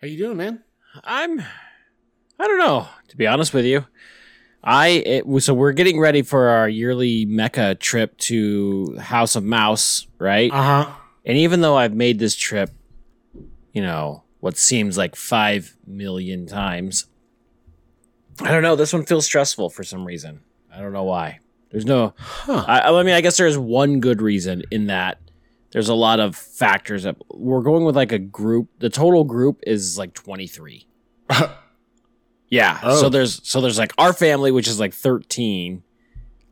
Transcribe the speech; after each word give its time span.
How 0.00 0.08
you 0.08 0.18
doing, 0.18 0.36
man? 0.36 0.62
I'm 1.04 1.40
I 1.40 2.46
don't 2.46 2.58
know, 2.58 2.88
to 3.08 3.16
be 3.16 3.26
honest 3.26 3.54
with 3.54 3.64
you. 3.64 3.86
I 4.62 4.88
it, 4.88 5.26
was- 5.26 5.44
so 5.44 5.54
we're 5.54 5.72
getting 5.72 5.98
ready 6.00 6.22
for 6.22 6.48
our 6.48 6.68
yearly 6.68 7.24
Mecca 7.24 7.74
trip 7.76 8.16
to 8.18 8.96
House 8.98 9.36
of 9.36 9.44
Mouse, 9.44 10.06
right? 10.18 10.50
Uh 10.52 10.84
huh. 10.84 10.92
and 11.24 11.38
even 11.38 11.60
though 11.60 11.76
I've 11.76 11.94
made 11.94 12.18
this 12.18 12.34
trip, 12.34 12.70
you 13.72 13.82
know, 13.82 14.24
what 14.40 14.56
seems 14.56 14.98
like 14.98 15.16
5 15.16 15.76
million 15.86 16.46
times, 16.46 17.06
I 18.42 18.50
don't 18.50 18.62
know, 18.62 18.76
this 18.76 18.92
one 18.92 19.04
feels 19.06 19.24
stressful 19.24 19.70
for 19.70 19.82
some 19.84 20.04
reason. 20.04 20.40
I 20.72 20.80
don't 20.80 20.92
know 20.92 21.04
why. 21.04 21.40
There's 21.70 21.86
no 21.86 22.14
Huh. 22.18 22.64
I, 22.66 22.80
I 22.80 23.02
mean, 23.02 23.14
I 23.14 23.20
guess 23.20 23.36
there's 23.38 23.58
one 23.58 24.00
good 24.00 24.20
reason 24.22 24.62
in 24.70 24.86
that 24.88 25.18
there's 25.76 25.90
a 25.90 25.94
lot 25.94 26.20
of 26.20 26.34
factors 26.34 27.02
that 27.02 27.16
we're 27.34 27.60
going 27.60 27.84
with 27.84 27.94
like 27.94 28.10
a 28.10 28.18
group. 28.18 28.70
The 28.78 28.88
total 28.88 29.24
group 29.24 29.60
is 29.66 29.98
like 29.98 30.14
23. 30.14 30.86
Yeah. 32.48 32.78
Oh. 32.82 33.00
So 33.00 33.08
there's 33.08 33.40
so 33.46 33.60
there's 33.60 33.76
like 33.76 33.92
our 33.98 34.12
family, 34.12 34.52
which 34.52 34.68
is 34.68 34.78
like 34.78 34.94
13, 34.94 35.82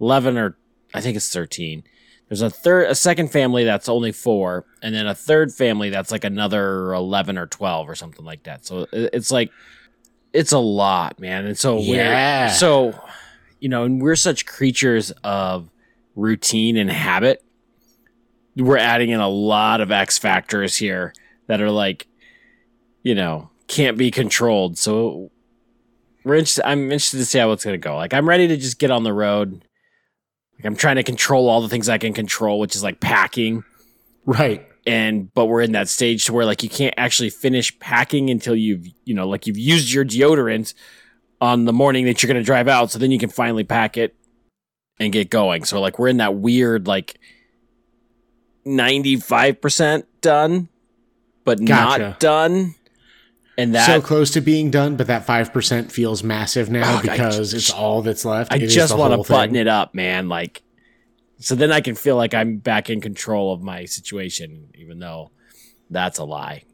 11 0.01 0.37
or 0.37 0.57
I 0.93 1.01
think 1.01 1.17
it's 1.17 1.33
13. 1.33 1.85
There's 2.29 2.43
a 2.43 2.51
third, 2.51 2.91
a 2.91 2.95
second 2.95 3.29
family 3.31 3.65
that's 3.65 3.89
only 3.89 4.11
four, 4.11 4.67
and 4.83 4.95
then 4.95 5.07
a 5.07 5.15
third 5.15 5.53
family 5.53 5.91
that's 5.91 6.11
like 6.11 6.25
another 6.25 6.93
11 6.95 7.39
or 7.39 7.47
12 7.47 7.89
or 7.89 7.95
something 7.95 8.25
like 8.25 8.43
that. 8.43 8.67
So 8.67 8.87
it's 8.93 9.31
like, 9.31 9.53
it's 10.33 10.51
a 10.53 10.59
lot, 10.59 11.21
man. 11.21 11.47
And 11.47 11.57
so 11.57 11.79
Yeah. 11.79 12.47
we're, 12.49 12.53
so, 12.55 13.01
you 13.61 13.69
know, 13.69 13.85
and 13.85 14.03
we're 14.03 14.17
such 14.17 14.47
creatures 14.47 15.13
of 15.23 15.71
routine 16.17 16.77
and 16.77 16.91
habit. 16.91 17.45
We're 18.57 18.79
adding 18.79 19.11
in 19.11 19.21
a 19.21 19.29
lot 19.29 19.81
of 19.81 19.91
X 19.91 20.19
factors 20.19 20.77
here 20.77 21.13
that 21.47 21.61
are 21.61 21.71
like, 21.71 22.07
you 23.03 23.15
know, 23.15 23.51
can't 23.67 23.99
be 23.99 24.11
controlled. 24.11 24.79
So 24.79 25.31
we're 26.25 26.37
interested, 26.37 26.67
I'm 26.67 26.85
interested 26.85 27.19
to 27.19 27.25
see 27.25 27.39
how 27.39 27.53
it's 27.53 27.65
going 27.65 27.75
to 27.75 27.79
go. 27.79 27.97
Like, 27.97 28.15
I'm 28.15 28.29
ready 28.29 28.49
to 28.49 28.57
just 28.57 28.79
get 28.79 28.91
on 28.91 29.03
the 29.03 29.13
road. 29.13 29.65
Like, 30.57 30.67
I'm 30.67 30.77
trying 30.77 30.97
to 30.97 31.03
control 31.03 31.49
all 31.49 31.61
the 31.61 31.69
things 31.69 31.89
I 31.89 31.99
can 31.99 32.13
control, 32.13 32.61
which 32.61 32.77
is 32.77 32.83
like 32.83 33.01
packing. 33.01 33.65
Right. 34.25 34.67
And, 34.87 35.33
but 35.35 35.47
we're 35.47 35.63
in 35.63 35.73
that 35.73 35.89
stage 35.89 36.27
to 36.27 36.33
where 36.33 36.47
like 36.47 36.63
you 36.63 36.69
can't 36.69 36.95
actually 36.97 37.31
finish 37.31 37.79
packing 37.79 38.31
until 38.31 38.55
you've, 38.55 38.87
you 39.05 39.15
know, 39.15 39.29
like 39.29 39.47
you've 39.47 39.59
used 39.59 39.93
your 39.93 40.05
deodorant 40.05 40.75
on 41.41 41.65
the 41.65 41.73
morning 41.73 42.05
that 42.07 42.23
you're 42.23 42.29
going 42.29 42.41
to 42.41 42.47
drive 42.47 42.69
out. 42.69 42.91
So 42.91 42.99
then 42.99 43.11
you 43.11 43.19
can 43.19 43.31
finally 43.31 43.65
pack 43.65 43.97
it 43.97 44.15
and 44.99 45.13
get 45.13 45.29
going. 45.29 45.65
So, 45.65 45.81
like, 45.81 45.99
we're 45.99 46.09
in 46.09 46.19
that 46.19 46.37
weird, 46.37 46.87
like, 46.87 47.19
95% 48.67 50.05
done, 50.21 50.69
but 51.45 51.65
Gotcha. 51.65 52.03
not 52.03 52.21
done. 52.21 52.75
And 53.57 53.75
that 53.75 53.87
so 53.87 54.01
close 54.01 54.33
to 54.33 54.41
being 54.41 54.71
done, 54.73 54.97
but 54.97 55.07
that 55.07 55.25
five 55.27 55.53
percent 55.53 55.93
feels 55.93 56.25
massive 56.25 56.71
now 56.71 56.99
Oh, 56.99 57.03
because 57.03 57.37
just- 57.53 57.55
it's 57.55 57.71
all 57.71 58.03
that's 58.03 58.25
left. 58.25 58.53
I 58.53 58.57
It 58.57 58.67
just 58.67 58.97
want 58.97 59.13
to 59.13 59.29
button 59.33 59.53
thing. 59.55 59.61
it 59.61 59.69
up, 59.69 59.95
man. 59.95 60.29
Like, 60.29 60.63
so 61.39 61.55
then 61.55 61.71
I 61.71 61.81
can 61.81 61.95
feel 61.95 62.17
like 62.17 62.35
I'm 62.35 62.57
back 62.57 62.91
in 62.91 63.01
control 63.01 63.53
of 63.53 63.63
my 63.63 63.85
situation, 63.85 64.71
even 64.75 64.99
though 64.99 65.31
that's 65.89 66.19
a 66.19 66.25
lie. 66.25 66.65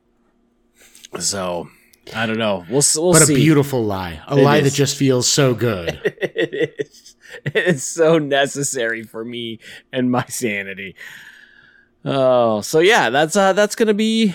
So 1.18 1.68
I 2.14 2.24
don't 2.24 2.38
know. 2.38 2.64
We'll 2.70 2.82
we'll 2.96 3.12
But 3.12 3.22
see. 3.26 3.34
a 3.34 3.36
beautiful 3.36 3.84
lie, 3.84 4.22
a 4.26 4.38
It 4.38 4.42
lie 4.42 4.56
is. 4.58 4.64
that 4.64 4.72
just 4.76 4.96
feels 4.96 5.26
so 5.26 5.52
good. 5.52 6.00
it 6.04 6.78
is. 6.80 7.16
It 7.44 7.56
is 7.56 7.84
so 7.84 8.16
necessary 8.18 9.02
for 9.02 9.22
me 9.24 9.58
and 9.92 10.10
my 10.10 10.24
sanity. 10.28 10.96
Oh, 12.04 12.60
so 12.62 12.78
yeah, 12.78 13.10
that's 13.10 13.36
uh 13.36 13.52
that's 13.52 13.74
gonna 13.74 13.94
be 13.94 14.34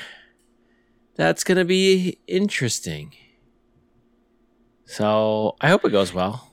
that's 1.15 1.43
gonna 1.43 1.65
be 1.65 2.19
interesting. 2.27 3.13
So 4.85 5.55
I 5.61 5.69
hope 5.69 5.83
it 5.85 5.89
goes 5.89 6.13
well. 6.13 6.51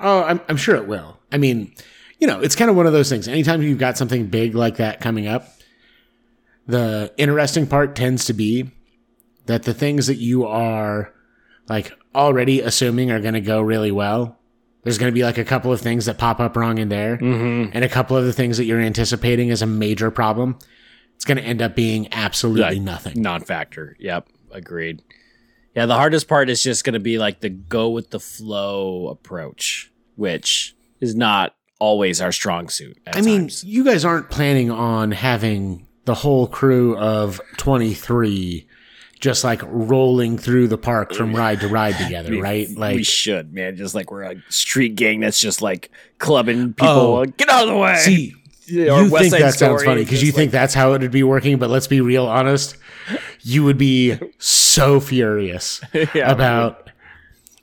Oh, 0.00 0.22
I'm, 0.22 0.40
I'm 0.48 0.56
sure 0.56 0.76
it 0.76 0.86
will. 0.86 1.18
I 1.30 1.38
mean, 1.38 1.74
you 2.18 2.26
know, 2.26 2.40
it's 2.40 2.56
kind 2.56 2.70
of 2.70 2.76
one 2.76 2.86
of 2.86 2.92
those 2.92 3.08
things. 3.08 3.28
Anytime 3.28 3.62
you've 3.62 3.78
got 3.78 3.98
something 3.98 4.26
big 4.26 4.54
like 4.54 4.76
that 4.76 5.00
coming 5.00 5.26
up, 5.26 5.48
the 6.66 7.12
interesting 7.16 7.66
part 7.66 7.96
tends 7.96 8.24
to 8.26 8.32
be 8.32 8.70
that 9.46 9.64
the 9.64 9.74
things 9.74 10.06
that 10.06 10.16
you 10.16 10.46
are 10.46 11.12
like 11.68 11.92
already 12.14 12.60
assuming 12.60 13.10
are 13.10 13.20
going 13.20 13.34
to 13.34 13.40
go 13.40 13.60
really 13.60 13.90
well, 13.90 14.37
there's 14.88 14.98
going 14.98 15.12
to 15.12 15.14
be 15.14 15.22
like 15.22 15.36
a 15.38 15.44
couple 15.44 15.70
of 15.72 15.80
things 15.80 16.06
that 16.06 16.16
pop 16.18 16.40
up 16.40 16.56
wrong 16.56 16.78
in 16.78 16.88
there, 16.88 17.18
Mm-hmm. 17.18 17.70
and 17.74 17.84
a 17.84 17.88
couple 17.88 18.16
of 18.16 18.24
the 18.24 18.32
things 18.32 18.56
that 18.56 18.64
you're 18.64 18.80
anticipating 18.80 19.50
as 19.50 19.60
a 19.62 19.66
major 19.66 20.10
problem. 20.10 20.58
It's 21.16 21.24
going 21.24 21.36
to 21.38 21.42
end 21.42 21.60
up 21.60 21.74
being 21.74 22.08
absolutely 22.12 22.76
Yeah. 22.76 22.82
nothing. 22.82 23.20
Non-factor. 23.20 23.96
Yep, 23.98 24.28
agreed. 24.52 25.02
Yeah, 25.74 25.86
the 25.86 25.94
hardest 25.94 26.28
part 26.28 26.48
is 26.48 26.62
just 26.62 26.84
going 26.84 26.94
to 26.94 27.00
be 27.00 27.18
like 27.18 27.40
the 27.40 27.50
go 27.50 27.90
with 27.90 28.10
the 28.10 28.20
flow 28.20 29.08
approach, 29.08 29.92
which 30.16 30.74
is 31.00 31.14
not 31.14 31.54
always 31.80 32.20
our 32.20 32.32
strong 32.32 32.68
suit. 32.68 32.96
at 33.06 33.16
I 33.16 33.20
mean, 33.20 33.50
you 33.62 33.84
guys 33.84 34.04
aren't 34.04 34.30
planning 34.30 34.70
on 34.70 35.10
having 35.12 35.86
the 36.06 36.14
whole 36.14 36.46
crew 36.46 36.96
of 36.96 37.40
23 37.58 38.66
just 39.18 39.44
like 39.44 39.60
rolling 39.64 40.38
through 40.38 40.68
the 40.68 40.78
park 40.78 41.12
from 41.12 41.34
ride 41.34 41.60
to 41.60 41.68
ride 41.68 41.96
together, 42.02 42.40
right? 42.40 42.68
Like 42.76 42.96
we 42.96 43.02
should, 43.02 43.52
man. 43.52 43.76
Just 43.76 43.94
like 43.94 44.10
we're 44.10 44.22
a 44.22 44.42
street 44.48 44.94
gang 44.94 45.20
that's 45.20 45.40
just 45.40 45.60
like 45.62 45.90
clubbing 46.18 46.74
people. 46.74 46.88
Oh. 46.88 47.24
Get 47.24 47.48
out 47.48 47.64
of 47.64 47.68
the 47.68 47.76
way. 47.76 47.96
see, 47.96 48.34
Or 48.70 49.02
you 49.02 49.10
West 49.10 49.22
think 49.22 49.30
Side 49.32 49.42
that 49.42 49.54
sounds 49.54 49.82
funny 49.82 50.04
because 50.04 50.22
you 50.22 50.32
think 50.32 50.52
that's 50.52 50.74
how 50.74 50.92
it 50.92 51.02
would 51.02 51.10
be 51.10 51.22
working, 51.22 51.58
but 51.58 51.70
let's 51.70 51.86
be 51.86 52.00
real 52.00 52.26
honest. 52.26 52.76
You 53.42 53.64
would 53.64 53.78
be 53.78 54.18
so 54.38 55.00
furious 55.00 55.80
Yeah, 56.14 56.30
about 56.30 56.90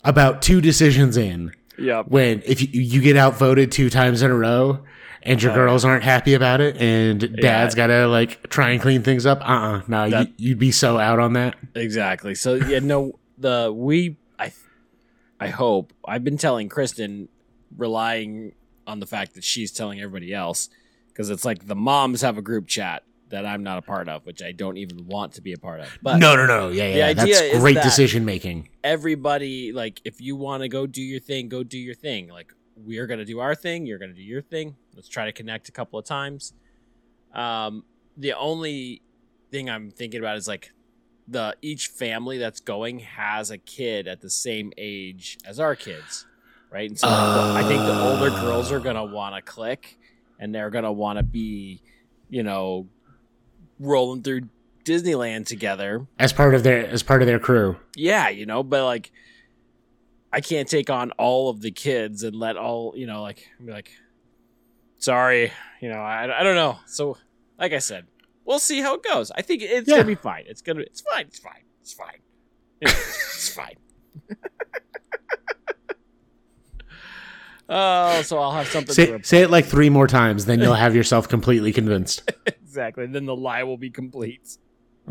about 0.03 0.41
two 0.41 0.61
decisions 0.61 1.17
in 1.17 1.51
yeah, 1.77 2.03
when 2.03 2.41
if 2.45 2.61
you, 2.61 2.81
you 2.81 3.01
get 3.01 3.17
outvoted 3.17 3.71
two 3.71 3.89
times 3.89 4.21
in 4.21 4.31
a 4.31 4.35
row 4.35 4.79
and 5.25 5.41
your 5.41 5.52
Oh, 5.52 5.56
girls 5.56 5.84
aren't 5.84 6.03
happy 6.03 6.34
about 6.34 6.62
it 6.62 6.78
and 6.78 7.36
dad's 7.41 7.75
got 7.75 7.88
to 7.88 8.08
like 8.08 8.47
try 8.50 8.69
and 8.72 8.81
clean 8.81 9.02
things 9.03 9.25
up. 9.25 9.41
Uh-uh. 9.41 9.81
No, 9.88 10.06
you, 10.06 10.28
you'd 10.38 10.59
be 10.59 10.72
so 10.72 10.97
out 11.00 11.19
on 11.19 11.34
that. 11.34 11.56
exactly. 11.74 12.36
So 12.36 12.53
yeah, 12.56 12.80
no, 12.80 13.19
the 13.38 13.72
we 13.75 14.18
I 14.40 14.53
I 15.40 15.47
hope 15.47 15.91
I've 16.08 16.24
been 16.24 16.38
telling 16.38 16.69
Kristen, 16.69 17.28
relying 17.75 18.53
on 18.88 19.00
the 19.00 19.08
fact 19.08 19.34
that 19.36 19.44
she's 19.44 19.72
telling 19.72 20.00
everybody 20.00 20.34
else 20.34 20.69
because 21.09 21.30
it's 21.30 21.44
like 21.46 21.66
the 21.68 21.75
moms 21.75 22.22
have 22.22 22.38
a 22.38 22.42
group 22.42 22.68
chat 22.68 23.03
that 23.30 23.44
I'm 23.46 23.63
not 23.63 23.80
a 23.80 23.81
part 23.81 24.07
of, 24.07 24.24
which 24.28 24.44
I 24.44 24.52
don't 24.52 24.78
even 24.78 25.07
want 25.07 25.34
to 25.34 25.42
be 25.42 25.52
a 25.53 25.57
part 25.57 25.80
of. 25.80 25.97
But 26.02 26.18
no, 26.19 26.36
no, 26.36 26.46
no. 26.46 26.69
Yeah, 26.69 26.90
yeah. 26.94 27.13
That's 27.13 27.57
great 27.59 27.74
that- 27.75 27.84
decision 27.84 28.24
making. 28.25 28.69
everybody 28.84 29.72
like 29.72 30.00
if 30.06 30.22
you 30.22 30.36
want 30.36 30.62
to 30.62 30.69
go 30.69 30.86
do 30.86 31.02
your 31.02 31.19
thing 31.19 31.50
go 31.50 31.63
do 31.63 31.78
your 31.80 31.96
thing 31.96 32.28
like 32.30 32.53
we're 32.75 33.08
gonna 33.08 33.25
do 33.25 33.40
our 33.40 33.56
thing 33.56 33.86
you're 33.86 34.00
gonna 34.00 34.13
do 34.13 34.22
your 34.24 34.41
thing. 34.41 34.75
Let's 34.96 35.08
try 35.08 35.25
to 35.25 35.31
connect 35.31 35.69
a 35.69 35.72
couple 35.72 35.97
of 36.00 36.06
times. 36.06 36.53
Um 37.34 37.84
the 38.18 38.34
only 38.34 39.02
thing 39.52 39.69
i'm 39.69 39.91
thinking 39.91 40.19
about 40.19 40.38
is 40.38 40.47
like 40.47 40.72
the 41.28 41.56
each 41.62 41.88
family 41.88 42.38
that's 42.38 42.59
going 42.59 43.00
has 43.00 43.52
a 43.52 43.58
kid 43.58 44.08
at 44.08 44.22
the 44.22 44.30
same 44.30 44.72
age 44.78 45.38
as 45.46 45.59
our 45.59 45.75
kids 45.75 46.25
right? 46.72 46.90
And 46.90 47.00
so 47.00 47.08
i 47.08 47.63
think 47.68 47.84
the 47.84 48.02
older 48.02 48.30
girls 48.30 48.72
are 48.72 48.80
gonna 48.80 49.06
want 49.06 49.36
to 49.36 49.42
click 49.42 49.97
and 50.40 50.53
they're 50.53 50.69
gonna 50.69 50.92
want 50.92 51.18
to 51.18 51.24
be 51.24 51.81
you 52.30 52.44
know 52.44 52.88
rolling 53.80 54.24
through 54.24 54.50
disneyland 54.86 55.46
together. 55.46 56.06
As 56.19 56.31
part 56.31 56.53
of 56.53 56.63
their 56.63 56.86
as 56.88 57.03
part 57.03 57.22
of 57.22 57.28
their 57.28 57.40
crew. 57.40 57.78
yeah, 57.96 58.30
you 58.30 58.46
know, 58.46 58.63
but 58.63 58.86
like 58.86 59.12
I 60.35 60.41
can't 60.41 60.68
take 60.68 60.90
on 60.90 61.12
all 61.12 61.50
of 61.50 61.62
the 61.62 61.72
kids 61.72 62.23
and 62.23 62.35
let 62.35 62.57
all, 62.57 62.94
you 62.97 63.07
know, 63.07 63.22
like 63.22 63.47
be 63.66 63.72
like 63.72 63.90
sorry, 65.00 65.53
you 65.81 65.88
know, 65.88 65.96
I, 66.00 66.41
I 66.41 66.44
don't 66.44 66.56
know. 66.56 66.78
So 66.88 67.18
like 67.57 67.72
I 67.72 67.79
said, 67.79 68.06
we'll 68.44 68.59
see 68.59 68.81
how 68.81 68.95
it 68.95 69.03
goes. 69.03 69.31
I 69.31 69.41
think 69.41 69.62
it's 69.62 69.88
Yeah. 69.88 69.95
going 69.95 70.07
to 70.07 70.07
be 70.07 70.16
fine. 70.16 70.44
It's 70.47 70.62
going 70.62 70.75
to 70.75 70.84
it's 70.84 71.00
fine. 71.00 71.28
It's 71.28 71.40
fine. 71.40 71.63
It's 71.81 71.94
fine. 71.94 72.19
It's, 72.81 73.50
fine. 73.56 73.75
Oh, 77.68 78.21
so 78.21 78.38
I'll 78.38 78.51
have 78.51 78.68
something 78.68 78.94
Say, 78.94 79.19
say 79.24 79.42
it 79.42 79.50
like 79.50 79.65
three 79.65 79.89
more 79.89 80.06
times, 80.06 80.45
then 80.45 80.59
you'll 80.59 80.75
have 80.75 80.95
yourself 80.95 81.27
completely 81.27 81.74
convinced. 81.74 82.31
exactly. 82.45 83.07
Then 83.07 83.25
the 83.25 83.36
lie 83.36 83.63
will 83.63 83.77
be 83.77 83.89
complete. 83.89 84.59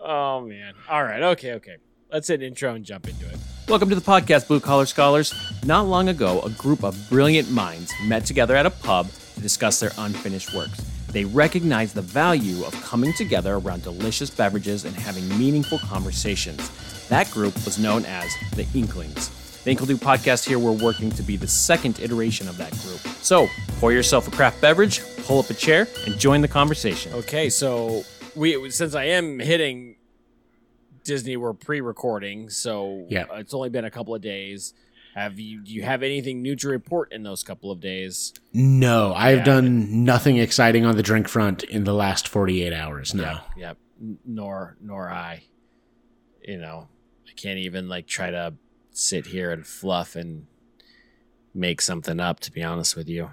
oh 0.00 0.40
man. 0.42 0.74
All 0.88 1.02
right. 1.02 1.20
Okay. 1.20 1.54
Okay. 1.54 1.78
Let's 2.10 2.28
hit 2.28 2.42
intro 2.42 2.74
and 2.74 2.86
jump 2.86 3.06
into 3.06 3.28
it. 3.28 3.36
Welcome 3.68 3.90
to 3.90 3.94
the 3.94 4.00
podcast, 4.00 4.48
Blue 4.48 4.60
Collar 4.60 4.86
Scholars. 4.86 5.34
Not 5.66 5.88
long 5.88 6.08
ago, 6.08 6.40
a 6.40 6.48
group 6.48 6.82
of 6.82 6.96
brilliant 7.10 7.50
minds 7.50 7.92
met 8.06 8.24
together 8.24 8.56
at 8.56 8.64
a 8.64 8.70
pub 8.70 9.10
to 9.34 9.40
discuss 9.42 9.78
their 9.78 9.90
unfinished 9.98 10.54
works. 10.54 10.82
They 11.08 11.26
recognized 11.26 11.94
the 11.94 12.00
value 12.00 12.64
of 12.64 12.72
coming 12.82 13.12
together 13.12 13.56
around 13.56 13.82
delicious 13.82 14.30
beverages 14.30 14.86
and 14.86 14.96
having 14.96 15.28
meaningful 15.38 15.80
conversations. 15.80 16.70
That 17.08 17.30
group 17.30 17.54
was 17.66 17.78
known 17.78 18.06
as 18.06 18.34
the 18.56 18.66
Inklings. 18.74 19.28
The 19.64 19.72
Inkle 19.72 19.86
Do 19.86 19.98
podcast 19.98 20.48
here, 20.48 20.58
we're 20.58 20.72
working 20.72 21.10
to 21.10 21.22
be 21.22 21.36
the 21.36 21.46
second 21.46 22.00
iteration 22.00 22.48
of 22.48 22.56
that 22.56 22.70
group. 22.70 23.00
So, 23.20 23.48
pour 23.80 23.92
yourself 23.92 24.26
a 24.28 24.30
craft 24.30 24.62
beverage, 24.62 25.02
pull 25.26 25.40
up 25.40 25.50
a 25.50 25.54
chair, 25.54 25.86
and 26.06 26.18
join 26.18 26.40
the 26.40 26.48
conversation. 26.48 27.12
Okay, 27.12 27.50
so 27.50 28.02
we 28.34 28.70
since 28.70 28.94
I 28.94 29.04
am 29.04 29.40
hitting 29.40 29.97
Disney, 31.08 31.38
we're 31.38 31.54
pre-recording, 31.54 32.50
so 32.50 33.06
Yeah. 33.08 33.24
it's 33.32 33.54
only 33.54 33.70
been 33.70 33.86
a 33.86 33.90
couple 33.90 34.14
of 34.14 34.20
days. 34.20 34.74
Have 35.14 35.40
you 35.40 35.62
do 35.64 35.72
you 35.72 35.82
have 35.82 36.02
anything 36.02 36.42
new 36.42 36.54
to 36.56 36.68
report 36.68 37.10
in 37.12 37.22
those 37.22 37.42
couple 37.42 37.70
of 37.70 37.80
days? 37.80 38.34
No, 38.52 39.14
I've 39.14 39.38
Yeah. 39.38 39.44
done 39.44 40.04
nothing 40.04 40.36
exciting 40.36 40.84
on 40.84 40.96
the 40.96 41.02
drink 41.02 41.26
front 41.26 41.62
in 41.64 41.84
the 41.84 41.94
last 41.94 42.28
48 42.28 42.74
hours. 42.74 43.14
No. 43.14 43.22
Yep, 43.22 43.40
yep. 43.56 43.78
Nor 44.26 44.76
nor 44.82 45.08
I. 45.10 45.44
You 46.46 46.58
know, 46.58 46.88
I 47.26 47.32
can't 47.34 47.58
even 47.58 47.88
like 47.88 48.06
try 48.06 48.30
to 48.30 48.54
sit 48.92 49.26
here 49.26 49.50
and 49.50 49.66
fluff 49.66 50.14
and 50.14 50.46
make 51.54 51.80
something 51.80 52.20
up. 52.20 52.38
To 52.40 52.52
be 52.52 52.62
honest 52.62 52.94
with 52.96 53.08
you, 53.08 53.30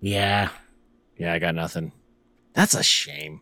Yeah. 0.00 0.50
yeah, 1.18 1.32
I 1.32 1.40
got 1.40 1.56
nothing. 1.56 1.90
That's 2.54 2.74
a 2.74 2.82
shame. 2.84 3.40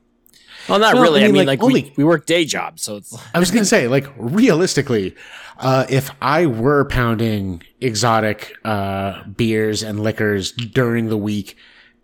Well, 0.68 0.78
not 0.78 0.94
Well, 0.94 1.02
really. 1.04 1.20
I 1.20 1.24
I 1.24 1.26
mean, 1.28 1.34
mean, 1.34 1.46
like, 1.46 1.60
like, 1.60 1.62
only- 1.66 1.82
we, 1.82 1.92
we 1.98 2.04
work 2.04 2.26
day 2.26 2.44
jobs, 2.44 2.82
so 2.82 2.96
it's 2.96 3.14
I 3.34 3.38
was 3.38 3.50
going 3.50 3.62
to 3.62 3.68
say, 3.68 3.88
like, 3.88 4.06
realistically, 4.16 5.14
uh, 5.58 5.86
if 5.88 6.10
I 6.22 6.46
were 6.46 6.84
pounding 6.86 7.62
exotic 7.80 8.54
uh, 8.64 9.24
beers 9.24 9.82
and 9.82 10.00
liquors 10.00 10.52
during 10.52 11.08
the 11.08 11.16
week 11.16 11.56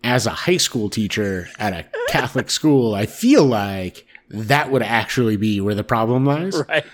as 0.03 0.25
a 0.25 0.31
high 0.31 0.57
school 0.57 0.89
teacher 0.89 1.47
at 1.59 1.73
a 1.73 1.85
Catholic 2.09 2.49
school, 2.59 2.93
I 2.95 3.05
feel 3.05 3.43
like 3.45 4.05
that 4.29 4.71
would 4.71 4.83
actually 4.83 5.37
be 5.37 5.61
where 5.61 5.75
the 5.75 5.83
problem 5.83 6.25
lies. 6.25 6.55
right. 6.67 6.85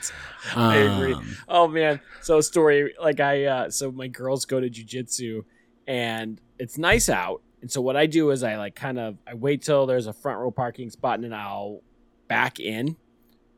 I 0.55 0.75
agree. 0.77 1.13
Um, 1.13 1.37
Oh 1.47 1.67
man. 1.67 1.99
So 2.21 2.37
a 2.39 2.43
story 2.43 2.93
like 3.01 3.19
I 3.19 3.45
uh 3.45 3.69
so 3.69 3.91
my 3.91 4.07
girls 4.07 4.45
go 4.45 4.59
to 4.59 4.69
jujitsu 4.69 5.43
and 5.87 6.41
it's 6.57 6.77
nice 6.79 7.09
out. 7.09 7.41
And 7.61 7.71
so 7.71 7.81
what 7.81 7.95
I 7.95 8.07
do 8.07 8.31
is 8.31 8.43
I 8.43 8.57
like 8.57 8.75
kind 8.75 8.99
of 8.99 9.17
I 9.27 9.35
wait 9.35 9.61
till 9.61 9.85
there's 9.85 10.07
a 10.07 10.13
front 10.13 10.39
row 10.39 10.51
parking 10.51 10.89
spot 10.89 11.15
and 11.15 11.23
then 11.23 11.33
I'll 11.33 11.81
back 12.27 12.59
in 12.59 12.95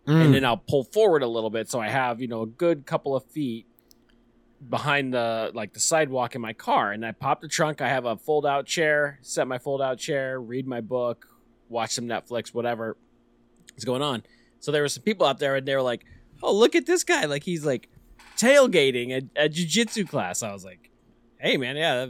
mm, 0.07 0.25
and 0.25 0.33
then 0.33 0.43
I'll 0.43 0.57
pull 0.57 0.83
forward 0.83 1.23
a 1.23 1.27
little 1.27 1.49
bit 1.49 1.69
so 1.69 1.79
I 1.79 1.89
have, 1.89 2.19
you 2.19 2.27
know, 2.27 2.41
a 2.41 2.47
good 2.47 2.85
couple 2.85 3.15
of 3.15 3.23
feet 3.25 3.65
behind 4.69 5.13
the 5.13 5.51
like 5.53 5.73
the 5.73 5.79
sidewalk 5.79 6.35
in 6.35 6.41
my 6.41 6.53
car 6.53 6.91
and 6.91 7.05
I 7.05 7.11
pop 7.11 7.41
the 7.41 7.47
trunk, 7.47 7.81
I 7.81 7.89
have 7.89 8.05
a 8.05 8.17
fold 8.17 8.45
out 8.45 8.65
chair, 8.65 9.19
set 9.21 9.47
my 9.47 9.57
fold 9.57 9.81
out 9.81 9.97
chair, 9.97 10.39
read 10.39 10.67
my 10.67 10.81
book, 10.81 11.27
watch 11.69 11.91
some 11.91 12.05
Netflix, 12.05 12.53
whatever 12.53 12.97
is 13.77 13.85
going 13.85 14.01
on. 14.01 14.23
So 14.59 14.71
there 14.71 14.81
were 14.81 14.89
some 14.89 15.03
people 15.03 15.25
out 15.25 15.39
there 15.39 15.55
and 15.55 15.67
they 15.67 15.75
were 15.75 15.81
like, 15.81 16.05
"Oh, 16.41 16.53
look 16.53 16.75
at 16.75 16.85
this 16.85 17.03
guy. 17.03 17.25
Like 17.25 17.43
he's 17.43 17.65
like 17.65 17.89
tailgating 18.37 19.11
at 19.11 19.23
a 19.35 19.49
jiu-jitsu 19.49 20.05
class." 20.05 20.41
I 20.41 20.53
was 20.53 20.63
like, 20.63 20.89
"Hey 21.39 21.57
man, 21.57 21.75
yeah, 21.75 22.07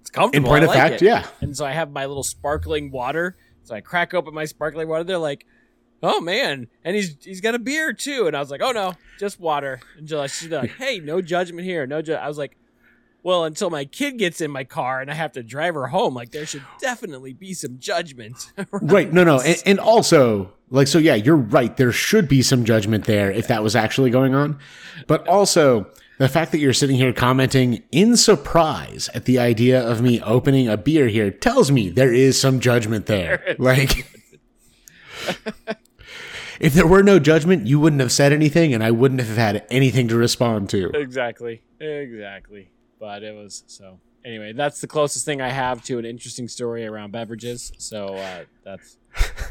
it's, 0.00 0.10
a, 0.16 0.22
it's 0.24 0.36
in 0.36 0.44
point 0.44 0.62
I 0.62 0.66
of 0.66 0.68
like 0.68 0.78
fact, 0.78 1.02
it." 1.02 1.06
yeah. 1.06 1.26
And 1.40 1.56
so 1.56 1.64
I 1.64 1.72
have 1.72 1.90
my 1.90 2.06
little 2.06 2.22
sparkling 2.22 2.90
water. 2.90 3.36
So 3.64 3.74
I 3.74 3.80
crack 3.80 4.14
open 4.14 4.34
my 4.34 4.46
sparkling 4.46 4.88
water. 4.88 5.04
They're 5.04 5.18
like, 5.18 5.46
"Oh 6.02 6.20
man!" 6.20 6.68
And 6.84 6.96
he's 6.96 7.16
he's 7.22 7.40
got 7.40 7.54
a 7.54 7.58
beer 7.58 7.92
too. 7.92 8.26
And 8.26 8.36
I 8.36 8.40
was 8.40 8.50
like, 8.50 8.62
"Oh 8.62 8.72
no, 8.72 8.94
just 9.18 9.38
water." 9.38 9.80
And 9.96 10.08
so 10.08 10.26
she's 10.26 10.48
like, 10.50 10.70
"Hey, 10.78 10.98
no 10.98 11.20
judgment 11.20 11.66
here. 11.66 11.86
No 11.86 12.02
ju-. 12.02 12.14
I 12.14 12.26
was 12.26 12.38
like, 12.38 12.56
"Well, 13.22 13.44
until 13.44 13.70
my 13.70 13.84
kid 13.84 14.18
gets 14.18 14.40
in 14.40 14.50
my 14.50 14.64
car 14.64 15.00
and 15.00 15.10
I 15.10 15.14
have 15.14 15.32
to 15.32 15.42
drive 15.42 15.74
her 15.74 15.88
home, 15.88 16.14
like 16.14 16.30
there 16.30 16.46
should 16.46 16.64
definitely 16.80 17.32
be 17.32 17.54
some 17.54 17.78
judgment." 17.78 18.52
Right. 18.72 19.12
No, 19.12 19.24
no. 19.24 19.40
And, 19.40 19.62
and 19.66 19.78
also, 19.78 20.52
like, 20.70 20.88
so 20.88 20.98
yeah, 20.98 21.14
you're 21.14 21.36
right. 21.36 21.76
There 21.76 21.92
should 21.92 22.28
be 22.28 22.42
some 22.42 22.64
judgment 22.64 23.04
there 23.04 23.30
if 23.30 23.46
that 23.48 23.62
was 23.62 23.76
actually 23.76 24.10
going 24.10 24.34
on. 24.34 24.58
But 25.06 25.28
also, 25.28 25.86
the 26.20 26.28
fact 26.28 26.52
that 26.52 26.58
you're 26.58 26.74
sitting 26.74 26.96
here 26.96 27.14
commenting 27.14 27.82
in 27.90 28.14
surprise 28.14 29.08
at 29.14 29.24
the 29.24 29.38
idea 29.38 29.80
of 29.82 30.02
me 30.02 30.20
opening 30.20 30.68
a 30.68 30.76
beer 30.76 31.08
here 31.08 31.30
tells 31.30 31.70
me 31.70 31.88
there 31.88 32.12
is 32.12 32.38
some 32.38 32.60
judgment 32.60 33.06
there. 33.06 33.56
Like, 33.58 34.06
if 36.60 36.74
there 36.74 36.86
were 36.86 37.02
no 37.02 37.18
judgment, 37.18 37.66
you 37.66 37.80
wouldn't 37.80 38.00
have 38.00 38.12
said 38.12 38.34
anything 38.34 38.74
and 38.74 38.84
I 38.84 38.90
wouldn't 38.90 39.20
have 39.20 39.38
had 39.38 39.64
anything 39.70 40.08
to 40.08 40.16
respond 40.16 40.68
to. 40.70 40.90
exactly 40.90 41.62
exactly 41.80 42.70
but 42.98 43.22
it 43.22 43.34
was 43.34 43.64
so 43.66 43.98
anyway 44.22 44.52
that's 44.52 44.82
the 44.82 44.86
closest 44.86 45.24
thing 45.24 45.40
i 45.40 45.48
have 45.48 45.82
to 45.84 45.98
an 45.98 46.04
interesting 46.04 46.46
story 46.46 46.84
around 46.84 47.10
beverages 47.10 47.72
so 47.78 48.08
uh, 48.08 48.44
that's 48.62 48.98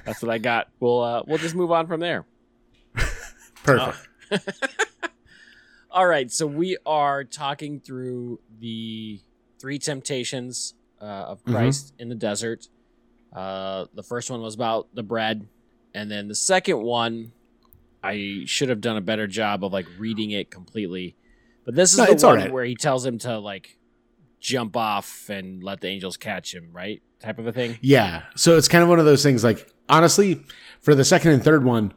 that's 0.06 0.22
what 0.22 0.30
i 0.30 0.38
got 0.38 0.68
we'll 0.80 1.02
uh, 1.02 1.24
we'll 1.26 1.40
just 1.40 1.56
move 1.56 1.72
on 1.72 1.88
from 1.88 2.00
there 2.00 2.26
Perfect. 3.64 4.08
all 6.00 6.08
right 6.08 6.32
so 6.32 6.48
we 6.48 6.78
are 6.86 7.26
talking 7.26 7.80
through 7.82 8.40
the 8.60 9.20
three 9.60 9.78
temptations 9.78 10.74
uh, 11.02 11.06
of 11.06 11.44
Mhm. 11.44 11.52
christ 11.52 11.94
in 12.00 12.08
the 12.08 12.16
desert 12.16 12.70
uh, 13.34 13.86
the 13.94 14.02
first 14.04 14.32
one 14.32 14.42
was 14.42 14.56
about 14.56 14.88
the 14.94 15.04
bread 15.04 15.46
and 15.94 16.10
then 16.10 16.28
the 16.30 16.36
second 16.36 16.82
one 16.82 17.34
i 18.02 18.44
should 18.46 18.70
have 18.70 18.80
done 18.80 18.96
a 18.96 19.02
better 19.02 19.28
job 19.28 19.64
of 19.66 19.74
like 19.74 19.86
reading 19.98 20.32
it 20.32 20.50
completely 20.50 21.16
but 21.66 21.76
this 21.76 21.92
is 21.92 21.98
No, 22.00 22.06
the 22.06 22.14
one 22.14 22.38
alright. 22.38 22.54
where 22.54 22.64
he 22.64 22.76
tells 22.76 23.06
him 23.06 23.18
to 23.20 23.38
like 23.38 23.78
jump 24.40 24.78
off 24.78 25.30
and 25.30 25.62
let 25.62 25.82
the 25.82 25.90
angels 25.90 26.16
catch 26.16 26.54
him 26.56 26.70
right 26.72 27.02
type 27.20 27.40
of 27.40 27.46
a 27.48 27.52
thing 27.52 27.78
Yeah. 27.82 28.24
So 28.38 28.56
it's 28.58 28.70
kind 28.70 28.82
of 28.82 28.88
one 28.88 29.00
of 29.00 29.06
those 29.06 29.22
things 29.22 29.44
like, 29.44 29.70
honestly, 29.90 30.42
for 30.80 30.96
the 30.96 31.04
second 31.04 31.32
and 31.34 31.44
third 31.44 31.66
one, 31.66 31.94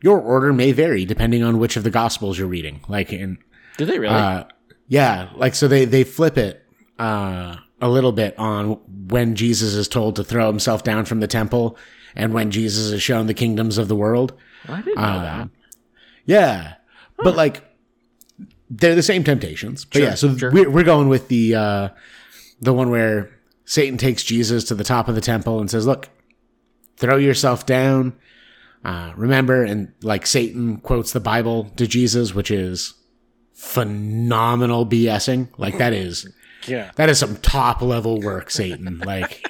your 0.00 0.20
order 0.20 0.52
may 0.52 0.72
vary 0.72 1.04
depending 1.04 1.42
on 1.42 1.58
which 1.58 1.76
of 1.76 1.84
the 1.84 1.90
gospels 1.90 2.38
you're 2.38 2.48
reading. 2.48 2.80
Like 2.88 3.12
in, 3.12 3.38
do 3.76 3.84
they 3.84 3.98
really 3.98 4.14
uh, 4.14 4.44
yeah, 4.88 5.28
like 5.36 5.54
so 5.54 5.68
they, 5.68 5.84
they 5.84 6.04
flip 6.04 6.38
it, 6.38 6.64
uh, 6.98 7.56
a 7.80 7.88
little 7.88 8.12
bit 8.12 8.36
on 8.38 8.80
when 9.08 9.36
Jesus 9.36 9.74
is 9.74 9.86
told 9.86 10.16
to 10.16 10.24
throw 10.24 10.48
himself 10.48 10.82
down 10.82 11.04
from 11.04 11.20
the 11.20 11.26
temple 11.26 11.76
and 12.16 12.32
when 12.34 12.50
Jesus 12.50 12.86
is 12.90 13.02
shown 13.02 13.26
the 13.26 13.34
kingdoms 13.34 13.78
of 13.78 13.88
the 13.88 13.94
world. 13.94 14.32
i 14.68 14.80
didn't 14.80 14.96
know 14.96 15.20
that 15.20 15.40
Um, 15.42 15.50
yeah. 16.24 16.74
But 17.16 17.36
like, 17.36 17.62
they're 18.70 18.94
the 18.94 19.02
same 19.02 19.24
temptations. 19.24 19.84
But 19.84 19.98
Sure, 19.98 20.08
yeah, 20.08 20.14
so 20.14 20.36
sure. 20.36 20.50
we're, 20.50 20.70
we're 20.70 20.84
going 20.84 21.08
with 21.08 21.28
the, 21.28 21.54
uh, 21.54 21.88
the 22.60 22.72
one 22.72 22.90
where 22.90 23.30
Satan 23.64 23.98
takes 23.98 24.24
Jesus 24.24 24.64
to 24.64 24.74
the 24.74 24.84
top 24.84 25.08
of 25.08 25.14
the 25.14 25.20
temple 25.20 25.60
and 25.60 25.70
says, 25.70 25.86
look, 25.86 26.08
throw 26.96 27.16
yourself 27.16 27.66
down. 27.66 28.16
Uh, 28.84 29.12
remember, 29.16 29.64
and 29.64 29.92
like 30.02 30.26
Satan 30.26 30.78
quotes 30.78 31.12
the 31.12 31.20
Bible 31.20 31.64
to 31.76 31.86
Jesus, 31.86 32.34
which 32.34 32.50
is 32.50 32.94
phenomenal 33.54 34.86
BSing. 34.86 35.48
Like 35.58 35.78
that 35.78 35.92
is, 35.92 36.26
yeah 36.66 36.90
that 36.96 37.08
is 37.08 37.18
some 37.18 37.36
top 37.38 37.82
level 37.82 38.20
work, 38.20 38.50
Satan. 38.50 38.98
like 39.04 39.44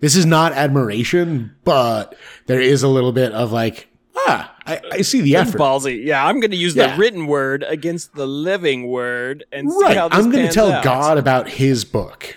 this 0.00 0.16
is 0.16 0.26
not 0.26 0.52
admiration, 0.52 1.54
but 1.64 2.14
there 2.46 2.60
is 2.60 2.82
a 2.82 2.88
little 2.88 3.12
bit 3.12 3.32
of 3.32 3.52
like, 3.52 3.88
ah, 4.16 4.54
I, 4.66 4.80
I 4.92 5.00
see 5.02 5.20
the 5.20 5.36
effort. 5.36 5.58
ballsy. 5.58 6.04
Yeah, 6.04 6.24
I'm 6.26 6.40
going 6.40 6.50
to 6.50 6.56
use 6.56 6.74
Yeah. 6.74 6.92
the 6.94 6.98
written 6.98 7.26
word 7.26 7.64
against 7.68 8.14
the 8.14 8.26
living 8.26 8.88
word 8.88 9.44
and 9.52 9.70
see 9.70 9.78
Right. 9.82 9.96
how 9.96 10.08
this 10.08 10.18
I'm 10.18 10.30
going 10.30 10.46
to 10.46 10.52
tell 10.52 10.72
out. 10.72 10.82
God 10.82 11.18
about 11.18 11.48
his 11.48 11.84
book. 11.84 12.36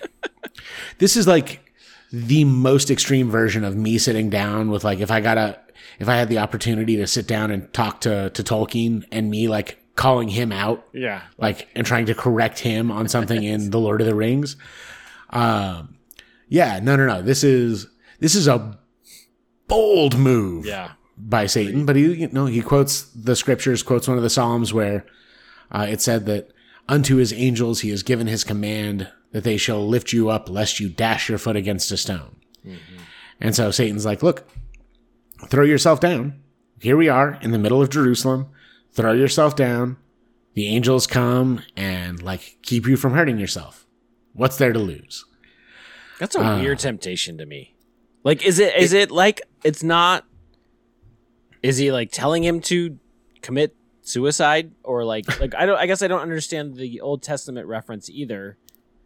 this 1.00 1.16
is 1.18 1.28
like 1.28 1.72
the 2.12 2.44
most 2.44 2.90
extreme 2.92 3.30
version 3.30 3.64
of 3.64 3.76
me 3.76 3.98
sitting 3.98 4.30
down 4.30 4.70
with 4.70 4.84
like 4.84 5.00
if 5.00 5.12
I 5.12 5.22
got 5.22 5.38
a 5.38 5.60
if 6.00 6.10
I 6.10 6.16
had 6.16 6.30
the 6.30 6.40
opportunity 6.40 6.96
to 6.98 7.08
sit 7.08 7.28
down 7.28 7.52
and 7.52 7.72
talk 7.74 8.02
to 8.02 8.30
to 8.32 8.44
Tolkien 8.44 9.06
and 9.12 9.30
me 9.30 9.48
like 9.48 9.78
calling 9.96 10.30
him 10.30 10.52
out 10.52 10.88
Yeah, 10.94 11.24
like 11.38 11.68
and 11.76 11.86
trying 11.86 12.06
to 12.08 12.16
correct 12.16 12.60
him 12.60 12.92
on 12.92 13.08
something 13.08 13.44
in 13.44 13.70
the 13.70 13.80
Lord 13.80 14.02
of 14.02 14.08
the 14.08 14.16
Rings. 14.16 14.56
Um 15.30 15.98
yeah, 16.48 16.80
no 16.82 16.96
no 16.96 17.06
no. 17.06 17.22
This 17.22 17.44
is 17.44 17.88
this 18.20 18.36
is 18.36 18.48
a 18.48 18.80
bold 19.68 20.18
move 20.18 20.66
yeah, 20.66 20.94
by 21.18 21.46
Satan, 21.46 21.86
but 21.86 21.96
he 21.96 22.14
you 22.14 22.30
know 22.30 22.48
he 22.48 22.62
quotes 22.62 23.04
the 23.04 23.36
scriptures, 23.36 23.84
quotes 23.84 24.08
one 24.08 24.18
of 24.18 24.24
the 24.24 24.30
psalms 24.30 24.74
where 24.74 25.06
uh, 25.72 25.86
it 25.88 26.02
said 26.02 26.26
that 26.26 26.52
unto 26.88 27.18
his 27.18 27.32
angels 27.32 27.82
he 27.82 27.90
has 27.90 28.02
given 28.02 28.26
his 28.26 28.44
command 28.44 29.12
that 29.32 29.44
they 29.44 29.58
shall 29.58 29.88
lift 29.88 30.12
you 30.12 30.30
up 30.30 30.50
lest 30.50 30.80
you 30.80 30.90
dash 30.90 31.30
your 31.30 31.38
foot 31.38 31.56
against 31.56 31.92
a 31.92 31.98
stone. 31.98 32.36
And 33.40 33.56
so 33.56 33.70
Satan's 33.70 34.06
like, 34.06 34.24
look, 34.24 34.50
throw 35.48 35.64
yourself 35.64 36.00
down. 36.00 36.42
Here 36.82 36.98
we 36.98 37.10
are 37.10 37.38
in 37.42 37.52
the 37.52 37.60
middle 37.60 37.82
of 37.82 37.90
Jerusalem. 37.90 38.48
Throw 38.92 39.14
yourself 39.14 39.56
down. 39.56 39.98
The 40.54 40.68
angels 40.68 41.08
come 41.08 41.62
and 41.76 42.22
like 42.22 42.58
keep 42.62 42.86
you 42.88 42.98
from 42.98 43.14
hurting 43.14 43.38
yourself. 43.40 43.86
What's 44.34 44.58
there 44.58 44.74
to 44.74 44.80
lose? 44.80 45.26
that's 46.20 46.36
a 46.36 46.42
Uh, 46.42 46.60
weird 46.60 46.80
temptation 46.80 47.38
to 47.38 47.46
me. 47.46 47.76
Like, 48.24 48.44
is 48.46 48.60
it 48.60 48.76
is 48.76 48.92
it 48.94 49.10
like 49.12 49.42
it's 49.64 49.84
not? 49.84 50.26
Is 51.64 51.78
he 51.78 51.92
like 51.92 52.12
telling 52.12 52.44
him 52.44 52.60
to 52.62 52.98
commit 53.42 53.76
suicide 54.02 54.72
or 54.84 55.04
like 55.06 55.40
like 55.40 55.54
I 55.56 55.66
don't? 55.66 55.78
I 55.78 55.86
guess 55.86 56.02
I 56.02 56.08
don't 56.08 56.22
understand 56.22 56.76
the 56.76 57.00
Old 57.02 57.22
Testament 57.24 57.68
reference 57.68 58.10
either. 58.10 58.58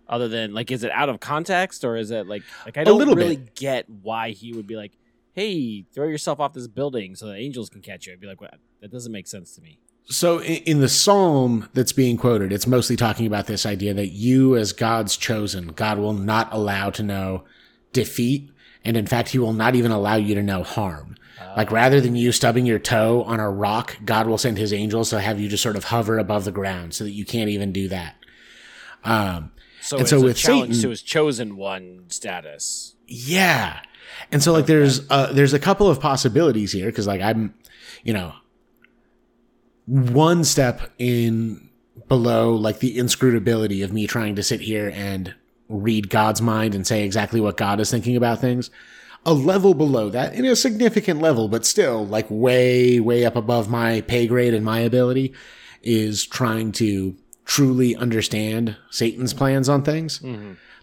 Other 0.08 0.28
than 0.28 0.54
like, 0.54 0.70
is 0.72 0.84
it 0.84 0.92
out 0.92 1.10
of 1.10 1.20
context 1.20 1.84
or 1.84 1.96
is 1.96 2.12
it 2.12 2.28
like 2.28 2.44
like 2.66 2.78
I 2.78 2.84
don't 2.84 3.16
really 3.16 3.38
bit. 3.38 3.56
get 3.56 3.90
why 3.90 4.32
he 4.32 4.54
would 4.54 4.68
be 4.68 4.75
like, 4.75 4.92
"Hey, 5.34 5.86
throw 5.94 6.08
yourself 6.08 6.40
off 6.40 6.54
this 6.54 6.68
building 6.68 7.16
so 7.16 7.28
the 7.28 7.36
angels 7.36 7.70
can 7.70 7.82
catch 7.82 8.08
you." 8.08 8.13
I'd 8.13 8.20
be 8.20 8.28
like, 8.28 8.42
"What? 8.42 8.56
That 8.82 8.92
doesn't 8.92 9.12
make 9.12 9.28
sense 9.28 9.56
to 9.56 9.62
me." 9.62 9.80
So 10.06 10.42
in, 10.42 10.82
the 10.82 10.90
psalm 10.90 11.70
that's 11.74 11.94
being 11.94 12.18
quoted, 12.18 12.52
it's 12.52 12.68
mostly 12.68 12.98
talking 12.98 13.25
about 13.25 13.48
this 13.48 13.66
idea 13.66 13.94
that 13.94 14.08
you, 14.10 14.56
as 14.58 14.74
God's 14.74 15.16
chosen, 15.16 15.68
God 15.68 15.98
will 15.98 16.12
not 16.13 16.50
allow 16.52 16.90
to 16.90 17.04
know 17.04 17.46
defeat, 17.94 18.50
And 18.86 18.98
in 18.98 19.08
fact, 19.08 19.30
he 19.30 19.40
will 19.40 19.54
not 19.54 19.75
even 19.75 19.92
allow 19.92 20.16
you 20.16 20.36
to 20.36 20.44
know 20.44 20.62
harm. 20.62 21.16
Like 21.56 21.72
rather 21.72 22.02
than 22.02 22.16
you 22.18 22.32
stubbing 22.34 22.66
your 22.66 22.80
toe 22.80 23.24
on 23.24 23.40
a 23.40 23.50
rock, 23.50 23.96
God 24.04 24.28
will 24.28 24.38
send 24.38 24.58
his 24.58 24.74
angels 24.74 25.10
to 25.12 25.22
have 25.22 25.40
you 25.40 25.48
just 25.48 25.63
sort 25.63 25.78
of 25.78 25.86
hover 25.86 26.18
above 26.20 26.44
the 26.44 26.52
ground 26.52 26.94
so 26.94 27.04
that 27.06 27.12
you 27.12 27.24
can't 27.25 27.50
even 27.50 27.72
do 27.72 27.88
that. 27.90 28.16
Um, 29.06 29.52
So 29.82 29.98
And 29.98 30.02
it's 30.02 30.10
so 30.10 30.20
a 30.20 30.24
with 30.24 30.38
challenge 30.38 30.75
Satan- 30.75 30.82
to 30.84 30.90
his 30.90 31.02
chosen 31.02 31.56
one 31.58 32.06
status. 32.10 32.96
Yeah. 33.08 33.80
And 34.32 34.43
so 34.43 34.53
like 34.53 34.65
there's 34.65 35.10
uh 35.10 35.32
there's 35.34 35.53
a 35.53 35.60
couple 35.60 35.89
of 35.89 36.00
possibilities 36.00 36.72
here 36.72 36.91
cuz 36.91 37.08
like 37.08 37.22
I'm 37.22 37.53
you 38.03 38.13
know 38.13 38.34
one 39.86 40.43
step 40.43 40.91
in 40.98 41.70
below 42.08 42.53
like 42.53 42.79
the 42.79 42.98
inscrutability 42.98 43.82
of 43.82 43.91
me 43.93 44.08
trying 44.08 44.36
to 44.36 44.43
sit 44.43 44.62
here 44.62 44.91
and 44.93 45.36
read 45.70 46.10
God's 46.10 46.41
mind 46.41 46.75
and 46.75 46.86
say 46.86 47.03
exactly 47.03 47.41
what 47.41 47.58
God 47.58 47.79
is 47.79 47.91
thinking 47.91 48.15
about 48.15 48.39
things. 48.39 48.70
A 49.25 49.34
level 49.34 49.74
below 49.74 50.10
that, 50.10 50.34
in 50.36 50.43
a 50.46 50.55
significant 50.55 51.22
level, 51.22 51.48
but 51.48 51.65
still 51.65 52.05
like 52.05 52.27
way, 52.29 53.00
way 53.00 53.25
up 53.25 53.36
above 53.38 53.70
my 53.70 54.01
pay 54.01 54.27
grade 54.27 54.53
and 54.53 54.65
my 54.65 54.79
ability, 54.79 55.34
is 55.82 56.25
trying 56.25 56.72
to 56.74 57.15
truly 57.46 57.96
understand 57.96 58.75
Satan's 58.89 59.34
plans 59.34 59.70
on 59.70 59.84
things. 59.84 60.22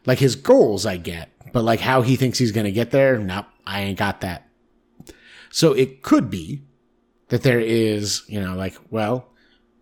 Like 0.07 0.19
his 0.19 0.37
goals, 0.37 0.87
I 0.87 0.97
get, 0.97 1.31
but 1.53 1.65
like 1.65 1.81
how 1.81 2.03
he 2.03 2.17
thinks 2.17 2.39
he's 2.39 2.53
going 2.53 2.65
to 2.65 2.73
get 2.73 2.91
there, 2.91 3.19
nope, 3.19 3.47
I 3.67 3.81
ain't 3.83 3.99
got 3.99 4.21
that. 4.23 4.49
So 5.51 5.73
it 5.73 6.03
could 6.03 6.31
be 6.31 6.63
that 7.29 7.43
there 7.43 7.61
is, 7.61 8.23
you 8.29 8.41
know, 8.41 8.55
like, 8.55 8.77
well, 8.91 9.29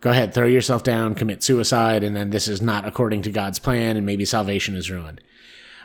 go 0.01 0.11
ahead, 0.11 0.35
throw 0.35 0.47
yourself 0.47 0.83
down, 0.83 1.15
commit 1.15 1.43
suicide, 1.43 2.03
and 2.03 2.17
then 2.17 2.31
this 2.31 2.49
is 2.49 2.63
not 2.63 2.87
according 2.87 3.23
to 3.23 3.31
God's 3.31 3.59
plan, 3.59 3.97
and 3.97 4.07
maybe 4.07 4.25
salvation 4.25 4.77
is 4.77 4.91
ruined. 4.91 5.21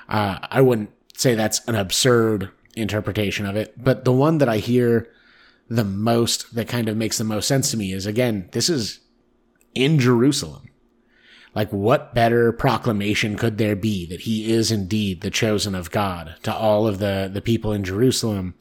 Uh, 0.10 0.40
I 0.42 0.62
wouldn't 0.62 0.92
say 1.16 1.36
that's 1.36 1.64
an 1.68 1.76
absurd 1.76 2.50
interpretation 2.76 3.46
of 3.46 3.56
it, 3.56 3.82
but 3.82 4.04
the 4.04 4.12
one 4.12 4.40
that 4.40 4.50
I 4.50 4.58
hear 4.58 5.10
the 5.70 5.84
most 5.84 6.56
that 6.56 6.68
kind 6.68 6.90
of 6.90 6.98
makes 6.98 7.18
the 7.18 7.24
most 7.24 7.48
sense 7.48 7.72
to 7.72 7.78
me 7.78 7.94
is 7.94 8.06
again, 8.06 8.50
this 8.52 8.70
is 8.70 9.00
in 9.74 10.00
Jerusalem. 10.00 10.70
Like, 11.56 11.72
what 11.72 12.16
better 12.16 12.52
proclamation 12.52 13.38
could 13.38 13.58
there 13.58 13.76
be 13.76 14.06
that 14.08 14.22
he 14.22 14.52
is 14.52 14.72
indeed 14.72 15.22
the 15.22 15.30
chosen 15.30 15.76
of 15.76 15.92
God 15.92 16.36
to 16.44 16.54
all 16.54 16.88
of 16.88 16.98
the, 16.98 17.30
the 17.32 17.42
people 17.42 17.74
in 17.74 17.84
Jerusalem 17.84 18.56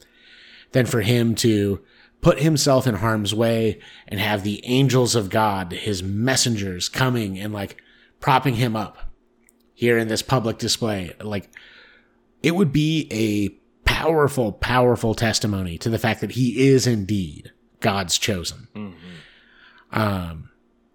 than 0.72 0.84
for 0.84 1.00
him 1.00 1.34
to 1.36 1.80
put 2.20 2.40
himself 2.40 2.86
in 2.86 2.96
harm's 2.96 3.34
way 3.34 3.80
and 4.06 4.20
have 4.20 4.42
the 4.42 4.64
angels 4.66 5.14
of 5.14 5.30
God, 5.30 5.72
his 5.72 6.02
messengers, 6.02 6.88
coming 6.88 7.38
and 7.38 7.52
like 7.52 7.82
propping 8.20 8.54
him 8.56 8.76
up 8.76 9.10
here 9.74 9.96
in 9.96 10.08
this 10.08 10.22
public 10.22 10.58
display? 10.58 11.14
Like, 11.20 11.50
it 12.42 12.54
would 12.54 12.72
be 12.72 13.08
a 13.10 13.48
powerful, 13.88 14.52
powerful 14.52 15.14
testimony 15.14 15.78
to 15.78 15.88
the 15.88 15.98
fact 15.98 16.20
that 16.20 16.32
he 16.32 16.68
is 16.68 16.86
indeed 16.86 17.52
God's 17.80 18.18
chosen. 18.18 18.68
Um, 19.92 20.50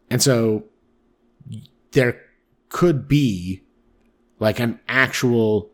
and 0.09 0.21
so 0.21 0.65
there 1.91 2.21
could 2.69 3.07
be 3.07 3.63
like 4.39 4.59
an 4.59 4.79
actual 4.87 5.71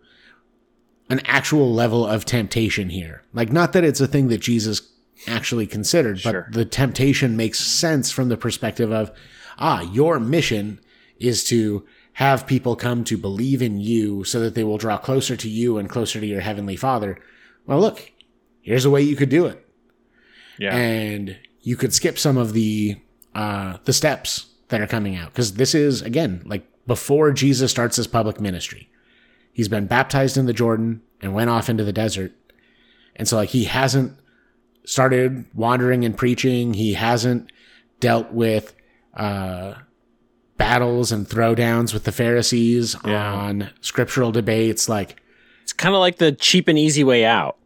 an 1.10 1.20
actual 1.26 1.72
level 1.74 2.06
of 2.06 2.26
temptation 2.26 2.90
here. 2.90 3.24
Like 3.34 3.52
not 3.52 3.74
that 3.74 3.84
it's 3.84 4.00
a 4.02 4.08
thing 4.08 4.30
that 4.30 4.40
Jesus 4.42 4.82
actually 5.28 5.68
considered, 5.68 6.20
Sure. 6.20 6.48
but 6.50 6.54
the 6.54 6.66
temptation 6.66 7.36
makes 7.38 7.60
sense 7.60 8.10
from 8.12 8.30
the 8.30 8.38
perspective 8.38 8.92
of 8.92 9.12
ah, 9.60 9.82
your 9.92 10.20
mission 10.20 10.80
is 11.20 11.44
to 11.46 11.86
have 12.14 12.48
people 12.48 12.76
come 12.76 13.04
to 13.04 13.18
believe 13.18 13.62
in 13.62 13.80
you 13.80 14.24
so 14.24 14.40
that 14.40 14.56
they 14.56 14.64
will 14.64 14.78
draw 14.78 14.98
closer 14.98 15.36
to 15.36 15.50
you 15.50 15.78
and 15.78 15.90
closer 15.90 16.20
to 16.20 16.26
your 16.26 16.42
heavenly 16.42 16.76
Father. 16.76 17.20
Well, 17.66 17.80
look, 17.80 18.12
here's 18.62 18.86
a 18.86 18.90
way 18.90 19.02
you 19.02 19.16
could 19.16 19.30
do 19.30 19.46
it 19.46 19.66
Yeah. 20.58 20.76
and 20.76 21.38
you 21.62 21.76
could 21.76 21.94
skip 21.94 22.18
some 22.18 22.38
of 22.38 22.54
the 22.54 22.98
uh 23.36 23.78
the 23.86 23.94
steps 23.94 24.48
that 24.74 24.82
are 24.82 24.88
coming 24.88 25.16
out 25.16 25.32
because 25.32 25.54
this 25.54 25.74
is 25.74 26.02
again 26.02 26.42
like 26.46 26.66
before 26.88 27.32
Jesus 27.32 27.72
starts 27.72 27.96
his 27.96 28.08
public 28.08 28.42
ministry. 28.42 28.90
He's 29.54 29.68
been 29.70 29.86
baptized 29.88 30.36
in 30.36 30.48
the 30.48 30.54
Jordan 30.54 31.02
and 31.22 31.34
went 31.34 31.50
off 31.50 31.70
into 31.70 31.84
the 31.84 31.94
desert. 31.94 32.34
And 33.16 33.28
so 33.28 33.38
like 33.38 33.50
he 33.50 33.66
hasn't 33.66 34.18
started 34.84 35.46
wandering 35.54 36.04
and 36.04 36.18
preaching. 36.18 36.74
He 36.74 36.94
hasn't 36.96 37.52
dealt 38.00 38.32
with 38.32 38.76
uh 39.16 39.76
battles 40.58 41.12
and 41.12 41.28
throwdowns 41.28 41.94
with 41.94 42.04
the 42.04 42.12
Pharisees 42.12 42.96
Yeah. 43.06 43.32
on 43.34 43.70
scriptural 43.82 44.32
debates 44.32 44.90
like 44.90 45.22
it's 45.62 45.74
kind 45.74 45.96
of 45.96 46.00
like 46.00 46.18
the 46.18 46.32
cheap 46.32 46.68
and 46.68 46.78
easy 46.78 47.04
way 47.04 47.24
out. 47.26 47.58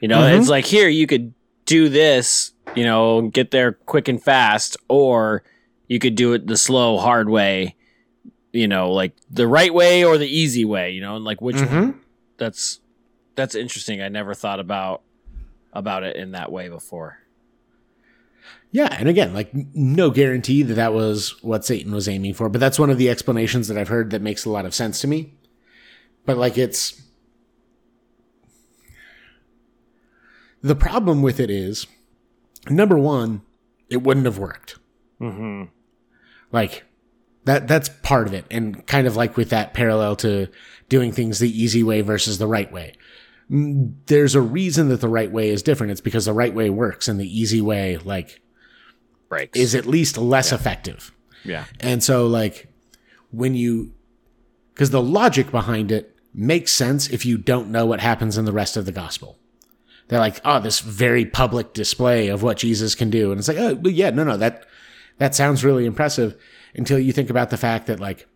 You 0.00 0.08
know, 0.08 0.18
Mhm. 0.20 0.38
it's 0.40 0.48
like 0.48 0.64
here 0.66 0.88
you 0.88 1.06
could 1.06 1.32
do 1.66 1.88
this, 1.88 2.52
you 2.74 2.84
know, 2.84 3.22
get 3.32 3.52
there 3.52 3.72
quick 3.86 4.08
and 4.08 4.20
fast, 4.22 4.76
or 4.88 5.42
you 5.92 5.98
could 5.98 6.14
do 6.14 6.32
it 6.32 6.46
the 6.46 6.56
slow, 6.56 6.96
hard 6.96 7.28
way. 7.28 7.76
You 8.50 8.66
know, 8.66 8.92
like 8.92 9.12
the 9.30 9.46
right 9.46 9.72
way 9.72 10.04
or 10.04 10.16
the 10.16 10.26
easy 10.26 10.64
way. 10.64 10.90
You 10.92 11.02
know, 11.02 11.16
and 11.16 11.24
like 11.24 11.42
which 11.42 11.56
one? 11.56 12.00
That's 12.38 12.80
that's 13.34 13.54
interesting. 13.54 14.00
I 14.00 14.08
never 14.08 14.32
thought 14.32 14.58
about 14.58 15.02
about 15.72 16.02
it 16.02 16.16
in 16.16 16.32
that 16.32 16.50
way 16.50 16.70
before. 16.70 17.18
Yeah, 18.70 18.88
and 18.98 19.06
again, 19.06 19.34
like 19.34 19.50
no 19.52 20.10
guarantee 20.10 20.62
that 20.62 20.74
that 20.74 20.94
was 20.94 21.42
what 21.42 21.64
Satan 21.64 21.92
was 21.92 22.08
aiming 22.08 22.32
for, 22.32 22.48
but 22.48 22.58
that's 22.58 22.78
one 22.78 22.88
of 22.88 22.96
the 22.96 23.10
explanations 23.10 23.68
that 23.68 23.76
I've 23.76 23.88
heard 23.88 24.10
that 24.10 24.22
makes 24.22 24.46
a 24.46 24.50
lot 24.50 24.64
of 24.64 24.74
sense 24.74 25.00
to 25.02 25.06
me. 25.06 25.34
But 26.24 26.38
like 26.38 26.56
it's 26.56 27.02
the 30.62 30.74
problem 30.74 31.20
with 31.20 31.38
it 31.38 31.50
is 31.50 31.86
number 32.70 32.96
one, 32.96 33.42
it 33.90 33.98
wouldn't 33.98 34.24
have 34.24 34.38
worked. 34.38 34.78
Mm-hmm. 35.20 35.64
Like 36.52 36.84
that 37.44 37.66
that's 37.66 37.88
part 37.88 38.28
of 38.28 38.34
it 38.34 38.44
and 38.50 38.86
kind 38.86 39.06
of 39.06 39.16
like 39.16 39.36
with 39.36 39.50
that 39.50 39.74
parallel 39.74 40.14
to 40.16 40.48
doing 40.88 41.10
things 41.10 41.38
the 41.38 41.50
easy 41.50 41.82
way 41.82 42.00
versus 42.02 42.38
the 42.38 42.46
right 42.46 42.70
way. 42.70 42.94
Mm, 43.50 43.94
There's 44.06 44.34
a 44.34 44.40
reason 44.40 44.88
that 44.90 45.00
the 45.00 45.08
right 45.08 45.30
way 45.32 45.48
is 45.48 45.62
different. 45.62 45.90
It's 45.90 46.00
because 46.00 46.26
the 46.26 46.32
right 46.32 46.54
way 46.54 46.70
works 46.70 47.08
and 47.08 47.18
the 47.18 47.40
easy 47.40 47.60
way 47.60 47.98
like 47.98 48.40
Breaks. 49.28 49.58
is 49.58 49.74
at 49.74 49.86
least 49.86 50.16
less 50.18 50.52
effective. 50.52 51.12
yeah. 51.44 51.64
And 51.80 52.02
so, 52.02 52.26
like, 52.26 52.68
when 53.30 53.54
you, 53.54 53.94
because 54.74 54.90
the 54.90 55.02
logic 55.02 55.50
behind 55.50 55.90
it 55.90 56.14
makes 56.34 56.72
sense 56.72 57.08
if 57.08 57.26
you 57.26 57.38
don't 57.38 57.70
know 57.70 57.86
what 57.86 58.00
happens 58.00 58.38
in 58.38 58.44
the 58.44 58.52
rest 58.52 58.76
of 58.76 58.84
the 58.86 58.92
gospel. 58.92 59.38
They're 60.08 60.18
like, 60.18 60.40
oh, 60.44 60.60
this 60.60 60.80
very 60.80 61.24
public 61.24 61.72
display 61.72 62.28
of 62.28 62.42
what 62.42 62.58
Jesus 62.58 62.94
can 62.94 63.08
do. 63.10 63.30
And 63.30 63.38
it's 63.38 63.48
like, 63.48 63.56
oh, 63.58 63.80
yeah, 63.88 64.10
no, 64.10 64.24
no, 64.24 64.36
that, 64.36 64.66
that 65.22 65.36
sounds 65.36 65.64
really 65.64 65.86
impressive 65.86 66.36
until 66.74 66.98
you 66.98 67.12
think 67.12 67.30
about 67.30 67.50
the 67.50 67.56
fact 67.56 67.86
that, 67.86 68.00
like, 68.00 68.26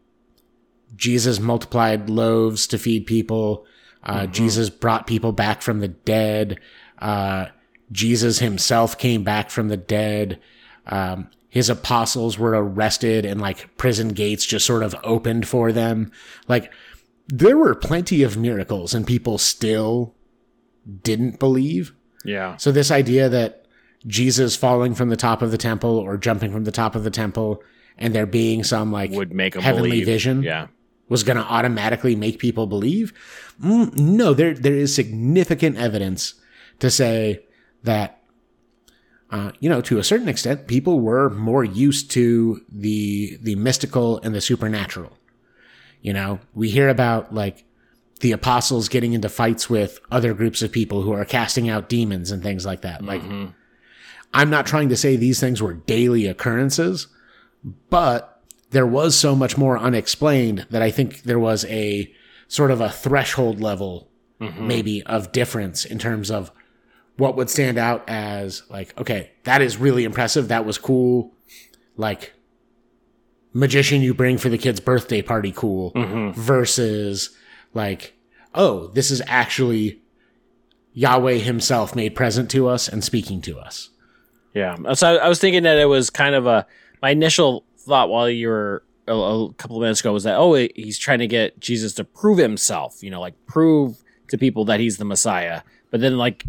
Jesus 0.94 1.40
multiplied 1.40 2.08
loaves 2.08 2.68
to 2.68 2.78
feed 2.78 3.06
people. 3.06 3.66
Uh, 4.04 4.26
Jesus 4.26 4.70
brought 4.70 5.08
people 5.08 5.32
back 5.32 5.62
from 5.62 5.80
the 5.80 5.88
dead. 5.88 6.60
Uh, 7.00 7.46
Jesus 7.90 8.38
himself 8.38 8.96
came 8.98 9.24
back 9.24 9.50
from 9.50 9.66
the 9.66 9.76
dead. 9.76 10.38
Um, 10.86 11.28
his 11.48 11.68
apostles 11.68 12.38
were 12.38 12.52
arrested 12.52 13.24
and 13.24 13.40
like 13.40 13.76
prison 13.76 14.10
gates 14.10 14.46
just 14.46 14.64
sort 14.64 14.84
of 14.84 14.94
opened 15.02 15.48
for 15.48 15.72
them. 15.72 16.12
Like 16.46 16.72
there 17.26 17.56
were 17.56 17.74
plenty 17.74 18.22
of 18.22 18.36
miracles 18.36 18.94
and 18.94 19.04
people 19.04 19.38
still 19.38 20.14
didn't 21.02 21.40
believe. 21.40 21.92
Yeah. 22.24 22.56
So 22.58 22.70
this 22.70 22.92
idea 22.92 23.28
that 23.28 23.65
Jesus 24.06 24.54
falling 24.56 24.94
from 24.94 25.08
the 25.08 25.16
top 25.16 25.42
of 25.42 25.50
the 25.50 25.58
temple 25.58 25.98
or 25.98 26.16
jumping 26.16 26.52
from 26.52 26.64
the 26.64 26.72
top 26.72 26.94
of 26.94 27.02
the 27.04 27.10
temple 27.10 27.62
and 27.98 28.14
there 28.14 28.26
being 28.26 28.62
some 28.62 28.92
like 28.92 29.10
Would 29.10 29.32
make 29.32 29.54
heavenly 29.54 29.90
believe. 29.90 30.06
vision 30.06 30.42
Yeah. 30.42 30.68
was 31.08 31.22
going 31.22 31.36
to 31.38 31.42
automatically 31.44 32.14
make 32.14 32.38
people 32.38 32.66
believe. 32.66 33.12
Mm, 33.62 33.96
no, 33.98 34.34
there 34.34 34.54
there 34.54 34.74
is 34.74 34.94
significant 34.94 35.76
evidence 35.78 36.34
to 36.78 36.90
say 36.90 37.44
that 37.84 38.22
uh, 39.30 39.50
you 39.60 39.68
know 39.68 39.80
to 39.80 39.98
a 39.98 40.04
certain 40.04 40.28
extent 40.28 40.66
people 40.68 41.00
were 41.00 41.30
more 41.30 41.64
used 41.64 42.10
to 42.12 42.60
the 42.70 43.38
the 43.42 43.56
mystical 43.56 44.18
and 44.22 44.34
the 44.34 44.40
supernatural. 44.40 45.16
You 46.02 46.12
know, 46.12 46.38
we 46.54 46.70
hear 46.70 46.88
about 46.88 47.34
like 47.34 47.64
the 48.20 48.30
apostles 48.32 48.88
getting 48.88 49.12
into 49.14 49.28
fights 49.28 49.68
with 49.68 49.98
other 50.12 50.32
groups 50.34 50.62
of 50.62 50.70
people 50.70 51.02
who 51.02 51.12
are 51.12 51.24
casting 51.24 51.68
out 51.68 51.88
demons 51.88 52.30
and 52.30 52.42
things 52.42 52.64
like 52.64 52.82
that. 52.82 53.04
Like 53.04 53.22
I'm 54.36 54.50
not 54.50 54.66
trying 54.66 54.90
to 54.90 54.96
say 54.98 55.16
these 55.16 55.40
things 55.40 55.62
were 55.62 55.72
daily 55.72 56.26
occurrences, 56.26 57.06
but 57.88 58.42
there 58.70 58.86
was 58.86 59.16
so 59.16 59.34
much 59.34 59.56
more 59.56 59.78
unexplained 59.78 60.66
that 60.68 60.82
I 60.82 60.90
think 60.90 61.22
there 61.22 61.38
was 61.38 61.64
a 61.64 62.14
sort 62.46 62.70
of 62.70 62.82
a 62.82 62.90
threshold 62.90 63.62
level, 63.62 64.10
mm-hmm. 64.38 64.68
maybe, 64.68 65.02
of 65.04 65.32
difference 65.32 65.86
in 65.86 65.98
terms 65.98 66.30
of 66.30 66.52
what 67.16 67.34
would 67.36 67.48
stand 67.48 67.78
out 67.78 68.04
as 68.08 68.62
like, 68.68 68.92
okay, 69.00 69.30
that 69.44 69.62
is 69.62 69.78
really 69.78 70.04
impressive. 70.04 70.48
That 70.48 70.66
was 70.66 70.76
cool. 70.76 71.32
Like, 71.96 72.34
magician 73.54 74.02
you 74.02 74.12
bring 74.12 74.36
for 74.36 74.50
the 74.50 74.58
kid's 74.58 74.80
birthday 74.80 75.22
party 75.22 75.50
cool 75.50 75.92
mm-hmm. 75.92 76.38
versus 76.38 77.34
like, 77.72 78.12
oh, 78.54 78.88
this 78.88 79.10
is 79.10 79.22
actually 79.26 80.02
Yahweh 80.92 81.38
himself 81.38 81.96
made 81.96 82.14
present 82.14 82.50
to 82.50 82.68
us 82.68 82.86
and 82.86 83.02
speaking 83.02 83.40
to 83.40 83.58
us. 83.58 83.88
Yeah. 84.56 84.94
So 84.94 85.18
I, 85.18 85.28
was 85.28 85.38
thinking 85.38 85.64
that 85.64 85.76
it 85.76 85.84
was 85.84 86.08
kind 86.08 86.34
of 86.34 86.46
a 86.46 86.66
my 87.02 87.10
initial 87.10 87.66
thought 87.76 88.08
while 88.08 88.30
you 88.30 88.48
were 88.48 88.82
a, 89.06 89.12
a 89.12 89.52
couple 89.52 89.76
of 89.76 89.82
minutes 89.82 90.00
ago 90.00 90.14
was 90.14 90.24
that 90.24 90.36
oh 90.36 90.54
he's 90.54 90.98
trying 90.98 91.18
to 91.18 91.26
get 91.26 91.60
Jesus 91.60 91.92
to 91.94 92.04
prove 92.04 92.38
himself, 92.38 93.02
you 93.02 93.10
know, 93.10 93.20
like 93.20 93.34
prove 93.44 94.02
to 94.28 94.38
people 94.38 94.64
that 94.64 94.80
he's 94.80 94.96
the 94.96 95.04
Messiah. 95.04 95.60
But 95.90 96.00
then 96.00 96.16
like 96.16 96.46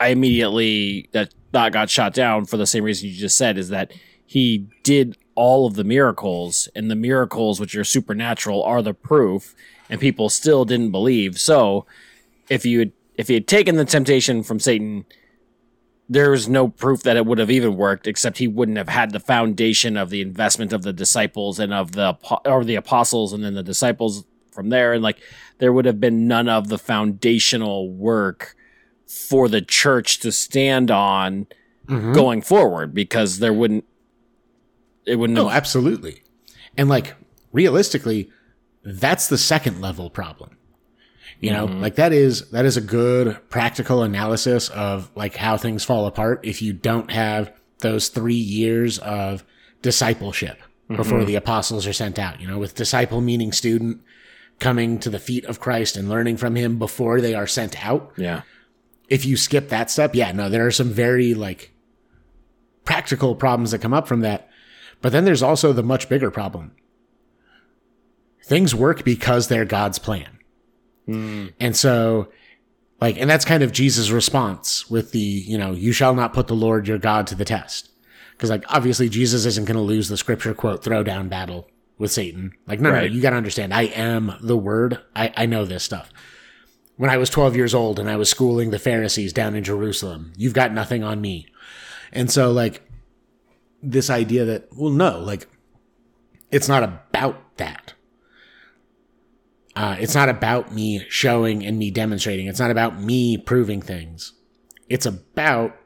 I 0.00 0.08
immediately 0.08 1.10
that 1.12 1.34
thought 1.52 1.72
got 1.72 1.90
shot 1.90 2.14
down 2.14 2.46
for 2.46 2.56
the 2.56 2.66
same 2.66 2.84
reason 2.84 3.10
you 3.10 3.14
just 3.14 3.36
said 3.36 3.58
is 3.58 3.68
that 3.68 3.92
he 4.24 4.66
did 4.82 5.18
all 5.34 5.66
of 5.66 5.74
the 5.74 5.84
miracles 5.84 6.70
and 6.74 6.90
the 6.90 6.96
miracles 6.96 7.60
which 7.60 7.76
are 7.76 7.84
supernatural 7.84 8.62
are 8.62 8.80
the 8.80 8.94
proof 8.94 9.54
and 9.90 10.00
people 10.00 10.30
still 10.30 10.64
didn't 10.64 10.90
believe. 10.90 11.38
So 11.38 11.84
if 12.48 12.64
you 12.64 12.78
had 12.78 12.92
if 13.16 13.28
he 13.28 13.34
had 13.34 13.46
taken 13.46 13.76
the 13.76 13.84
temptation 13.84 14.42
from 14.42 14.58
Satan 14.58 15.04
there's 16.08 16.48
no 16.48 16.68
proof 16.68 17.02
that 17.02 17.16
it 17.16 17.26
would 17.26 17.38
have 17.38 17.50
even 17.50 17.76
worked 17.76 18.06
except 18.06 18.38
he 18.38 18.46
wouldn't 18.46 18.78
have 18.78 18.88
had 18.88 19.10
the 19.10 19.20
foundation 19.20 19.96
of 19.96 20.10
the 20.10 20.20
investment 20.20 20.72
of 20.72 20.82
the 20.82 20.92
disciples 20.92 21.58
and 21.58 21.74
of 21.74 21.92
the 21.92 22.16
or 22.44 22.64
the 22.64 22.76
apostles 22.76 23.32
and 23.32 23.44
then 23.44 23.54
the 23.54 23.62
disciples 23.62 24.24
from 24.52 24.68
there. 24.68 24.92
And 24.92 25.02
like 25.02 25.18
there 25.58 25.72
would 25.72 25.84
have 25.84 26.00
been 26.00 26.28
none 26.28 26.48
of 26.48 26.68
the 26.68 26.78
foundational 26.78 27.90
work 27.90 28.54
for 29.06 29.48
the 29.48 29.60
church 29.60 30.18
to 30.20 30.30
stand 30.30 30.90
on 30.90 31.46
mm-hmm. 31.86 32.12
going 32.12 32.42
forward 32.42 32.94
because 32.94 33.38
there 33.40 33.52
wouldn't 33.52 33.84
it 35.06 35.16
wouldn't 35.16 35.36
no 35.36 35.48
have, 35.48 35.56
absolutely. 35.56 36.22
And 36.76 36.88
like 36.88 37.14
realistically 37.52 38.30
that's 38.84 39.26
the 39.28 39.38
second 39.38 39.80
level 39.80 40.08
problem 40.08 40.55
you 41.46 41.52
know, 41.52 41.68
mm-hmm. 41.68 41.80
like 41.80 41.94
that 41.94 42.12
is 42.12 42.50
that 42.50 42.64
is 42.64 42.76
a 42.76 42.80
good 42.80 43.38
practical 43.50 44.02
analysis 44.02 44.68
of 44.70 45.12
like 45.14 45.36
how 45.36 45.56
things 45.56 45.84
fall 45.84 46.06
apart 46.06 46.40
if 46.42 46.60
you 46.60 46.72
don't 46.72 47.08
have 47.12 47.52
those 47.78 48.08
3 48.08 48.34
years 48.34 48.98
of 48.98 49.44
discipleship 49.80 50.58
mm-hmm. 50.58 50.96
before 50.96 51.24
the 51.24 51.36
apostles 51.36 51.86
are 51.86 51.92
sent 51.92 52.18
out, 52.18 52.40
you 52.40 52.48
know, 52.48 52.58
with 52.58 52.74
disciple 52.74 53.20
meaning 53.20 53.52
student 53.52 54.00
coming 54.58 54.98
to 54.98 55.08
the 55.08 55.20
feet 55.20 55.44
of 55.44 55.60
Christ 55.60 55.96
and 55.96 56.08
learning 56.08 56.36
from 56.36 56.56
him 56.56 56.80
before 56.80 57.20
they 57.20 57.32
are 57.32 57.46
sent 57.46 57.86
out. 57.86 58.12
Yeah. 58.16 58.42
If 59.08 59.24
you 59.24 59.36
skip 59.36 59.68
that 59.68 59.88
step, 59.88 60.16
yeah, 60.16 60.32
no, 60.32 60.48
there 60.48 60.66
are 60.66 60.72
some 60.72 60.90
very 60.90 61.32
like 61.32 61.70
practical 62.84 63.36
problems 63.36 63.70
that 63.70 63.82
come 63.82 63.94
up 63.94 64.08
from 64.08 64.22
that. 64.22 64.50
But 65.00 65.12
then 65.12 65.24
there's 65.24 65.44
also 65.44 65.72
the 65.72 65.84
much 65.84 66.08
bigger 66.08 66.32
problem. 66.32 66.72
Things 68.42 68.74
work 68.74 69.04
because 69.04 69.46
they're 69.46 69.64
God's 69.64 70.00
plan. 70.00 70.35
Mm. 71.08 71.52
And 71.60 71.76
so, 71.76 72.28
like, 73.00 73.18
and 73.18 73.28
that's 73.28 73.44
kind 73.44 73.62
of 73.62 73.72
Jesus' 73.72 74.10
response 74.10 74.90
with 74.90 75.12
the, 75.12 75.18
you 75.18 75.58
know, 75.58 75.72
you 75.72 75.92
shall 75.92 76.14
not 76.14 76.32
put 76.32 76.46
the 76.46 76.54
Lord 76.54 76.88
your 76.88 76.98
God 76.98 77.26
to 77.28 77.34
the 77.34 77.44
test. 77.44 77.90
Because, 78.32 78.50
like, 78.50 78.64
obviously, 78.68 79.08
Jesus 79.08 79.46
isn't 79.46 79.66
going 79.66 79.76
to 79.76 79.82
lose 79.82 80.08
the 80.08 80.16
scripture 80.16 80.54
quote 80.54 80.82
throwdown 80.82 81.28
battle 81.28 81.68
with 81.98 82.12
Satan. 82.12 82.52
Like, 82.66 82.80
no, 82.80 82.90
right. 82.90 83.08
no, 83.08 83.14
you 83.14 83.22
got 83.22 83.30
to 83.30 83.36
understand, 83.36 83.72
I 83.72 83.82
am 83.82 84.34
the 84.40 84.56
word. 84.56 85.00
I, 85.14 85.32
I 85.36 85.46
know 85.46 85.64
this 85.64 85.84
stuff. 85.84 86.12
When 86.96 87.10
I 87.10 87.16
was 87.16 87.30
12 87.30 87.56
years 87.56 87.74
old 87.74 87.98
and 87.98 88.08
I 88.08 88.16
was 88.16 88.30
schooling 88.30 88.70
the 88.70 88.78
Pharisees 88.78 89.32
down 89.32 89.54
in 89.54 89.64
Jerusalem, 89.64 90.32
you've 90.36 90.54
got 90.54 90.72
nothing 90.72 91.02
on 91.02 91.20
me. 91.20 91.46
And 92.12 92.30
so, 92.30 92.52
like, 92.52 92.82
this 93.82 94.10
idea 94.10 94.44
that, 94.46 94.68
well, 94.74 94.90
no, 94.90 95.18
like, 95.18 95.46
it's 96.50 96.68
not 96.68 96.82
about 96.82 97.56
that. 97.58 97.94
Uh, 99.76 99.94
it's 100.00 100.14
not 100.14 100.30
about 100.30 100.72
me 100.72 101.04
showing 101.10 101.64
and 101.64 101.78
me 101.78 101.90
demonstrating. 101.90 102.46
It's 102.46 102.58
not 102.58 102.70
about 102.70 102.98
me 102.98 103.36
proving 103.36 103.82
things. 103.82 104.32
It's 104.88 105.04
about 105.04 105.76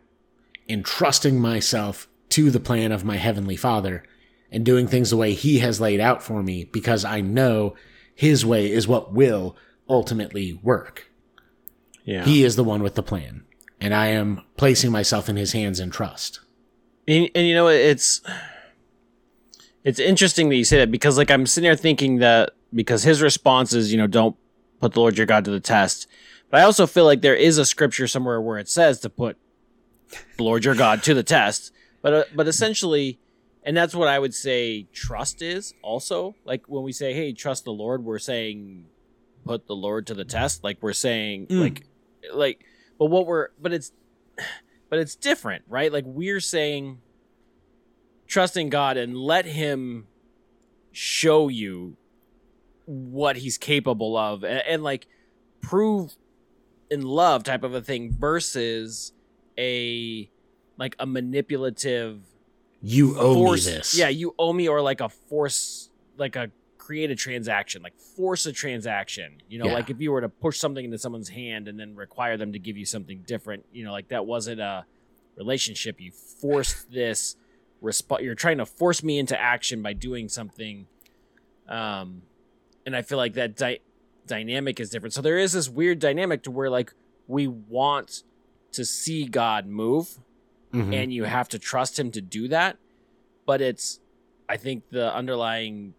entrusting 0.68 1.40
myself 1.40 2.08
to 2.28 2.50
the 2.52 2.60
plan 2.60 2.92
of 2.92 3.04
my 3.04 3.16
Heavenly 3.16 3.56
Father 3.56 4.04
and 4.52 4.64
doing 4.64 4.86
things 4.86 5.10
the 5.10 5.16
way 5.16 5.34
He 5.34 5.58
has 5.58 5.80
laid 5.80 5.98
out 5.98 6.22
for 6.22 6.40
me 6.40 6.64
because 6.64 7.04
I 7.04 7.20
know 7.20 7.74
His 8.14 8.46
way 8.46 8.70
is 8.70 8.86
what 8.86 9.12
will 9.12 9.56
ultimately 9.88 10.60
work. 10.62 11.10
Yeah. 12.04 12.24
He 12.24 12.44
is 12.44 12.54
the 12.54 12.64
one 12.64 12.84
with 12.84 12.94
the 12.94 13.02
plan. 13.02 13.44
And 13.80 13.92
I 13.92 14.08
am 14.08 14.42
placing 14.56 14.92
myself 14.92 15.28
in 15.28 15.34
His 15.34 15.52
hands 15.52 15.80
in 15.80 15.90
trust. 15.90 16.38
And, 17.08 17.28
and 17.34 17.46
you 17.46 17.54
know, 17.54 17.66
it's. 17.66 18.20
It's 19.82 19.98
interesting 19.98 20.50
that 20.50 20.56
you 20.56 20.64
say 20.64 20.76
that 20.78 20.90
because, 20.90 21.16
like, 21.16 21.30
I'm 21.30 21.46
sitting 21.46 21.66
there 21.66 21.74
thinking 21.74 22.18
that 22.18 22.50
because 22.74 23.02
his 23.02 23.22
response 23.22 23.72
is, 23.72 23.92
you 23.92 23.98
know, 23.98 24.06
don't 24.06 24.36
put 24.80 24.94
the 24.94 25.00
Lord 25.00 25.16
your 25.16 25.26
God 25.26 25.44
to 25.44 25.50
the 25.50 25.60
test. 25.60 26.06
But 26.50 26.60
I 26.60 26.64
also 26.64 26.86
feel 26.86 27.04
like 27.04 27.20
there 27.20 27.34
is 27.34 27.58
a 27.58 27.64
scripture 27.64 28.06
somewhere 28.06 28.40
where 28.40 28.58
it 28.58 28.68
says 28.68 29.00
to 29.00 29.10
put 29.10 29.36
the 30.36 30.42
Lord 30.42 30.64
your 30.64 30.74
God 30.74 31.02
to 31.04 31.14
the 31.14 31.22
test. 31.22 31.72
But 32.02 32.12
uh, 32.12 32.24
but 32.34 32.48
essentially, 32.48 33.18
and 33.62 33.76
that's 33.76 33.94
what 33.94 34.08
I 34.08 34.18
would 34.18 34.34
say 34.34 34.88
trust 34.92 35.42
is 35.42 35.74
also. 35.82 36.34
Like 36.44 36.66
when 36.66 36.82
we 36.82 36.92
say, 36.92 37.12
"Hey, 37.12 37.32
trust 37.32 37.64
the 37.64 37.72
Lord," 37.72 38.04
we're 38.04 38.18
saying 38.18 38.86
put 39.44 39.66
the 39.66 39.76
Lord 39.76 40.06
to 40.08 40.14
the 40.14 40.24
test. 40.24 40.64
Like 40.64 40.78
we're 40.80 40.92
saying 40.92 41.46
mm. 41.48 41.60
like 41.60 41.84
like 42.32 42.64
but 42.98 43.06
what 43.06 43.26
we're 43.26 43.48
but 43.60 43.72
it's 43.72 43.92
but 44.88 44.98
it's 44.98 45.14
different, 45.14 45.64
right? 45.68 45.92
Like 45.92 46.04
we're 46.06 46.40
saying 46.40 47.00
trusting 48.26 48.70
God 48.70 48.96
and 48.96 49.16
let 49.16 49.44
him 49.44 50.06
show 50.92 51.48
you 51.48 51.96
what 52.90 53.36
he's 53.36 53.58
capable 53.58 54.16
of 54.16 54.42
and, 54.42 54.62
and 54.66 54.82
like 54.82 55.06
prove 55.60 56.16
in 56.90 57.02
love 57.02 57.44
type 57.44 57.62
of 57.62 57.74
a 57.74 57.80
thing 57.80 58.12
versus 58.12 59.12
a 59.58 60.28
like 60.76 60.96
a 60.98 61.06
manipulative 61.06 62.22
you 62.82 63.18
owe 63.18 63.34
force, 63.34 63.66
me 63.66 63.72
this. 63.72 63.98
Yeah 63.98 64.08
you 64.08 64.34
owe 64.38 64.52
me 64.52 64.68
or 64.68 64.80
like 64.80 65.00
a 65.00 65.08
force 65.08 65.90
like 66.16 66.36
a 66.36 66.50
create 66.78 67.10
a 67.10 67.14
transaction 67.14 67.82
like 67.82 67.96
force 67.98 68.46
a 68.46 68.52
transaction 68.52 69.40
you 69.48 69.58
know 69.58 69.66
yeah. 69.66 69.74
like 69.74 69.90
if 69.90 70.00
you 70.00 70.10
were 70.10 70.20
to 70.20 70.28
push 70.28 70.58
something 70.58 70.84
into 70.84 70.98
someone's 70.98 71.28
hand 71.28 71.68
and 71.68 71.78
then 71.78 71.94
require 71.94 72.36
them 72.36 72.52
to 72.52 72.58
give 72.58 72.76
you 72.76 72.86
something 72.86 73.22
different 73.26 73.64
you 73.72 73.84
know 73.84 73.92
like 73.92 74.08
that 74.08 74.26
wasn't 74.26 74.60
a 74.60 74.84
relationship. 75.40 76.00
You 76.00 76.12
forced 76.12 76.92
this 76.92 77.36
resp- 77.82 78.22
you're 78.22 78.34
trying 78.34 78.58
to 78.58 78.66
force 78.66 79.02
me 79.02 79.18
into 79.18 79.40
action 79.40 79.82
by 79.82 79.94
doing 79.94 80.28
something 80.28 80.86
um 81.68 82.22
and 82.86 82.96
I 82.96 83.02
feel 83.02 83.18
like 83.18 83.34
that 83.34 83.56
di- 83.56 83.80
dynamic 84.26 84.80
is 84.80 84.90
different. 84.90 85.12
So 85.12 85.22
there 85.22 85.38
is 85.38 85.52
this 85.52 85.68
weird 85.68 85.98
dynamic 85.98 86.42
to 86.44 86.50
where 86.50 86.70
like 86.70 86.92
we 87.26 87.46
want 87.46 88.22
to 88.72 88.84
see 88.84 89.24
God 89.24 89.66
move, 89.66 90.18
mm-hmm. 90.72 90.92
and 90.92 91.12
you 91.12 91.24
have 91.24 91.48
to 91.50 91.58
trust 91.58 91.98
Him 91.98 92.10
to 92.12 92.20
do 92.20 92.48
that. 92.48 92.76
But 93.46 93.60
it's, 93.60 94.00
I 94.48 94.56
think 94.56 94.90
the 94.90 95.14
underlying, 95.14 95.94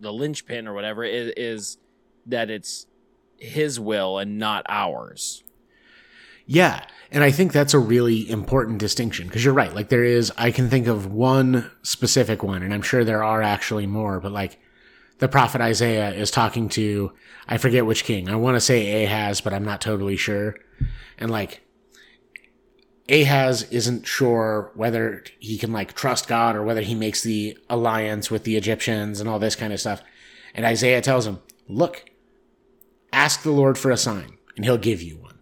the 0.00 0.12
linchpin 0.12 0.68
or 0.68 0.74
whatever 0.74 1.04
is, 1.04 1.32
is 1.36 1.78
that 2.26 2.50
it's 2.50 2.86
His 3.38 3.80
will 3.80 4.18
and 4.18 4.38
not 4.38 4.64
ours. 4.68 5.42
Yeah. 6.46 6.84
And 7.10 7.24
I 7.24 7.30
think 7.30 7.52
that's 7.52 7.74
a 7.74 7.78
really 7.78 8.28
important 8.30 8.78
distinction 8.78 9.26
because 9.26 9.44
you're 9.44 9.54
right. 9.54 9.74
Like, 9.74 9.88
there 9.88 10.04
is, 10.04 10.32
I 10.36 10.50
can 10.50 10.70
think 10.70 10.86
of 10.86 11.12
one 11.12 11.70
specific 11.82 12.42
one, 12.42 12.62
and 12.62 12.72
I'm 12.72 12.82
sure 12.82 13.04
there 13.04 13.24
are 13.24 13.42
actually 13.42 13.86
more, 13.86 14.20
but 14.20 14.32
like, 14.32 14.58
the 15.18 15.28
prophet 15.28 15.60
Isaiah 15.60 16.12
is 16.12 16.30
talking 16.30 16.68
to, 16.70 17.12
I 17.48 17.58
forget 17.58 17.86
which 17.86 18.04
king. 18.04 18.28
I 18.28 18.36
want 18.36 18.56
to 18.56 18.60
say 18.60 19.04
Ahaz, 19.04 19.40
but 19.40 19.52
I'm 19.52 19.64
not 19.64 19.80
totally 19.80 20.16
sure. 20.16 20.56
And 21.18 21.30
like, 21.30 21.60
Ahaz 23.08 23.64
isn't 23.70 24.06
sure 24.06 24.70
whether 24.74 25.24
he 25.38 25.56
can 25.58 25.72
like 25.72 25.94
trust 25.94 26.28
God 26.28 26.54
or 26.54 26.62
whether 26.62 26.82
he 26.82 26.94
makes 26.94 27.22
the 27.22 27.58
alliance 27.68 28.30
with 28.30 28.44
the 28.44 28.56
Egyptians 28.56 29.18
and 29.18 29.28
all 29.28 29.38
this 29.38 29.56
kind 29.56 29.72
of 29.72 29.80
stuff. 29.80 30.02
And 30.54 30.66
Isaiah 30.66 31.00
tells 31.00 31.26
him, 31.26 31.40
look, 31.68 32.10
ask 33.12 33.42
the 33.42 33.50
Lord 33.50 33.78
for 33.78 33.90
a 33.90 33.96
sign 33.96 34.36
and 34.56 34.64
he'll 34.64 34.78
give 34.78 35.02
you 35.02 35.16
one. 35.16 35.38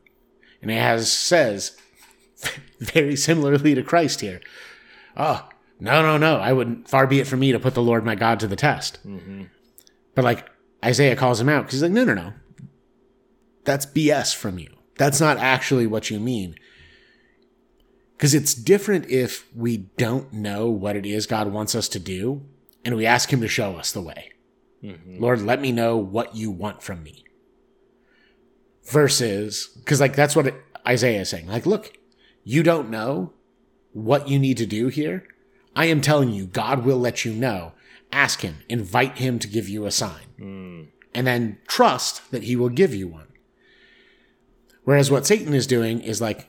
And 0.62 0.70
Ahaz 0.70 1.10
says, 1.12 1.76
very 2.78 3.16
similarly 3.16 3.74
to 3.74 3.82
Christ 3.82 4.20
here, 4.20 4.40
oh, 5.16 5.48
no, 5.80 6.02
no, 6.02 6.16
no. 6.16 6.36
I 6.36 6.52
wouldn't, 6.52 6.88
far 6.88 7.06
be 7.06 7.20
it 7.20 7.26
from 7.26 7.40
me 7.40 7.52
to 7.52 7.58
put 7.58 7.74
the 7.74 7.82
Lord 7.82 8.04
my 8.04 8.14
God 8.14 8.40
to 8.40 8.46
the 8.46 8.56
test. 8.56 8.98
Mm-hmm. 9.06 9.44
But 10.16 10.24
like 10.24 10.50
Isaiah 10.84 11.14
calls 11.14 11.40
him 11.40 11.48
out 11.48 11.62
because 11.62 11.74
he's 11.74 11.82
like, 11.82 11.92
no, 11.92 12.02
no, 12.02 12.14
no. 12.14 12.32
That's 13.62 13.86
BS 13.86 14.34
from 14.34 14.58
you. 14.58 14.70
That's 14.96 15.20
not 15.20 15.36
actually 15.36 15.86
what 15.86 16.10
you 16.10 16.18
mean. 16.18 16.56
Because 18.16 18.34
it's 18.34 18.54
different 18.54 19.08
if 19.10 19.46
we 19.54 19.76
don't 19.76 20.32
know 20.32 20.68
what 20.68 20.96
it 20.96 21.04
is 21.04 21.26
God 21.26 21.52
wants 21.52 21.74
us 21.74 21.88
to 21.90 21.98
do 21.98 22.42
and 22.84 22.96
we 22.96 23.04
ask 23.04 23.30
Him 23.30 23.42
to 23.42 23.48
show 23.48 23.76
us 23.76 23.92
the 23.92 24.00
way. 24.00 24.32
Mm-hmm. 24.82 25.18
Lord, 25.20 25.42
let 25.42 25.60
me 25.60 25.70
know 25.70 25.96
what 25.96 26.34
you 26.34 26.50
want 26.50 26.82
from 26.82 27.02
me. 27.02 27.24
Versus, 28.84 29.66
because 29.66 30.00
like 30.00 30.16
that's 30.16 30.34
what 30.34 30.54
Isaiah 30.86 31.20
is 31.20 31.28
saying. 31.28 31.48
Like, 31.48 31.66
look, 31.66 31.92
you 32.42 32.62
don't 32.62 32.88
know 32.88 33.32
what 33.92 34.28
you 34.28 34.38
need 34.38 34.56
to 34.58 34.66
do 34.66 34.86
here. 34.88 35.26
I 35.74 35.86
am 35.86 36.00
telling 36.00 36.30
you, 36.30 36.46
God 36.46 36.84
will 36.84 36.98
let 36.98 37.24
you 37.24 37.34
know 37.34 37.72
ask 38.12 38.40
him, 38.40 38.58
invite 38.68 39.18
him 39.18 39.38
to 39.38 39.48
give 39.48 39.68
you 39.68 39.86
a 39.86 39.90
sign, 39.90 40.26
mm. 40.38 40.88
and 41.14 41.26
then 41.26 41.58
trust 41.66 42.30
that 42.30 42.44
he 42.44 42.56
will 42.56 42.68
give 42.68 42.94
you 42.94 43.08
one. 43.08 43.28
Whereas 44.84 45.10
what 45.10 45.26
Satan 45.26 45.52
is 45.52 45.66
doing 45.66 46.00
is 46.00 46.20
like 46.20 46.48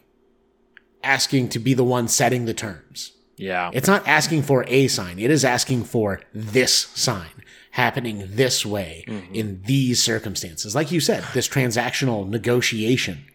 asking 1.04 1.50
to 1.50 1.60
be 1.60 1.74
the 1.74 1.84
one 1.84 2.08
setting 2.08 2.46
the 2.46 2.54
terms. 2.54 3.13
Yeah. 3.36 3.72
It's 3.74 3.88
not 3.88 4.08
asking 4.08 4.43
for 4.43 4.65
a 4.67 4.88
sign, 4.88 5.20
it 5.20 5.32
is 5.32 5.46
asking 5.46 5.86
for 5.86 6.22
this 6.34 6.74
sign 6.74 7.30
happening 7.72 8.24
this 8.28 8.65
way 8.65 9.06
in 9.32 9.62
these 9.65 10.02
circumstances. 10.02 10.76
Like 10.76 10.91
you 10.91 11.00
said, 11.00 11.24
this 11.34 11.48
transactional 11.48 12.28
negotiation. 12.28 13.26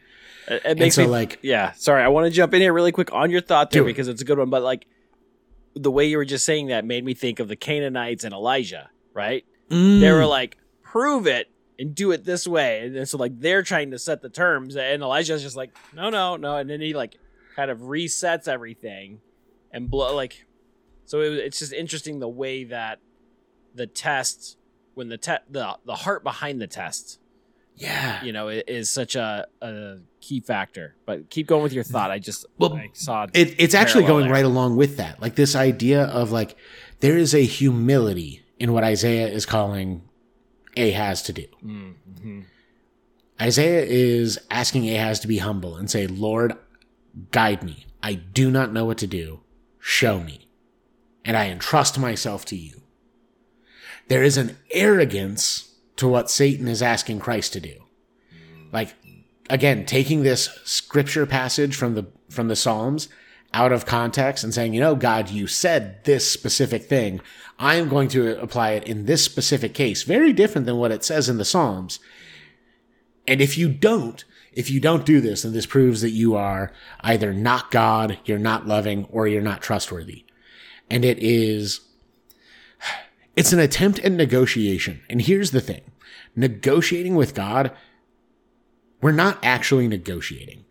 It, 0.48 0.62
it 0.64 0.78
makes 0.78 0.96
so, 0.96 1.02
me 1.02 1.08
like- 1.08 1.38
yeah. 1.42 1.72
Sorry, 1.72 2.02
I 2.02 2.08
want 2.08 2.26
to 2.26 2.30
jump 2.30 2.52
in 2.52 2.60
here 2.60 2.72
really 2.72 2.90
quick 2.90 3.12
on 3.12 3.30
your 3.30 3.40
thought 3.40 3.70
there 3.70 3.82
Do 3.82 3.86
it. 3.86 3.90
because 3.90 4.08
it's 4.08 4.20
a 4.20 4.24
good 4.24 4.38
one. 4.38 4.50
But 4.50 4.62
like 4.62 4.86
the 5.74 5.90
way 5.90 6.04
you 6.06 6.16
were 6.16 6.24
just 6.24 6.44
saying 6.44 6.68
that 6.68 6.84
made 6.84 7.04
me 7.04 7.14
think 7.14 7.40
of 7.40 7.48
the 7.48 7.56
Canaanites 7.56 8.24
and 8.24 8.32
Elijah. 8.34 8.90
Right? 9.14 9.44
They 9.68 9.76
Mm. 9.76 10.12
were 10.16 10.26
like, 10.26 10.56
prove 10.82 11.26
it 11.26 11.48
and 11.78 11.94
do 11.94 12.10
it 12.12 12.24
this 12.24 12.46
way, 12.46 12.86
and 12.94 13.08
so 13.08 13.16
like 13.18 13.38
they're 13.40 13.62
trying 13.62 13.90
to 13.92 13.98
set 13.98 14.20
the 14.22 14.28
terms, 14.28 14.76
and 14.76 15.02
Elijah's 15.02 15.42
just 15.42 15.56
like, 15.56 15.70
no, 15.94 16.10
no, 16.10 16.36
no, 16.36 16.56
and 16.56 16.68
then 16.68 16.80
he 16.80 16.92
like 16.94 17.16
kind 17.56 17.70
of 17.70 17.78
resets 17.80 18.46
everything 18.48 19.20
and 19.72 19.90
blow 19.90 20.14
like. 20.14 20.46
So 21.06 21.20
it, 21.20 21.32
it's 21.34 21.58
just 21.58 21.72
interesting 21.72 22.20
the 22.20 22.28
way 22.28 22.64
that 22.64 23.00
the 23.74 23.86
test 23.86 24.56
when 24.94 25.08
the 25.08 25.16
te- 25.18 25.44
the 25.50 25.76
the 25.86 25.94
heart 25.96 26.22
behind 26.22 26.60
the 26.60 26.66
test 26.66 27.18
yeah. 27.76 28.22
you 28.22 28.32
know, 28.32 28.48
is 28.48 28.90
such 28.90 29.16
a, 29.16 29.46
a 29.62 29.96
key 30.22 30.40
factor. 30.40 30.94
But 31.04 31.28
keep 31.28 31.46
going 31.46 31.62
with 31.62 31.72
your 31.72 31.84
thought. 31.84 32.10
I 32.10 32.18
just 32.18 32.46
Well, 32.58 32.74
I 32.74 32.90
saw 32.94 33.26
It, 33.34 33.54
it's 33.58 33.74
actually 33.74 34.04
going 34.04 34.24
there. 34.24 34.32
right 34.32 34.44
along 34.44 34.76
with 34.76 34.96
that. 34.96 35.20
Like 35.20 35.34
this 35.34 35.54
idea 35.54 36.04
of 36.04 36.32
like, 36.32 36.56
there 37.00 37.18
is 37.18 37.34
a 37.34 37.44
humility 37.44 38.42
in 38.58 38.72
what 38.72 38.84
Isaiah 38.84 39.28
is 39.28 39.44
calling 39.44 40.02
Ahaz 40.76 41.22
to 41.22 41.32
do. 41.32 41.46
Mm-hmm. 41.64 42.40
Isaiah 43.40 43.84
is 43.84 44.38
asking 44.50 44.88
Ahaz 44.88 45.20
to 45.20 45.28
be 45.28 45.38
humble 45.38 45.76
and 45.76 45.90
say, 45.90 46.06
Lord, 46.06 46.56
guide 47.30 47.62
me. 47.62 47.86
I 48.02 48.14
do 48.14 48.50
not 48.50 48.72
know 48.72 48.84
what 48.84 48.98
to 48.98 49.06
do. 49.06 49.40
Show 49.80 50.20
me. 50.20 50.48
And 51.24 51.36
I 51.36 51.48
entrust 51.48 51.98
myself 51.98 52.44
to 52.46 52.56
you. 52.56 52.82
There 54.08 54.22
is 54.22 54.36
an 54.36 54.56
arrogance 54.70 55.74
to 55.96 56.08
what 56.08 56.30
Satan 56.30 56.68
is 56.68 56.82
asking 56.82 57.20
Christ 57.20 57.52
to 57.54 57.60
do. 57.60 57.84
Like, 58.72 58.94
again, 59.52 59.84
taking 59.84 60.22
this 60.22 60.48
scripture 60.64 61.26
passage 61.26 61.76
from 61.76 61.94
the, 61.94 62.06
from 62.30 62.48
the 62.48 62.56
Psalms 62.56 63.10
out 63.52 63.70
of 63.70 63.84
context 63.84 64.42
and 64.42 64.54
saying, 64.54 64.72
you 64.72 64.80
know, 64.80 64.96
God, 64.96 65.28
you 65.28 65.46
said 65.46 66.02
this 66.04 66.28
specific 66.28 66.84
thing. 66.84 67.20
I 67.58 67.74
am 67.74 67.90
going 67.90 68.08
to 68.08 68.40
apply 68.40 68.70
it 68.70 68.84
in 68.84 69.04
this 69.04 69.22
specific 69.22 69.74
case. 69.74 70.04
Very 70.04 70.32
different 70.32 70.66
than 70.66 70.78
what 70.78 70.90
it 70.90 71.04
says 71.04 71.28
in 71.28 71.36
the 71.36 71.44
Psalms. 71.44 72.00
And 73.28 73.42
if 73.42 73.58
you 73.58 73.68
don't, 73.68 74.24
if 74.54 74.70
you 74.70 74.80
don't 74.80 75.04
do 75.04 75.20
this, 75.20 75.42
then 75.42 75.52
this 75.52 75.66
proves 75.66 76.00
that 76.00 76.10
you 76.10 76.34
are 76.34 76.72
either 77.00 77.34
not 77.34 77.70
God, 77.70 78.18
you're 78.24 78.38
not 78.38 78.66
loving, 78.66 79.04
or 79.10 79.28
you're 79.28 79.42
not 79.42 79.60
trustworthy. 79.60 80.24
And 80.88 81.04
it 81.04 81.18
is, 81.18 81.82
it's 83.36 83.52
an 83.52 83.60
attempt 83.60 83.98
at 83.98 84.12
negotiation. 84.12 85.02
And 85.10 85.20
here's 85.20 85.50
the 85.50 85.60
thing 85.60 85.82
negotiating 86.34 87.16
with 87.16 87.34
God, 87.34 87.70
we're 89.02 89.12
not 89.12 89.38
actually 89.42 89.88
negotiating. 89.88 90.64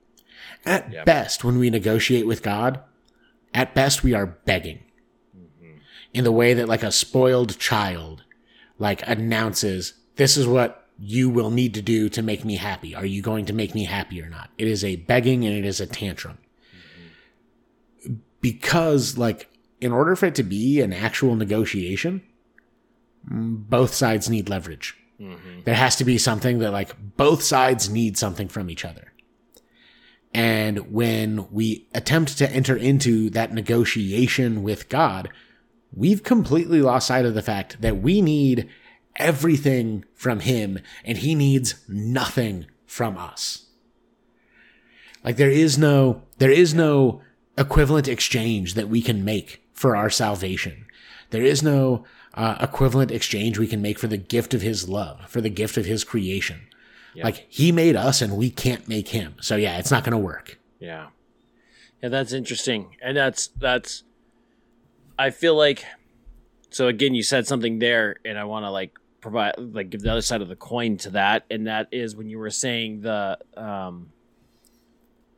At 0.65 0.91
Yep. 0.91 1.06
best, 1.06 1.44
when 1.44 1.60
we 1.60 1.70
negotiate 1.70 2.26
with 2.26 2.41
God, 2.41 2.80
at 3.54 3.76
best, 3.76 4.04
we 4.04 4.13
are 4.13 4.26
begging. 4.26 4.80
In 6.13 6.24
the 6.24 6.32
way 6.32 6.54
that 6.54 6.67
like 6.67 6.84
a 6.84 6.91
spoiled 6.91 7.58
child 7.60 8.24
like 8.78 9.08
announces 9.08 9.94
this 10.15 10.36
is 10.36 10.48
what 10.48 10.88
you 11.00 11.30
will 11.30 11.50
need 11.50 11.74
to 11.74 11.82
do 11.82 12.10
to 12.10 12.22
make 12.22 12.44
me 12.44 12.56
happy. 12.58 12.94
Are 12.94 13.06
you 13.06 13.22
going 13.22 13.46
to 13.46 13.54
make 13.54 13.74
me 13.74 13.86
happy 13.86 14.22
or 14.22 14.30
not? 14.30 14.50
It 14.58 14.67
is 14.67 14.84
a 14.84 14.98
begging 14.98 15.46
and 15.46 15.56
it 15.56 15.65
is 15.65 15.80
a 15.80 15.88
tantrum. 15.88 16.38
Because 18.41 19.17
like 19.17 19.50
in 19.80 19.91
order 19.91 20.15
for 20.15 20.28
it 20.28 20.36
to 20.36 20.44
be 20.44 20.82
an 20.82 20.94
actual 20.94 21.36
negotiation 21.36 22.22
mm, 23.30 23.70
both 23.70 23.94
sides 23.94 24.30
need 24.30 24.48
leverage 24.48 24.96
Mm-hmm. 25.22 25.62
there 25.66 25.76
has 25.76 25.98
to 25.98 26.04
be 26.04 26.18
something 26.18 26.60
that 26.60 26.72
like 26.72 26.96
both 27.16 27.44
sides 27.44 27.90
need 27.90 28.18
something 28.18 28.48
from 28.48 28.72
each 28.72 28.84
other 28.84 29.12
and 30.34 30.92
when 30.92 31.48
we 31.52 31.88
attempt 31.94 32.38
to 32.38 32.50
enter 32.50 32.76
into 32.76 33.30
that 33.32 33.54
negotiation 33.54 34.64
with 34.64 34.88
God, 34.88 35.30
we've 35.94 36.24
completely 36.24 36.82
lost 36.82 37.08
sight 37.08 37.26
of 37.26 37.34
the 37.34 37.42
fact 37.42 37.82
that 37.82 38.02
we 38.02 38.22
need 38.22 38.70
everything 39.18 40.06
from 40.14 40.40
Him 40.40 40.80
and 41.04 41.18
He 41.18 41.36
needs 41.36 41.84
nothing 41.88 42.66
from 42.86 43.18
us. 43.18 43.68
Like 45.24 45.36
there 45.36 45.52
is 45.52 45.78
no, 45.78 46.24
there 46.38 46.52
is 46.52 46.74
no 46.74 47.22
equivalent 47.58 48.08
exchange 48.08 48.76
that 48.76 48.90
we 48.90 49.02
can 49.02 49.26
make 49.26 49.62
for 49.74 49.96
our 49.96 50.10
salvation. 50.10 50.86
There 51.32 51.44
is 51.44 51.62
no 51.62 52.06
uh, 52.34 52.58
equivalent 52.60 53.12
exchange 53.12 53.58
we 53.58 53.67
can 53.67 53.82
make 53.82 54.00
for 54.00 54.08
the 54.08 54.17
gift 54.17 54.54
of 54.54 54.62
His 54.62 54.88
love, 54.88 55.30
for 55.30 55.41
the 55.41 55.50
gift 55.50 55.78
of 55.78 55.86
His 55.86 56.04
creation. 56.04 56.62
Like 57.24 57.46
He 57.50 57.72
made 57.72 57.96
us 57.96 58.22
and 58.22 58.38
we 58.38 58.50
can't 58.50 58.88
make 58.88 59.10
Him. 59.10 59.36
So 59.41 59.56
yeah, 59.56 59.78
it's 59.78 59.91
not 59.91 60.04
going 60.04 60.13
to 60.13 60.17
work. 60.17 60.60
Yeah. 60.80 61.08
Yeah, 62.02 62.10
that's 62.10 62.32
interesting. 62.34 62.96
And 63.02 63.15
that's 63.15 63.48
that's 63.48 64.04
I 65.20 65.30
feel 65.30 65.56
like 65.56 65.86
so 66.72 66.88
again 66.88 67.13
you 67.13 67.22
said 67.22 67.46
something 67.48 67.80
there 67.80 68.15
and 68.26 68.39
I 68.39 68.46
want 68.46 68.65
to 68.65 68.72
like 68.72 68.98
provide 69.20 69.54
like 69.58 69.89
give 69.91 70.02
the 70.02 70.12
other 70.12 70.22
side 70.22 70.41
of 70.41 70.48
the 70.48 70.56
coin 70.56 70.98
to 70.98 71.12
that 71.12 71.46
and 71.52 71.67
that 71.67 71.89
is 71.91 72.15
when 72.15 72.28
you 72.28 72.39
were 72.39 72.50
saying 72.50 73.02
the 73.02 73.38
um 73.56 74.12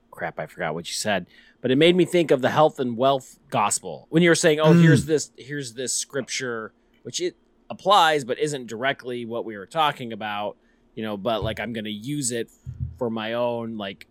crap 0.10 0.40
I 0.40 0.46
forgot 0.46 0.74
what 0.74 0.88
you 0.88 0.94
said 0.94 1.26
but 1.60 1.70
it 1.70 1.76
made 1.76 1.96
me 1.98 2.06
think 2.06 2.32
of 2.32 2.42
the 2.42 2.50
health 2.52 2.80
and 2.80 2.96
wealth 2.96 3.40
gospel 3.50 4.08
when 4.10 4.24
you 4.24 4.30
were 4.30 4.36
saying 4.36 4.62
oh 4.62 4.72
here's 4.74 5.06
this 5.06 5.32
here's 5.38 5.74
this 5.74 5.94
scripture 5.94 6.72
which 7.04 7.22
it 7.22 7.36
applies 7.70 8.24
but 8.26 8.38
isn't 8.40 8.68
directly 8.68 9.26
what 9.26 9.46
we 9.46 9.58
were 9.58 9.66
talking 9.66 10.12
about 10.12 10.58
you 10.96 11.04
know 11.04 11.16
but 11.16 11.44
like 11.44 11.60
I'm 11.60 11.74
going 11.74 11.86
to 11.86 11.92
use 11.92 12.32
it 12.32 12.50
for 12.98 13.10
my 13.10 13.34
own 13.34 13.78
like 13.78 14.08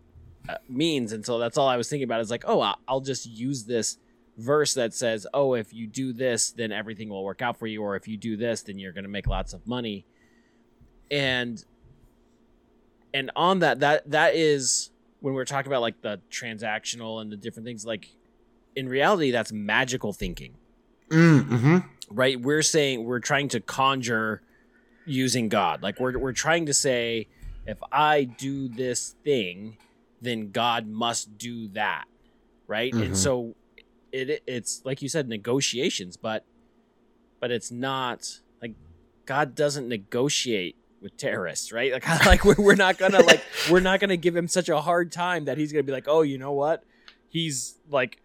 uh, 0.49 0.55
means. 0.67 1.13
And 1.13 1.25
so 1.25 1.39
that's 1.39 1.57
all 1.57 1.67
i 1.67 1.77
was 1.77 1.89
thinking 1.89 2.03
about 2.03 2.21
is 2.21 2.31
like 2.31 2.43
oh 2.47 2.73
i'll 2.87 3.01
just 3.01 3.25
use 3.25 3.63
this 3.63 3.97
verse 4.37 4.73
that 4.73 4.93
says 4.93 5.27
oh 5.33 5.53
if 5.53 5.73
you 5.73 5.85
do 5.85 6.11
this 6.11 6.51
then 6.51 6.71
everything 6.71 7.07
will 7.07 7.23
work 7.23 7.41
out 7.41 7.57
for 7.57 7.67
you 7.67 7.83
or 7.83 7.95
if 7.95 8.07
you 8.07 8.17
do 8.17 8.35
this 8.35 8.63
then 8.63 8.79
you're 8.79 8.91
going 8.91 9.03
to 9.03 9.09
make 9.09 9.27
lots 9.27 9.53
of 9.53 9.65
money. 9.67 10.05
And 11.11 11.63
and 13.13 13.31
on 13.35 13.59
that 13.59 13.79
that 13.81 14.09
that 14.09 14.35
is 14.35 14.89
when 15.19 15.33
we're 15.33 15.45
talking 15.45 15.71
about 15.71 15.81
like 15.81 16.01
the 16.01 16.19
transactional 16.29 17.21
and 17.21 17.31
the 17.31 17.37
different 17.37 17.65
things 17.65 17.85
like 17.85 18.09
in 18.75 18.89
reality 18.89 19.31
that's 19.31 19.51
magical 19.51 20.13
thinking. 20.13 20.55
Mm-hmm. 21.09 21.77
Right? 22.09 22.39
We're 22.39 22.61
saying 22.61 23.03
we're 23.03 23.19
trying 23.19 23.47
to 23.49 23.59
conjure 23.59 24.41
using 25.05 25.49
god. 25.49 25.81
Like 25.83 25.99
we're, 25.99 26.17
we're 26.17 26.33
trying 26.33 26.65
to 26.67 26.73
say 26.73 27.27
if 27.65 27.77
i 27.93 28.25
do 28.25 28.67
this 28.67 29.15
thing 29.23 29.77
then 30.21 30.51
god 30.51 30.85
must 30.85 31.37
do 31.37 31.69
that 31.69 32.03
right? 32.67 32.91
Mhm. 32.93 33.05
and 33.05 33.17
so 33.17 33.55
it 34.11 34.43
it's 34.45 34.81
like 34.83 35.01
you 35.01 35.07
said 35.07 35.29
negotiations 35.29 36.17
but 36.17 36.45
but 37.39 37.51
it's 37.51 37.71
not 37.71 38.39
like 38.61 38.73
god 39.25 39.55
doesn't 39.55 39.87
negotiate 39.87 40.75
with 41.01 41.15
terrorists 41.17 41.71
right? 41.71 41.91
Like 41.93 42.07
like 42.25 42.43
we're, 42.45 42.55
we're 42.57 42.75
not 42.75 42.97
gonna 42.97 43.21
like 43.21 43.41
we're 43.71 43.79
not 43.81 43.99
gonna 44.01 44.17
give 44.17 44.35
him 44.35 44.47
such 44.47 44.67
a 44.69 44.81
hard 44.81 45.11
time 45.11 45.45
that 45.45 45.57
he's 45.57 45.71
gonna 45.71 45.83
be 45.83 45.91
like 45.93 46.07
oh 46.07 46.21
you 46.21 46.37
know 46.37 46.51
what? 46.53 46.83
He's 47.29 47.77
like 47.89 48.21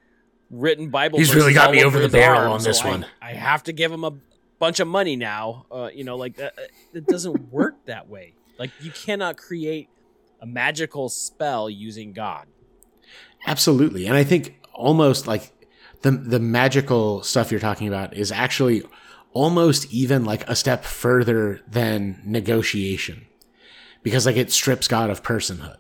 written 0.51 0.89
bible 0.91 1.19
He's 1.19 1.35
really 1.35 1.53
got 1.53 1.71
me 1.71 1.83
over 1.85 1.99
the 1.99 2.09
barrel 2.09 2.41
arm, 2.41 2.53
on 2.53 2.61
so 2.61 2.69
this 2.69 2.83
I- 2.83 2.89
one. 2.89 3.07
I 3.21 3.33
have 3.33 3.63
to 3.65 3.73
give 3.73 3.93
him 3.93 4.05
a 4.05 4.13
bunch 4.59 4.81
of 4.81 4.89
money 4.89 5.15
now. 5.17 5.67
Uh, 5.71 5.91
you 5.95 6.05
know, 6.05 6.17
like 6.17 6.37
that. 6.37 6.55
It 6.93 7.07
doesn't 7.07 7.53
work 7.53 7.75
that 7.87 8.09
way. 8.09 8.35
Like 8.59 8.71
you 8.81 8.91
cannot 8.91 9.37
create 9.37 9.89
a 10.41 10.47
magical 10.47 11.09
spell 11.09 11.69
using 11.71 12.13
God. 12.13 12.47
Absolutely. 13.47 14.07
And 14.07 14.17
I 14.17 14.25
think 14.25 14.61
almost 14.73 15.27
like 15.27 15.53
the 16.03 16.11
the 16.13 16.41
magical 16.41 17.23
stuff 17.23 17.51
you're 17.51 17.61
talking 17.61 17.89
about 17.89 18.15
is 18.17 18.33
actually 18.33 18.83
almost 19.33 19.93
even 19.93 20.25
like 20.25 20.49
a 20.49 20.57
step 20.57 20.85
further 20.85 21.61
than 21.69 22.21
negotiation. 22.25 23.27
Because 24.03 24.27
like 24.27 24.37
it 24.37 24.51
strips 24.51 24.89
God 24.89 25.11
of 25.11 25.23
personhood. 25.23 25.77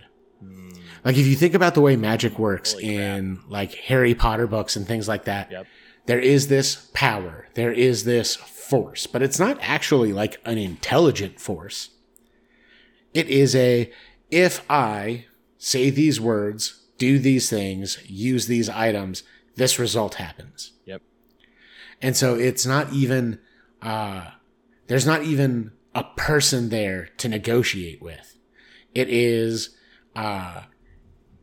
Like 1.05 1.17
if 1.17 1.27
you 1.27 1.37
think 1.37 1.55
about 1.55 1.75
the 1.75 1.81
way 1.81 1.97
magic 1.97 2.39
works 2.39 2.73
Holy 2.73 2.85
crap. 2.87 2.97
in 3.19 3.41
like 3.49 3.75
Harry 3.75 4.15
Potter 4.15 4.47
books 4.47 4.77
and 4.77 4.87
things 4.87 5.09
like 5.09 5.25
that, 5.25 5.51
Yep. 5.51 5.67
there 6.07 6.21
is 6.21 6.49
this 6.49 6.89
power, 6.95 7.47
there 7.55 7.73
is 7.73 8.05
this 8.05 8.37
force, 8.37 9.07
but 9.07 9.23
it's 9.23 9.39
not 9.39 9.59
actually 9.61 10.13
like 10.13 10.41
an 10.45 10.59
intelligent 10.59 11.41
force. 11.41 11.91
It 13.15 13.29
is 13.29 13.55
a 13.57 13.91
if 14.31 14.65
I 14.71 15.27
say 15.57 15.91
these 15.91 16.21
words, 16.21 16.85
do 16.99 17.19
these 17.19 17.49
things, 17.49 17.99
use 18.07 18.47
these 18.47 18.69
items, 18.69 19.23
this 19.57 19.79
result 19.79 20.15
happens. 20.15 20.73
Yep. 20.85 21.03
And 22.03 22.17
so 22.17 22.35
it's 22.35 22.67
not 22.67 22.93
even 22.93 23.39
uh 23.81 24.31
there's 24.89 25.07
not 25.07 25.23
even 25.23 25.73
a 25.95 26.05
person 26.17 26.69
there 26.69 27.09
to 27.19 27.29
negotiate 27.29 28.01
with. 28.03 28.37
It 28.95 29.09
is 29.09 29.77
uh, 30.17 30.63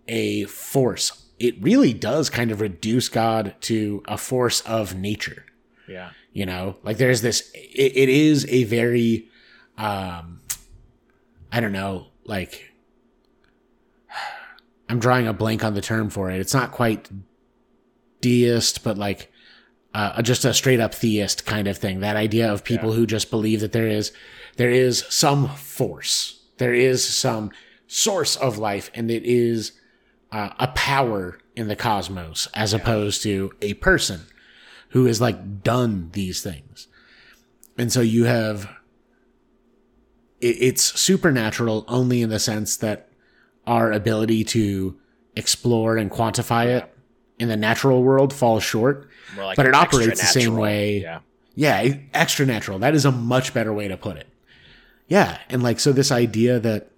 a 0.08 0.46
force. 0.46 1.24
It 1.40 1.62
really 1.62 1.94
does 1.94 2.30
kind 2.30 2.52
of 2.52 2.62
reduce 2.62 3.10
God 3.10 3.56
to 3.62 4.04
a 4.08 4.18
force 4.18 4.62
of 4.62 4.96
nature. 4.96 5.46
Yeah. 5.88 6.12
You 6.34 6.46
know, 6.46 6.78
like 6.84 6.98
there's 6.98 7.22
this, 7.22 7.50
it, 7.54 7.94
it 7.96 8.10
is 8.10 8.46
a 8.50 8.64
very, 8.66 9.30
um, 9.78 10.42
I 11.52 11.60
don't 11.62 11.72
know, 11.72 12.08
like, 12.26 12.72
I'm 14.90 15.00
drawing 15.00 15.28
a 15.28 15.34
blank 15.34 15.64
on 15.64 15.74
the 15.74 15.82
term 15.82 16.10
for 16.10 16.30
it. 16.30 16.40
It's 16.40 16.54
not 16.54 16.72
quite 16.72 17.10
deist, 18.22 18.84
but 18.84 18.98
like, 18.98 19.32
uh, 19.94 20.22
just 20.22 20.44
a 20.46 20.54
straight 20.54 20.80
up 20.82 20.94
theist 20.94 21.46
kind 21.46 21.68
of 21.68 21.78
thing. 21.78 22.02
That 22.02 22.18
idea 22.18 22.52
of 22.52 22.64
people 22.64 22.90
Yeah. 22.90 22.96
who 22.98 23.06
just 23.06 23.30
believe 23.32 23.62
that 23.62 23.72
there 23.72 23.88
is, 23.88 24.12
there 24.58 24.70
is 24.70 25.06
some 25.10 25.48
force, 25.50 26.44
there 26.58 26.74
is 26.74 27.08
some 27.08 27.52
source 27.88 28.36
of 28.36 28.58
life, 28.58 28.92
and 28.94 29.10
it 29.10 29.24
is 29.26 29.72
uh, 30.36 30.54
a 30.60 30.68
power 30.68 31.40
in 31.56 31.70
the 31.70 31.78
cosmos 31.78 32.50
as 32.54 32.74
opposed 32.74 33.24
to 33.24 33.54
a 33.62 33.74
person 33.76 34.20
who 34.90 35.06
has 35.06 35.22
like 35.22 35.64
done 35.64 36.10
these 36.12 36.44
things. 36.44 36.90
And 37.78 37.90
so 37.90 38.02
you 38.02 38.26
have 38.26 38.70
it, 40.42 40.58
it's 40.60 41.00
supernatural 41.00 41.86
only 41.88 42.22
in 42.22 42.30
the 42.30 42.40
sense 42.40 42.76
that 42.78 43.08
our 43.66 43.94
ability 43.94 44.44
to 44.44 45.00
explore 45.38 45.96
and 45.96 46.12
quantify 46.12 46.66
it 46.66 46.94
in 47.40 47.48
the 47.48 47.56
natural 47.56 48.04
world 48.04 48.34
falls 48.34 48.62
short. 48.62 49.08
Like 49.38 49.56
But 49.56 49.68
it 49.68 49.74
operates 49.74 50.20
the 50.20 50.28
same 50.28 50.58
way. 50.58 51.02
Yeah. 51.02 51.20
Yeah, 51.56 51.96
extra 52.14 52.46
natural. 52.46 52.80
That 52.80 52.94
is 52.94 53.06
a 53.06 53.12
much 53.12 53.54
better 53.54 53.74
way 53.74 53.88
to 53.88 53.96
put 53.96 54.18
it. 54.18 54.28
Yeah, 55.08 55.38
and 55.48 55.64
like 55.64 55.80
so 55.80 55.94
this 55.94 56.12
idea 56.12 56.60
that 56.60 56.92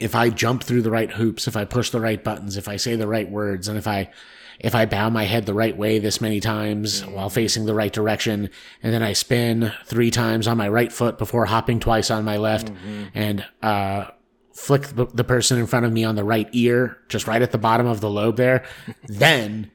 if 0.00 0.14
I 0.14 0.30
jump 0.30 0.64
through 0.64 0.82
the 0.82 0.90
right 0.90 1.10
hoops, 1.10 1.46
if 1.46 1.56
I 1.56 1.64
push 1.64 1.90
the 1.90 2.00
right 2.00 2.22
buttons, 2.22 2.56
if 2.56 2.68
I 2.68 2.76
say 2.76 2.96
the 2.96 3.06
right 3.06 3.30
words, 3.30 3.68
and 3.68 3.78
if 3.78 3.86
I 3.86 4.10
if 4.58 4.74
I 4.74 4.84
bow 4.84 5.08
my 5.08 5.24
head 5.24 5.46
the 5.46 5.54
right 5.54 5.74
way 5.74 5.98
this 5.98 6.20
many 6.20 6.38
times 6.38 7.04
while 7.06 7.30
facing 7.30 7.64
the 7.64 7.74
right 7.74 7.92
direction, 7.92 8.50
and 8.82 8.92
then 8.92 9.02
I 9.02 9.12
spin 9.14 9.72
three 9.86 10.10
times 10.10 10.46
on 10.46 10.58
my 10.58 10.68
right 10.68 10.92
foot 10.92 11.16
before 11.16 11.46
hopping 11.46 11.80
twice 11.80 12.10
on 12.10 12.24
my 12.24 12.36
left, 12.36 12.70
and 13.14 13.46
uh, 13.62 14.06
flick 14.52 14.82
the, 14.88 15.06
the 15.06 15.24
person 15.24 15.58
in 15.58 15.66
front 15.66 15.86
of 15.86 15.92
me 15.92 16.04
on 16.04 16.14
the 16.14 16.24
right 16.24 16.48
ear, 16.52 16.98
just 17.08 17.26
right 17.26 17.40
at 17.40 17.52
the 17.52 17.58
bottom 17.58 17.86
of 17.86 18.00
the 18.00 18.10
lobe 18.10 18.36
there, 18.36 18.64
then 19.06 19.70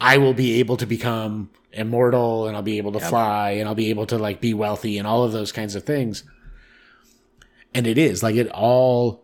I 0.00 0.18
will 0.18 0.34
be 0.34 0.58
able 0.58 0.76
to 0.78 0.86
become 0.86 1.50
immortal 1.72 2.48
and 2.48 2.56
I'll 2.56 2.62
be 2.62 2.78
able 2.78 2.92
to 2.92 3.00
fly 3.00 3.50
and 3.52 3.68
I'll 3.68 3.76
be 3.76 3.90
able 3.90 4.06
to 4.06 4.18
like 4.18 4.40
be 4.40 4.54
wealthy 4.54 4.98
and 4.98 5.06
all 5.06 5.22
of 5.22 5.30
those 5.30 5.52
kinds 5.52 5.76
of 5.76 5.84
things. 5.84 6.24
And 7.72 7.86
it 7.86 7.98
is 7.98 8.22
like 8.22 8.34
it 8.34 8.48
all 8.48 9.19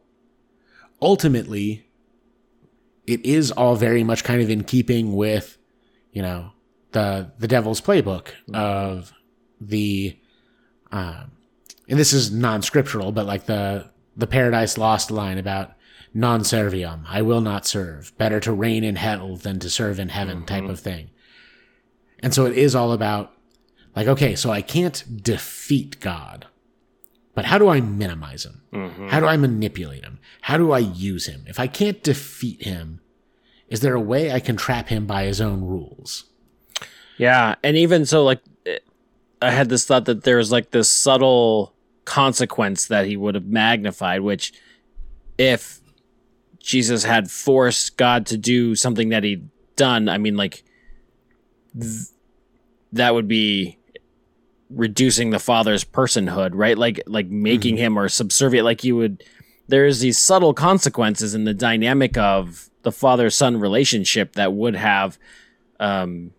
ultimately 1.01 1.87
it 3.07 3.25
is 3.25 3.53
all 3.53 3.77
very 3.77 4.03
much 4.03 4.25
kind 4.25 4.43
of 4.43 4.51
in 4.51 4.65
keeping 4.65 5.15
with, 5.15 5.59
you 6.13 6.23
know, 6.23 6.53
the 6.93 7.31
the 7.39 7.49
devil's 7.49 7.81
playbook 7.81 8.29
of 8.53 9.13
the 9.61 10.19
um 10.93 11.33
and 11.89 11.99
this 11.99 12.13
is 12.13 12.33
non-scriptural, 12.33 13.13
but 13.13 13.27
like 13.27 13.47
the 13.47 13.91
the 14.17 14.27
Paradise 14.27 14.79
Lost 14.79 15.11
line 15.11 15.39
about 15.39 15.75
non 16.15 16.41
serviam, 16.41 17.05
I 17.07 17.23
will 17.23 17.41
not 17.41 17.67
serve. 17.67 18.17
Better 18.17 18.41
to 18.41 18.53
reign 18.53 18.83
in 18.83 18.97
hell 18.97 19.37
than 19.37 19.59
to 19.61 19.71
serve 19.71 20.01
in 20.01 20.09
heaven 20.09 20.45
type 20.45 20.65
of 20.65 20.81
thing. 20.81 21.11
And 22.21 22.33
so 22.35 22.47
it 22.47 22.57
is 22.57 22.75
all 22.75 22.93
about 22.93 23.33
like, 23.95 24.09
okay, 24.09 24.35
so 24.35 24.51
I 24.51 24.63
can't 24.63 25.23
defeat 25.23 26.01
God, 26.01 26.47
but 27.37 27.45
how 27.45 27.59
do 27.59 27.69
I 27.69 27.83
minimize 27.83 28.47
him? 28.47 28.63
Mm-hmm. 28.73 29.09
How 29.09 29.21
do 29.21 29.27
I 29.27 29.37
manipulate 29.37 30.03
him? 30.03 30.19
How 30.41 30.57
do 30.57 30.73
I 30.73 30.79
use 30.79 31.27
him? 31.27 31.45
If 31.47 31.61
I 31.61 31.67
can't 31.67 32.03
defeat 32.03 32.63
him, 32.63 33.01
is 33.69 33.81
there 33.81 33.95
a 33.95 34.01
way 34.01 34.33
I 34.33 34.41
can 34.41 34.57
trap 34.57 34.89
him 34.89 35.07
by 35.07 35.25
his 35.25 35.39
own 35.39 35.63
rules? 35.63 36.25
Yeah, 37.19 37.57
and 37.63 37.77
even 37.77 38.07
so, 38.07 38.25
like 38.25 38.41
I 39.43 39.51
had 39.51 39.69
this 39.69 39.85
thought 39.85 40.07
that 40.07 40.25
there's 40.25 40.51
like 40.51 40.71
this 40.71 40.91
subtle 40.91 41.75
consequence 42.07 42.87
that 42.87 43.05
he 43.05 43.19
would 43.19 43.35
have 43.35 43.47
magnified, 43.47 44.23
which 44.23 44.55
if 45.37 45.81
Jesus 46.59 47.05
had 47.05 47.31
forced 47.31 47.99
God 47.99 48.25
to 48.27 48.39
do 48.39 48.75
something 48.75 49.11
that 49.11 49.25
he'd 49.25 49.51
done, 49.77 50.09
I 50.09 50.17
mean, 50.17 50.39
like 50.39 50.65
th- 51.79 52.07
that 52.93 53.13
would 53.13 53.29
be 53.29 53.79
reducing 54.71 55.31
the 55.31 55.39
father's 55.39 55.85
personhood, 55.85 56.51
right? 56.55 56.77
Like 56.77 57.01
like 57.07 57.29
making 57.29 57.77
him 57.77 57.99
or 57.99 58.09
subservient. 58.09 58.65
Like 58.65 58.85
you 58.85 58.97
would. 58.97 59.23
There's 59.69 59.99
these 60.01 60.19
subtle 60.19 60.55
consequences 60.55 61.35
in 61.35 61.43
the 61.45 61.53
dynamic 61.55 62.17
of 62.17 62.71
the 62.83 62.93
father 62.93 63.31
son 63.31 63.59
relationship 63.59 64.35
that 64.35 64.53
would 64.53 64.77
have 64.77 65.19
um, 65.81 66.31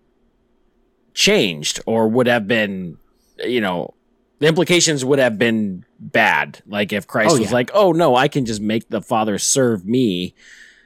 changed 1.13 1.81
or 1.85 2.07
would 2.07 2.27
have 2.27 2.47
been, 2.47 2.97
you 3.43 3.59
know, 3.61 3.93
the 4.39 4.47
implications 4.47 5.03
would 5.03 5.19
have 5.19 5.37
been 5.37 5.83
bad. 5.99 6.61
Like 6.67 6.93
if 6.93 7.07
Christ 7.07 7.35
Oh, 7.35 7.39
was 7.39 7.49
yeah. 7.49 7.53
like, 7.55 7.71
"Oh 7.73 7.91
no, 7.91 8.15
I 8.15 8.27
can 8.27 8.45
just 8.45 8.61
make 8.61 8.87
the 8.89 9.01
Father 9.01 9.37
serve 9.39 9.85
me," 9.85 10.35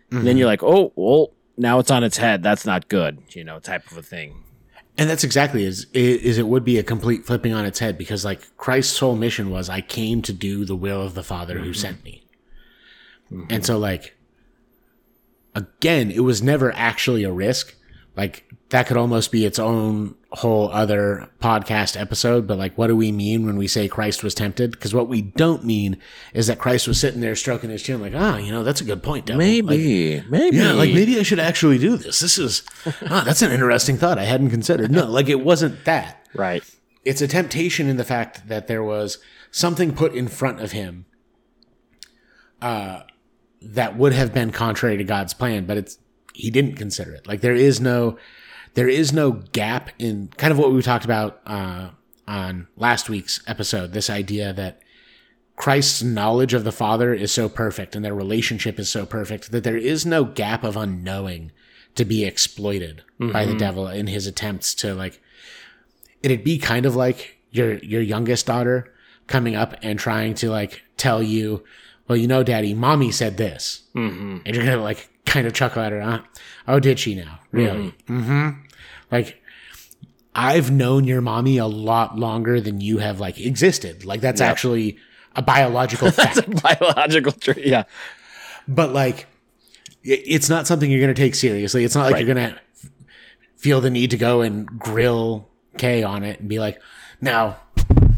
and 0.09 0.25
then 0.25 0.37
you're 0.37 0.47
like, 0.47 0.63
"Oh, 0.63 0.93
well, 0.95 1.31
now 1.57 1.79
it's 1.79 1.91
on 1.91 2.03
its 2.03 2.17
head. 2.17 2.41
That's 2.43 2.65
not 2.65 2.87
good," 2.87 3.19
you 3.35 3.43
know, 3.43 3.59
type 3.59 3.91
of 3.91 3.97
a 3.97 4.01
thing. 4.03 4.43
And 5.01 5.09
that's 5.09 5.23
exactly 5.23 5.65
is 5.65 5.87
is 5.93 6.37
it 6.37 6.47
would 6.47 6.63
be 6.63 6.77
a 6.77 6.83
complete 6.83 7.25
flipping 7.25 7.53
on 7.53 7.65
its 7.65 7.79
head 7.79 7.97
because 7.97 8.23
like 8.23 8.55
Christ's 8.57 8.99
whole 8.99 9.15
mission 9.15 9.49
was 9.49 9.67
I 9.67 9.81
came 9.81 10.21
to 10.21 10.31
do 10.31 10.63
the 10.63 10.75
will 10.75 11.01
of 11.01 11.15
the 11.15 11.23
Father 11.23 11.57
who 11.57 11.71
mm-hmm. 11.71 11.73
sent 11.73 12.03
me. 12.03 12.23
Mm-hmm. 13.31 13.47
And 13.49 13.65
so 13.65 13.79
like 13.79 14.15
again, 15.55 16.11
it 16.11 16.19
was 16.19 16.43
never 16.43 16.71
actually 16.75 17.23
a 17.23 17.31
risk. 17.31 17.73
Like 18.15 18.45
that 18.69 18.87
could 18.87 18.97
almost 18.97 19.31
be 19.31 19.45
its 19.45 19.59
own 19.59 20.15
whole 20.33 20.69
other 20.69 21.29
podcast 21.41 21.99
episode, 21.99 22.47
but 22.47 22.57
like 22.57 22.77
what 22.77 22.87
do 22.87 22.95
we 22.95 23.11
mean 23.11 23.45
when 23.45 23.57
we 23.57 23.67
say 23.67 23.87
Christ 23.87 24.23
was 24.23 24.33
tempted? 24.33 24.71
Because 24.71 24.93
what 24.93 25.07
we 25.07 25.21
don't 25.21 25.63
mean 25.63 25.97
is 26.33 26.47
that 26.47 26.59
Christ 26.59 26.87
was 26.87 26.99
sitting 26.99 27.21
there 27.21 27.35
stroking 27.35 27.69
his 27.69 27.83
chin 27.83 28.01
like, 28.01 28.13
"Ah, 28.15 28.37
you 28.37 28.51
know, 28.51 28.63
that's 28.63 28.81
a 28.81 28.85
good 28.85 29.01
point, 29.03 29.25
devil." 29.25 29.39
Like, 29.45 29.63
maybe. 29.65 30.57
yeah, 30.57 30.71
like 30.73 30.93
maybe 30.93 31.19
I 31.19 31.23
should 31.23 31.39
actually 31.39 31.77
do 31.77 31.97
this. 31.97 32.19
This 32.19 32.37
is 32.37 32.63
ah, 33.09 33.23
that's 33.25 33.41
an 33.41 33.51
interesting 33.51 33.97
thought 33.97 34.17
I 34.19 34.23
hadn't 34.25 34.49
considered. 34.51 34.91
No, 34.91 35.05
like 35.05 35.29
it 35.29 35.41
wasn't 35.41 35.83
that. 35.85 36.25
right. 36.33 36.63
It's 37.03 37.21
a 37.21 37.27
temptation 37.27 37.87
in 37.87 37.97
the 37.97 38.03
fact 38.03 38.47
that 38.47 38.67
there 38.67 38.83
was 38.83 39.17
something 39.49 39.93
put 39.95 40.13
in 40.13 40.27
front 40.27 40.61
of 40.61 40.71
him 40.71 41.05
uh 42.61 43.01
that 43.61 43.95
would 43.97 44.13
have 44.13 44.33
been 44.33 44.51
contrary 44.51 44.97
to 44.97 45.03
God's 45.03 45.33
plan, 45.33 45.65
but 45.65 45.77
it's 45.77 45.97
he 46.33 46.49
didn't 46.49 46.75
consider 46.75 47.13
it. 47.13 47.27
Like 47.27 47.41
there 47.41 47.55
is 47.55 47.79
no 47.79 48.17
there 48.73 48.87
is 48.87 49.11
no 49.11 49.31
gap 49.31 49.89
in 49.99 50.29
kind 50.37 50.51
of 50.51 50.57
what 50.57 50.71
we 50.71 50.81
talked 50.81 51.05
about 51.05 51.41
uh 51.45 51.89
on 52.27 52.67
last 52.77 53.09
week's 53.09 53.41
episode, 53.47 53.91
this 53.91 54.09
idea 54.09 54.53
that 54.53 54.81
Christ's 55.57 56.01
knowledge 56.01 56.53
of 56.53 56.63
the 56.63 56.71
Father 56.71 57.13
is 57.13 57.31
so 57.31 57.49
perfect 57.49 57.95
and 57.95 58.05
their 58.05 58.15
relationship 58.15 58.79
is 58.79 58.89
so 58.89 59.05
perfect 59.05 59.51
that 59.51 59.63
there 59.63 59.77
is 59.77 60.05
no 60.05 60.23
gap 60.23 60.63
of 60.63 60.77
unknowing 60.77 61.51
to 61.95 62.05
be 62.05 62.23
exploited 62.23 63.03
by 63.19 63.45
the 63.45 63.57
devil 63.57 63.87
in 63.87 64.07
his 64.07 64.25
attempts 64.25 64.73
to 64.73 64.95
like 64.95 65.21
it'd 66.23 66.43
be 66.43 66.57
kind 66.57 66.85
of 66.85 66.95
like 66.95 67.37
your 67.51 67.75
your 67.79 68.01
youngest 68.01 68.45
daughter 68.45 68.93
coming 69.27 69.55
up 69.55 69.75
and 69.81 69.99
trying 69.99 70.33
to 70.35 70.49
like 70.49 70.83
tell 70.97 71.21
you, 71.21 71.63
well, 72.07 72.17
you 72.17 72.27
know, 72.27 72.43
daddy, 72.43 72.73
mommy 72.73 73.11
said 73.11 73.37
this. 73.37 73.83
Mm-hmm. 73.95 74.37
And 74.45 74.55
you're 74.55 74.65
gonna 74.65 74.81
like 74.81 75.09
kind 75.25 75.47
of 75.47 75.53
chuckle 75.53 75.81
at 75.81 75.91
her, 75.91 76.01
huh? 76.01 76.19
Oh, 76.67 76.79
did 76.79 76.99
she 76.99 77.15
now? 77.15 77.39
Really? 77.51 77.93
Mm-hmm. 78.07 78.49
Like 79.11 79.41
I've 80.33 80.71
known 80.71 81.03
your 81.05 81.21
mommy 81.21 81.57
a 81.57 81.65
lot 81.67 82.17
longer 82.17 82.61
than 82.61 82.79
you 82.81 82.99
have 82.99 83.19
like 83.19 83.39
existed. 83.39 84.05
Like 84.05 84.21
that's 84.21 84.41
actually 84.41 84.97
a 85.35 85.41
biological 85.41 86.11
fact. 86.11 86.61
Biological 86.61 87.31
tree. 87.33 87.63
Yeah. 87.65 87.83
but 88.67 88.93
like 88.93 89.27
it's 90.03 90.49
not 90.49 90.65
something 90.67 90.89
you're 90.89 90.99
going 91.01 91.13
to 91.13 91.21
take 91.21 91.35
seriously. 91.35 91.83
It's 91.83 91.93
not 91.95 92.03
like 92.05 92.13
Right. 92.13 92.25
you're 92.25 92.33
going 92.35 92.53
to 92.53 92.59
feel 93.57 93.81
the 93.81 93.89
need 93.91 94.09
to 94.11 94.17
go 94.17 94.41
and 94.41 94.65
grill 94.79 95.47
Kay 95.77 96.01
on 96.03 96.23
it 96.23 96.39
and 96.39 96.49
be 96.49 96.57
like, 96.59 96.81
now 97.21 97.57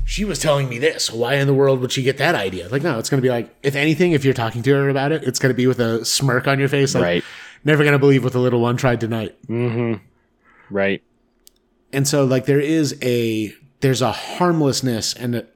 she 0.06 0.26
was 0.26 0.40
telling 0.40 0.70
me 0.70 0.78
this. 0.80 1.12
Why 1.12 1.36
in 1.36 1.48
the 1.48 1.54
world 1.54 1.80
would 1.82 1.92
she 1.92 2.04
get 2.04 2.18
that 2.18 2.36
idea? 2.36 2.68
Like, 2.70 2.82
no, 2.84 3.00
it's 3.00 3.10
going 3.10 3.20
to 3.22 3.26
be 3.26 3.30
like, 3.30 3.56
if 3.64 3.76
anything, 3.76 4.12
if 4.12 4.26
you're 4.26 4.34
talking 4.34 4.62
to 4.64 4.72
her 4.74 4.90
about 4.90 5.12
it, 5.12 5.24
it's 5.24 5.40
going 5.40 5.52
to 5.52 5.58
be 5.58 5.68
with 5.68 5.80
a 5.80 6.04
smirk 6.06 6.48
on 6.48 6.60
your 6.60 6.70
face. 6.70 6.94
Like, 6.94 7.04
Right. 7.04 7.24
never 7.64 7.84
going 7.84 7.94
to 7.94 8.00
believe 8.00 8.24
what 8.24 8.34
the 8.34 8.40
little 8.40 8.60
one 8.62 8.76
tried 8.78 9.00
tonight. 9.00 9.36
Mm-hmm. 9.48 10.04
Right. 10.74 11.04
And 11.92 12.08
so 12.08 12.26
like 12.26 12.46
there 12.46 12.60
is 12.60 12.98
a 13.04 13.54
there's 13.82 14.02
a 14.02 14.12
harmlessness 14.12 15.14
and 15.14 15.36
a, 15.36 15.48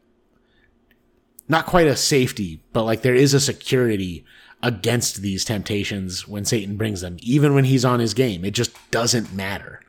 not 1.50 1.66
quite 1.66 1.88
a 1.88 1.96
safety, 1.96 2.62
but 2.74 2.84
like 2.84 3.02
there 3.02 3.16
is 3.16 3.34
a 3.34 3.40
security 3.40 4.24
against 4.62 5.22
these 5.22 5.44
temptations 5.46 6.28
when 6.28 6.46
Satan 6.46 6.78
brings 6.78 7.02
them, 7.02 7.18
even 7.22 7.54
when 7.56 7.64
he's 7.64 7.86
on 7.86 8.00
his 8.00 8.14
game. 8.14 8.44
It 8.46 8.52
just 8.52 8.72
doesn't 8.92 9.34
matter. 9.34 9.80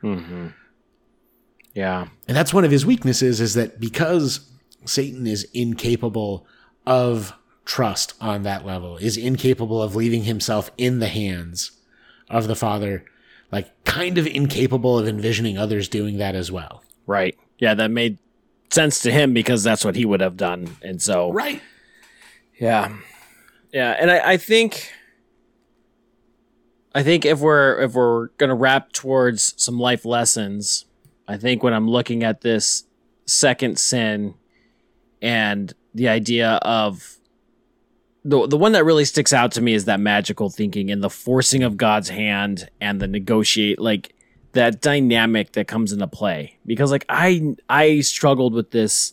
Yeah. 1.78 2.08
And 2.26 2.36
that's 2.36 2.52
one 2.52 2.64
of 2.64 2.72
his 2.72 2.84
weaknesses 2.84 3.40
is 3.40 3.54
that 3.54 3.78
because 3.78 4.50
Satan 4.84 5.28
is 5.28 5.46
incapable 5.54 6.44
of 6.84 7.32
trust 7.64 8.14
on 8.20 8.42
that 8.42 8.66
level, 8.66 8.96
is 8.96 9.16
incapable 9.16 9.80
of 9.80 9.94
leaving 9.94 10.24
himself 10.24 10.72
in 10.76 10.98
the 10.98 11.06
hands 11.06 11.70
of 12.28 12.48
the 12.48 12.56
Father, 12.56 13.04
like 13.52 13.84
kind 13.84 14.18
of 14.18 14.26
incapable 14.26 14.98
of 14.98 15.06
envisioning 15.06 15.56
others 15.56 15.88
doing 15.88 16.18
that 16.18 16.34
as 16.34 16.50
well. 16.50 16.82
Right. 17.06 17.38
Yeah, 17.60 17.74
that 17.74 17.92
made 17.92 18.18
sense 18.70 18.98
to 19.02 19.12
him 19.12 19.32
because 19.32 19.62
that's 19.62 19.84
what 19.84 19.94
he 19.94 20.04
would 20.04 20.20
have 20.20 20.36
done. 20.36 20.78
And 20.82 21.00
so 21.00 21.30
Right. 21.30 21.62
Yeah. 22.58 22.92
Yeah, 23.72 23.94
and 23.96 24.10
I, 24.10 24.32
I 24.32 24.36
think 24.36 24.92
I 26.92 27.04
think 27.04 27.24
if 27.24 27.38
we're 27.38 27.78
if 27.82 27.94
we're 27.94 28.30
gonna 28.38 28.56
wrap 28.56 28.90
towards 28.90 29.54
some 29.62 29.78
life 29.78 30.04
lessons, 30.04 30.86
I 31.28 31.36
think 31.36 31.62
when 31.62 31.74
I'm 31.74 31.88
looking 31.88 32.24
at 32.24 32.40
this 32.40 32.84
second 33.26 33.78
sin 33.78 34.34
and 35.20 35.72
the 35.94 36.08
idea 36.08 36.52
of 36.62 37.18
the 38.24 38.46
the 38.46 38.56
one 38.56 38.72
that 38.72 38.84
really 38.84 39.04
sticks 39.04 39.32
out 39.32 39.52
to 39.52 39.60
me 39.60 39.74
is 39.74 39.84
that 39.84 40.00
magical 40.00 40.48
thinking 40.48 40.90
and 40.90 41.04
the 41.04 41.10
forcing 41.10 41.62
of 41.62 41.76
God's 41.76 42.08
hand 42.08 42.70
and 42.80 43.00
the 43.00 43.06
negotiate 43.06 43.78
like 43.78 44.14
that 44.52 44.80
dynamic 44.80 45.52
that 45.52 45.68
comes 45.68 45.92
into 45.92 46.06
play. 46.06 46.58
Because 46.64 46.90
like 46.90 47.04
I 47.10 47.56
I 47.68 48.00
struggled 48.00 48.54
with 48.54 48.70
this 48.70 49.12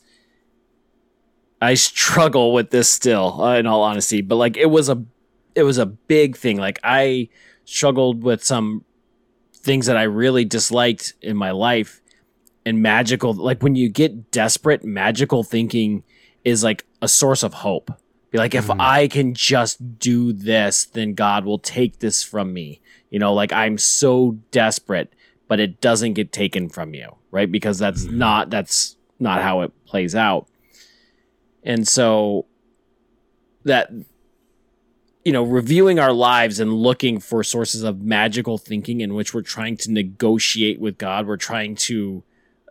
I 1.62 1.74
struggle 1.74 2.54
with 2.54 2.70
this 2.70 2.90
still 2.90 3.42
uh, 3.42 3.58
in 3.58 3.68
all 3.68 3.84
honesty. 3.84 4.22
But 4.22 4.36
like 4.36 4.56
it 4.56 4.68
was 4.68 4.88
a 4.88 5.04
it 5.54 5.64
was 5.64 5.78
a 5.78 5.86
big 5.86 6.38
thing. 6.38 6.58
Like 6.58 6.80
I 6.82 7.28
struggled 7.66 8.24
with 8.24 8.44
some 8.44 8.86
things 9.54 9.88
that 9.88 9.98
I 9.98 10.04
really 10.04 10.46
disliked 10.46 11.14
in 11.22 11.36
my 11.36 11.52
life 11.52 12.02
and 12.66 12.82
magical 12.82 13.34
like 13.34 13.62
when 13.62 13.76
you 13.76 13.90
get 13.90 14.32
desperate 14.32 14.84
magical 14.84 15.44
thinking 15.44 16.04
is 16.44 16.64
like 16.64 16.86
a 17.02 17.08
source 17.08 17.44
of 17.44 17.54
hope 17.54 17.92
be 18.32 18.38
like 18.38 18.56
if 18.56 18.68
Mhm. 18.68 18.78
I 18.80 19.08
can 19.08 19.34
just 19.34 20.00
do 20.00 20.34
this 20.34 20.86
then 20.86 21.14
God 21.14 21.46
will 21.46 21.60
take 21.60 22.00
this 22.00 22.24
from 22.24 22.54
me 22.54 22.82
you 23.10 23.20
know 23.20 23.34
like 23.34 23.54
I'm 23.54 23.78
so 23.78 24.38
desperate 24.52 25.14
but 25.48 25.60
it 25.60 25.80
doesn't 25.80 26.14
get 26.14 26.32
taken 26.32 26.70
from 26.70 26.94
you 26.96 27.16
right 27.32 27.52
because 27.52 27.78
that's 27.78 28.06
Mhm. 28.06 28.14
not 28.14 28.50
that's 28.50 28.96
not 29.20 29.42
how 29.42 29.62
it 29.62 29.72
plays 29.86 30.16
out 30.16 30.48
and 31.64 31.88
so 31.88 32.46
that 33.64 33.92
you 35.24 35.32
know 35.32 35.44
reviewing 35.44 36.00
our 36.00 36.14
lives 36.14 36.60
and 36.60 36.74
looking 36.74 37.20
for 37.20 37.44
sources 37.44 37.84
of 37.84 38.02
magical 38.02 38.58
thinking 38.58 39.02
in 39.02 39.14
which 39.14 39.34
we're 39.34 39.42
trying 39.42 39.78
to 39.78 39.92
negotiate 39.92 40.80
with 40.80 40.98
god 40.98 41.26
we're 41.28 41.38
trying 41.38 41.76
to 41.76 42.24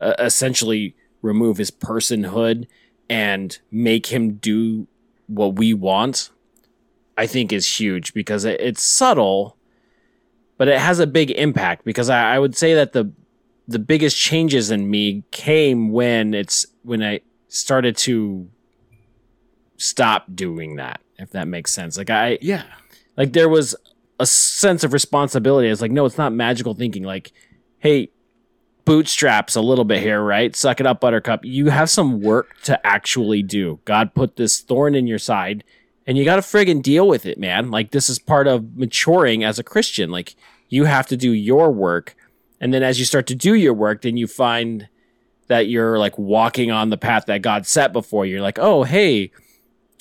uh, 0.05 0.15
essentially 0.19 0.95
remove 1.23 1.57
his 1.57 1.71
personhood 1.71 2.67
and 3.09 3.59
make 3.71 4.07
him 4.07 4.35
do 4.35 4.87
what 5.27 5.57
we 5.57 5.73
want 5.75 6.31
i 7.17 7.27
think 7.27 7.53
is 7.53 7.81
huge 7.81 8.13
because 8.15 8.45
it, 8.45 8.61
it's 8.61 8.83
subtle 8.83 9.57
but 10.59 10.69
it 10.69 10.79
has 10.79 10.99
a 11.01 11.07
big 11.07 11.31
impact 11.33 11.85
because 11.85 12.09
I, 12.09 12.35
I 12.35 12.39
would 12.39 12.57
say 12.57 12.75
that 12.75 12.93
the 12.93 13.11
the 13.67 13.79
biggest 13.79 14.17
changes 14.17 14.71
in 14.71 14.91
me 14.91 15.25
came 15.31 15.91
when 15.91 16.35
it's 16.35 16.67
when 16.83 17.03
i 17.03 17.21
started 17.49 17.97
to 17.97 18.49
stop 19.77 20.27
doing 20.35 20.77
that 20.77 21.01
if 21.19 21.31
that 21.31 21.47
makes 21.49 21.73
sense. 21.73 21.97
Like 21.97 22.11
i 22.11 22.39
Yeah. 22.41 22.65
like 23.17 23.33
there 23.33 23.49
was 23.49 23.75
a 24.21 24.27
sense 24.27 24.85
of 24.85 24.93
responsibility. 24.93 25.69
It's 25.69 25.81
like 25.81 25.93
no 25.93 26.05
it's 26.07 26.19
not 26.19 26.33
magical 26.33 26.75
thinking. 26.75 27.03
Like 27.05 27.33
hey 27.79 28.11
bootstraps 28.85 29.57
a 29.57 29.61
little 29.61 29.85
bit 29.85 30.03
here 30.03 30.23
right? 30.23 30.55
Suck 30.55 30.81
it 30.81 30.87
up 30.87 31.01
buttercup. 31.01 31.45
You 31.45 31.71
have 31.71 31.91
some 31.91 32.21
work 32.21 32.61
to 32.63 32.87
actually 32.87 33.43
do. 33.43 33.81
God 33.85 34.15
put 34.15 34.37
this 34.37 34.61
thorn 34.61 34.95
in 34.95 35.07
your 35.07 35.19
side 35.19 35.65
and 36.07 36.19
you 36.19 36.25
got 36.25 36.37
to 36.37 36.43
friggin' 36.43 36.83
deal 36.83 37.09
with 37.09 37.27
it 37.27 37.39
man. 37.39 37.71
Like 37.71 37.91
this 37.91 38.09
is 38.09 38.19
part 38.19 38.47
of 38.47 38.77
maturing 38.77 39.45
as 39.45 39.59
a 39.59 39.65
christian. 39.65 40.11
Like 40.11 40.37
you 40.69 40.85
have 40.85 41.07
to 41.09 41.17
do 41.17 41.33
your 41.33 41.71
work 41.71 42.17
and 42.61 42.73
then 42.73 42.83
as 42.83 42.99
you 42.99 43.05
start 43.05 43.27
to 43.29 43.35
do 43.35 43.55
your 43.55 43.75
work 43.75 44.03
then 44.03 44.17
you 44.17 44.27
find 44.27 44.89
that 45.49 45.69
you're 45.69 45.99
like 45.99 46.17
walking 46.19 46.71
on 46.71 46.89
the 46.89 46.97
path 46.97 47.27
that 47.27 47.43
god 47.43 47.67
set 47.67 47.93
before 47.93 48.27
you. 48.27 48.35
You're 48.35 48.43
like 48.43 48.59
oh 48.59 48.85
hey 48.85 49.31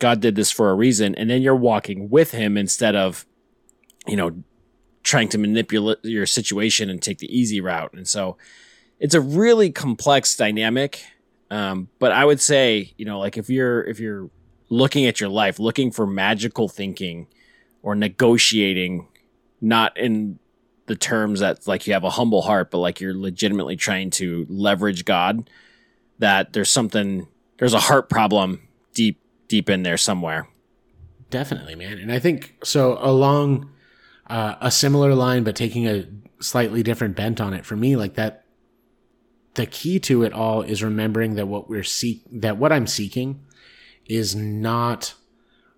God 0.04 0.20
did 0.20 0.36
this 0.36 0.52
for 0.52 0.70
a 0.70 0.74
reason, 0.74 1.16
and 1.16 1.30
then 1.30 1.42
you're 1.42 1.56
walking 1.56 2.10
with 2.10 2.32
Him 2.32 2.58
instead 2.58 2.94
of, 2.94 3.26
you 4.06 4.18
know, 4.18 4.44
trying 5.02 5.30
to 5.30 5.38
manipulate 5.38 6.00
your 6.04 6.26
situation 6.26 6.90
and 6.90 7.02
take 7.02 7.20
the 7.20 7.38
easy 7.38 7.62
route. 7.62 7.94
And 7.94 8.06
so, 8.06 8.38
it's 9.04 9.14
a 9.14 9.22
really 9.22 9.70
complex 9.70 10.36
dynamic. 10.38 11.04
Um, 11.52 11.90
but 12.00 12.14
I 12.14 12.24
would 12.24 12.40
say, 12.40 12.94
you 12.98 13.06
know, 13.06 13.20
like 13.20 13.38
if 13.38 13.50
you're 13.50 13.84
if 13.84 14.00
you're 14.00 14.30
looking 14.70 15.06
at 15.06 15.20
your 15.20 15.30
life, 15.30 15.60
looking 15.60 15.92
for 15.92 16.08
magical 16.08 16.70
thinking 16.70 17.28
or 17.84 17.96
negotiating, 17.96 19.10
not 19.60 19.96
in 19.98 20.40
the 20.86 20.96
terms 20.96 21.42
that 21.42 21.68
like 21.68 21.86
you 21.86 21.92
have 21.94 22.06
a 22.06 22.12
humble 22.12 22.44
heart, 22.44 22.72
but 22.72 22.78
like 22.78 23.02
you're 23.02 23.14
legitimately 23.14 23.76
trying 23.76 24.10
to 24.10 24.48
leverage 24.50 25.04
God, 25.04 25.50
that 26.20 26.54
there's 26.54 26.72
something, 26.72 27.28
there's 27.58 27.74
a 27.74 27.80
heart 27.80 28.10
problem 28.10 28.68
deep 28.94 29.20
deep 29.50 29.70
in 29.70 29.84
there 29.84 29.98
somewhere. 29.98 30.48
Definitely, 31.30 31.76
man. 31.76 31.98
And 31.98 32.10
I 32.10 32.20
think 32.20 32.56
so 32.64 32.98
along 33.02 33.70
uh, 34.28 34.56
a 34.62 34.72
similar 34.72 35.14
line, 35.14 35.44
but 35.44 35.58
taking 35.58 35.88
a 35.88 36.08
slightly 36.40 36.84
different 36.84 37.18
bent 37.18 37.42
on 37.42 37.54
it 37.54 37.66
for 37.66 37.76
me, 37.76 37.98
like 37.98 38.14
that, 38.14 38.43
the 39.56 39.66
key 39.66 40.00
to 40.00 40.24
it 40.24 40.34
all 40.34 40.62
is 40.62 40.84
remembering 40.84 41.36
that 41.36 41.48
what 41.48 41.70
we're 41.70 41.84
seek 41.84 42.24
that 42.32 42.58
what 42.58 42.72
I'm 42.72 42.88
seeking 42.88 43.46
is 44.06 44.36
not 44.36 45.14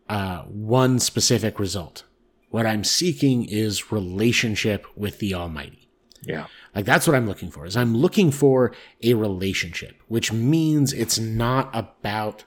uh, 0.10 0.44
one 0.44 1.00
specific 1.00 1.60
result. 1.60 2.04
What 2.50 2.66
I'm 2.66 2.84
seeking 2.84 3.46
is 3.46 3.92
relationship 3.92 4.86
with 4.96 5.20
the 5.20 5.34
Almighty. 5.34 5.90
Yeah. 6.22 6.48
Like 6.74 6.86
that's 6.86 7.08
what 7.08 7.16
I'm 7.16 7.28
looking 7.28 7.52
for. 7.52 7.66
Is 7.66 7.76
I'm 7.76 7.96
looking 7.96 8.32
for 8.32 8.72
a 9.04 9.14
relationship, 9.14 10.02
which 10.08 10.32
means 10.32 10.94
it's 10.94 11.20
not 11.20 11.70
about 11.74 12.46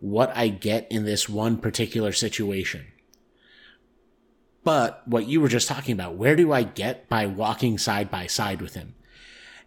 what 0.00 0.34
I 0.36 0.48
get 0.48 0.86
in 0.90 1.04
this 1.04 1.28
one 1.28 1.58
particular 1.58 2.12
situation. 2.12 2.86
But 4.64 5.02
what 5.06 5.26
you 5.26 5.40
were 5.40 5.48
just 5.48 5.68
talking 5.68 5.92
about, 5.92 6.14
where 6.14 6.36
do 6.36 6.52
I 6.52 6.62
get 6.62 7.08
by 7.08 7.26
walking 7.26 7.78
side 7.78 8.10
by 8.10 8.26
side 8.26 8.60
with 8.60 8.74
him? 8.74 8.94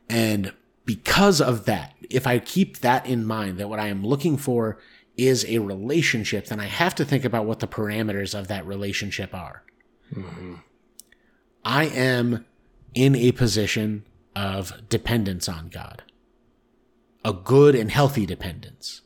And 0.10 0.54
because 0.91 1.39
of 1.39 1.63
that, 1.63 1.95
if 2.10 2.27
I 2.27 2.38
keep 2.39 2.80
that 2.80 3.06
in 3.06 3.25
mind, 3.25 3.58
that 3.60 3.69
what 3.69 3.80
I 3.80 3.88
am 3.88 4.06
looking 4.06 4.36
for 4.36 4.77
is 5.15 5.45
a 5.47 5.60
relationship, 5.60 6.47
then 6.47 6.60
I 6.60 6.65
have 6.65 6.93
to 6.95 7.06
think 7.06 7.23
about 7.23 7.45
what 7.45 7.60
the 7.60 7.67
parameters 7.67 8.38
of 8.38 8.49
that 8.49 8.65
relationship 8.65 9.34
are. 9.34 9.63
Mm-hmm. 10.13 10.56
I 11.63 11.86
am 11.86 12.45
in 12.93 13.15
a 13.15 13.32
position 13.32 14.06
of 14.36 14.89
dependence 14.89 15.47
on 15.47 15.69
God, 15.69 16.04
a 17.23 17.32
good 17.32 17.73
and 17.73 17.89
healthy 17.89 18.25
dependence, 18.25 19.01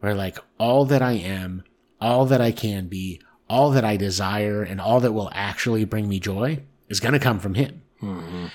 where 0.00 0.14
like 0.14 0.38
all 0.58 0.86
that 0.86 1.02
I 1.02 1.12
am, 1.12 1.62
all 2.00 2.24
that 2.24 2.40
I 2.40 2.52
can 2.52 2.86
be, 2.88 3.20
all 3.50 3.70
that 3.72 3.84
I 3.84 3.98
desire, 3.98 4.62
and 4.62 4.80
all 4.80 5.00
that 5.00 5.12
will 5.12 5.30
actually 5.34 5.84
bring 5.84 6.08
me 6.08 6.20
joy 6.20 6.62
is 6.88 7.00
going 7.00 7.12
to 7.12 7.18
come 7.18 7.38
from 7.38 7.52
Him. 7.52 7.82
Mm-hmm. 8.00 8.46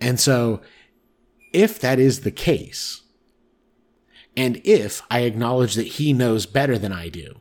And 0.00 0.18
so, 0.18 0.60
if 1.56 1.80
that 1.80 1.98
is 1.98 2.20
the 2.20 2.30
case, 2.30 3.02
and 4.36 4.60
if 4.64 5.02
I 5.10 5.20
acknowledge 5.20 5.74
that 5.74 5.86
He 5.86 6.12
knows 6.12 6.44
better 6.46 6.78
than 6.78 6.92
I 6.92 7.08
do, 7.08 7.40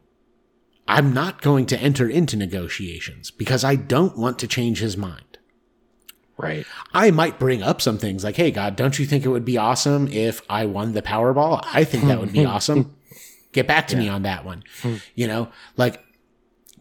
I'm 0.87 1.13
not 1.13 1.41
going 1.41 1.65
to 1.67 1.77
enter 1.77 2.07
into 2.07 2.37
negotiations 2.37 3.29
because 3.29 3.63
I 3.63 3.75
don't 3.75 4.17
want 4.17 4.39
to 4.39 4.47
change 4.47 4.79
His 4.79 4.95
mind. 4.95 5.37
Right. 6.37 6.65
I 6.93 7.11
might 7.11 7.39
bring 7.39 7.61
up 7.61 7.81
some 7.81 7.97
things 7.97 8.23
like, 8.23 8.35
hey, 8.35 8.51
God, 8.51 8.75
don't 8.75 8.97
you 8.99 9.05
think 9.05 9.25
it 9.25 9.29
would 9.29 9.45
be 9.45 9.57
awesome 9.57 10.07
if 10.09 10.41
I 10.49 10.65
won 10.65 10.93
the 10.93 11.01
Powerball? 11.01 11.65
I 11.73 11.83
think 11.83 12.05
that 12.05 12.19
would 12.19 12.33
be 12.33 12.43
hmm. 12.43 12.49
awesome. 12.49 12.95
Get 13.51 13.67
back 13.67 13.87
to 13.87 13.95
me 13.95 14.09
on 14.09 14.23
that 14.23 14.43
one. 14.43 14.63
Hmm. 14.81 14.95
You 15.15 15.27
know, 15.27 15.49
like, 15.77 16.03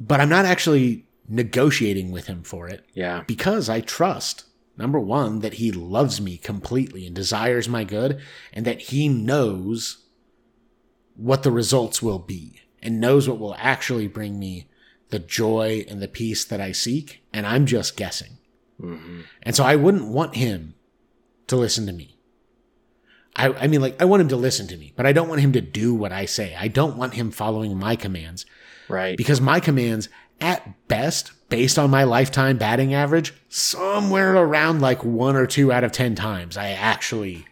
but 0.01 0.21
I'm 0.21 0.29
not 0.29 0.45
actually 0.45 1.07
negotiating 1.29 2.11
with 2.11 2.27
him 2.27 2.43
for 2.43 2.69
it 2.69 2.85
Yeah. 2.95 3.23
because 3.27 3.69
I 3.69 3.81
trust, 3.81 4.45
number 4.77 4.99
one, 4.99 5.41
that 5.41 5.55
he 5.55 5.71
loves 5.73 6.21
me 6.21 6.37
completely 6.37 7.07
and 7.07 7.15
desires 7.15 7.69
my 7.69 7.85
good, 7.85 8.21
and 8.53 8.65
that 8.65 8.81
he 8.81 9.09
knows 9.09 9.99
what 11.17 11.43
the 11.43 11.53
results 11.53 12.03
will 12.03 12.19
be 12.19 12.61
and 12.83 13.01
knows 13.01 13.29
what 13.29 13.39
will 13.39 13.55
actually 13.59 14.09
bring 14.09 14.39
me 14.39 14.69
the 15.11 15.19
joy 15.19 15.85
and 15.89 16.03
the 16.03 16.09
peace 16.09 16.45
that 16.45 16.61
I 16.61 16.73
seek. 16.73 17.23
And 17.33 17.47
I'm 17.47 17.67
just 17.67 17.97
guessing. 17.97 18.39
Mm-hmm. 18.81 19.21
And 19.43 19.55
so 19.55 19.65
I 19.65 19.77
wouldn't 19.77 20.09
want 20.09 20.35
him 20.37 20.75
to 21.47 21.57
listen 21.57 21.87
to 21.87 21.93
me. 21.93 22.19
I, 23.37 23.49
I 23.49 23.67
mean, 23.67 23.81
like, 23.81 24.01
I 24.01 24.05
want 24.05 24.23
him 24.23 24.29
to 24.29 24.37
listen 24.37 24.67
to 24.69 24.77
me, 24.77 24.93
but 24.97 25.07
I 25.07 25.13
don't 25.13 25.29
want 25.29 25.41
him 25.41 25.53
to 25.53 25.61
do 25.61 25.95
what 25.95 26.13
I 26.13 26.25
say. 26.25 26.55
I 26.59 26.69
don't 26.69 26.97
want 26.97 27.15
him 27.15 27.31
following 27.31 27.77
my 27.77 27.97
commands 27.97 28.47
Right. 28.89 29.17
because 29.17 29.41
my 29.41 29.61
commands, 29.61 30.09
at 30.41 30.89
best, 30.89 31.33
based 31.49 31.79
on 31.79 31.91
my 31.91 32.05
lifetime 32.05 32.59
batting 32.59 32.95
average, 32.95 33.35
somewhere 33.49 34.35
around 34.35 34.81
like 34.81 35.05
one 35.05 35.37
or 35.37 35.47
two 35.47 35.73
out 35.73 35.85
of 35.85 35.93
10 35.93 36.15
times, 36.15 36.57
I 36.57 36.71
actually 36.71 37.47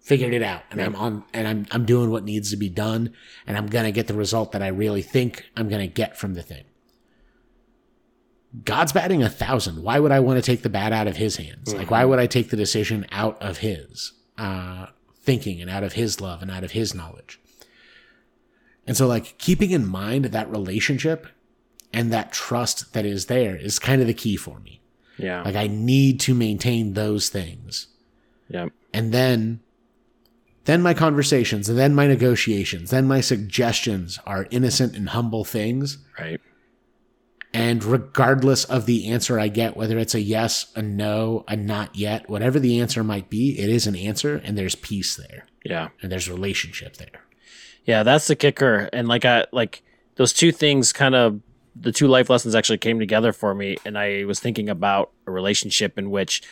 figured 0.00 0.32
it 0.32 0.42
out 0.42 0.62
and 0.70 0.80
I'm 0.80 0.96
on 0.96 1.22
and 1.34 1.46
I'm 1.46 1.66
I'm 1.70 1.84
doing 1.84 2.10
what 2.10 2.24
needs 2.24 2.50
to 2.50 2.56
be 2.56 2.70
done 2.70 3.12
and 3.46 3.58
I'm 3.58 3.66
going 3.66 3.84
to 3.84 3.92
get 3.92 4.06
the 4.06 4.14
result 4.14 4.52
that 4.52 4.62
I 4.62 4.68
really 4.68 5.02
think 5.02 5.44
I'm 5.54 5.68
going 5.68 5.82
to 5.82 5.86
get 5.86 6.16
from 6.16 6.32
the 6.32 6.42
thing. 6.42 6.64
God's 8.64 8.92
batting 8.92 9.22
a 9.22 9.28
thousand. 9.28 9.82
Why 9.82 9.98
would 9.98 10.10
I 10.10 10.20
want 10.20 10.42
to 10.42 10.42
take 10.42 10.62
the 10.62 10.70
bat 10.70 10.92
out 10.92 11.06
of 11.06 11.18
his 11.18 11.36
hands? 11.36 11.74
Like, 11.74 11.90
why 11.90 12.06
would 12.06 12.18
I 12.18 12.26
take 12.26 12.48
the 12.48 12.56
decision 12.56 13.06
out 13.12 13.40
of 13.42 13.58
his 13.58 14.14
uh, 14.38 14.86
thinking 15.20 15.60
and 15.60 15.68
out 15.68 15.84
of 15.84 15.92
his 15.92 16.22
love 16.22 16.40
and 16.40 16.50
out 16.50 16.64
of 16.64 16.70
his 16.70 16.94
knowledge? 16.94 17.38
And 18.86 18.96
so, 18.96 19.06
like, 19.06 19.36
keeping 19.36 19.70
in 19.70 19.86
mind 19.86 20.26
that 20.26 20.50
relationship 20.50 21.26
and 21.92 22.12
that 22.12 22.32
trust 22.32 22.92
that 22.92 23.04
is 23.06 23.26
there 23.26 23.56
is 23.56 23.78
kind 23.78 24.00
of 24.00 24.06
the 24.06 24.14
key 24.14 24.36
for 24.36 24.60
me. 24.60 24.80
Yeah. 25.16 25.42
Like, 25.42 25.56
I 25.56 25.66
need 25.66 26.20
to 26.20 26.34
maintain 26.34 26.92
those 26.94 27.28
things. 27.28 27.88
yeah. 28.48 28.68
And 28.94 29.12
then, 29.12 29.60
then 30.64 30.80
my 30.80 30.94
conversations 30.94 31.68
and 31.68 31.78
then 31.78 31.94
my 31.94 32.06
negotiations, 32.06 32.90
then 32.90 33.06
my 33.06 33.20
suggestions 33.20 34.18
are 34.26 34.46
innocent 34.50 34.96
and 34.96 35.10
humble 35.10 35.44
things. 35.44 35.98
Right. 36.18 36.40
And 37.52 37.82
regardless 37.82 38.64
of 38.64 38.86
the 38.86 39.08
answer 39.08 39.38
I 39.40 39.48
get, 39.48 39.76
whether 39.76 39.98
it's 39.98 40.14
a 40.14 40.20
yes, 40.20 40.70
a 40.76 40.82
no, 40.82 41.44
a 41.48 41.56
not 41.56 41.96
yet, 41.96 42.28
whatever 42.28 42.58
the 42.60 42.78
answer 42.80 43.02
might 43.02 43.30
be, 43.30 43.58
it 43.58 43.70
is 43.70 43.86
an 43.86 43.96
answer 43.96 44.36
and 44.44 44.56
there's 44.56 44.74
peace 44.74 45.16
there 45.16 45.46
Yeah. 45.64 45.88
and 46.02 46.12
there's 46.12 46.28
relationship 46.30 46.96
there. 46.98 47.24
Yeah, 47.84 48.02
that's 48.02 48.26
the 48.26 48.36
kicker. 48.36 48.90
And 48.92 49.08
like 49.08 49.24
I 49.24 49.46
like 49.50 49.82
those 50.16 50.32
two 50.34 50.52
things 50.52 50.92
kind 50.92 51.14
of 51.14 51.40
the 51.80 51.92
two 51.92 52.08
life 52.08 52.28
lessons 52.30 52.54
actually 52.54 52.78
came 52.78 52.98
together 52.98 53.32
for 53.32 53.54
me 53.54 53.76
and 53.84 53.96
I 53.98 54.24
was 54.24 54.40
thinking 54.40 54.68
about 54.68 55.10
a 55.26 55.30
relationship 55.30 55.98
in 55.98 56.10
which 56.10 56.42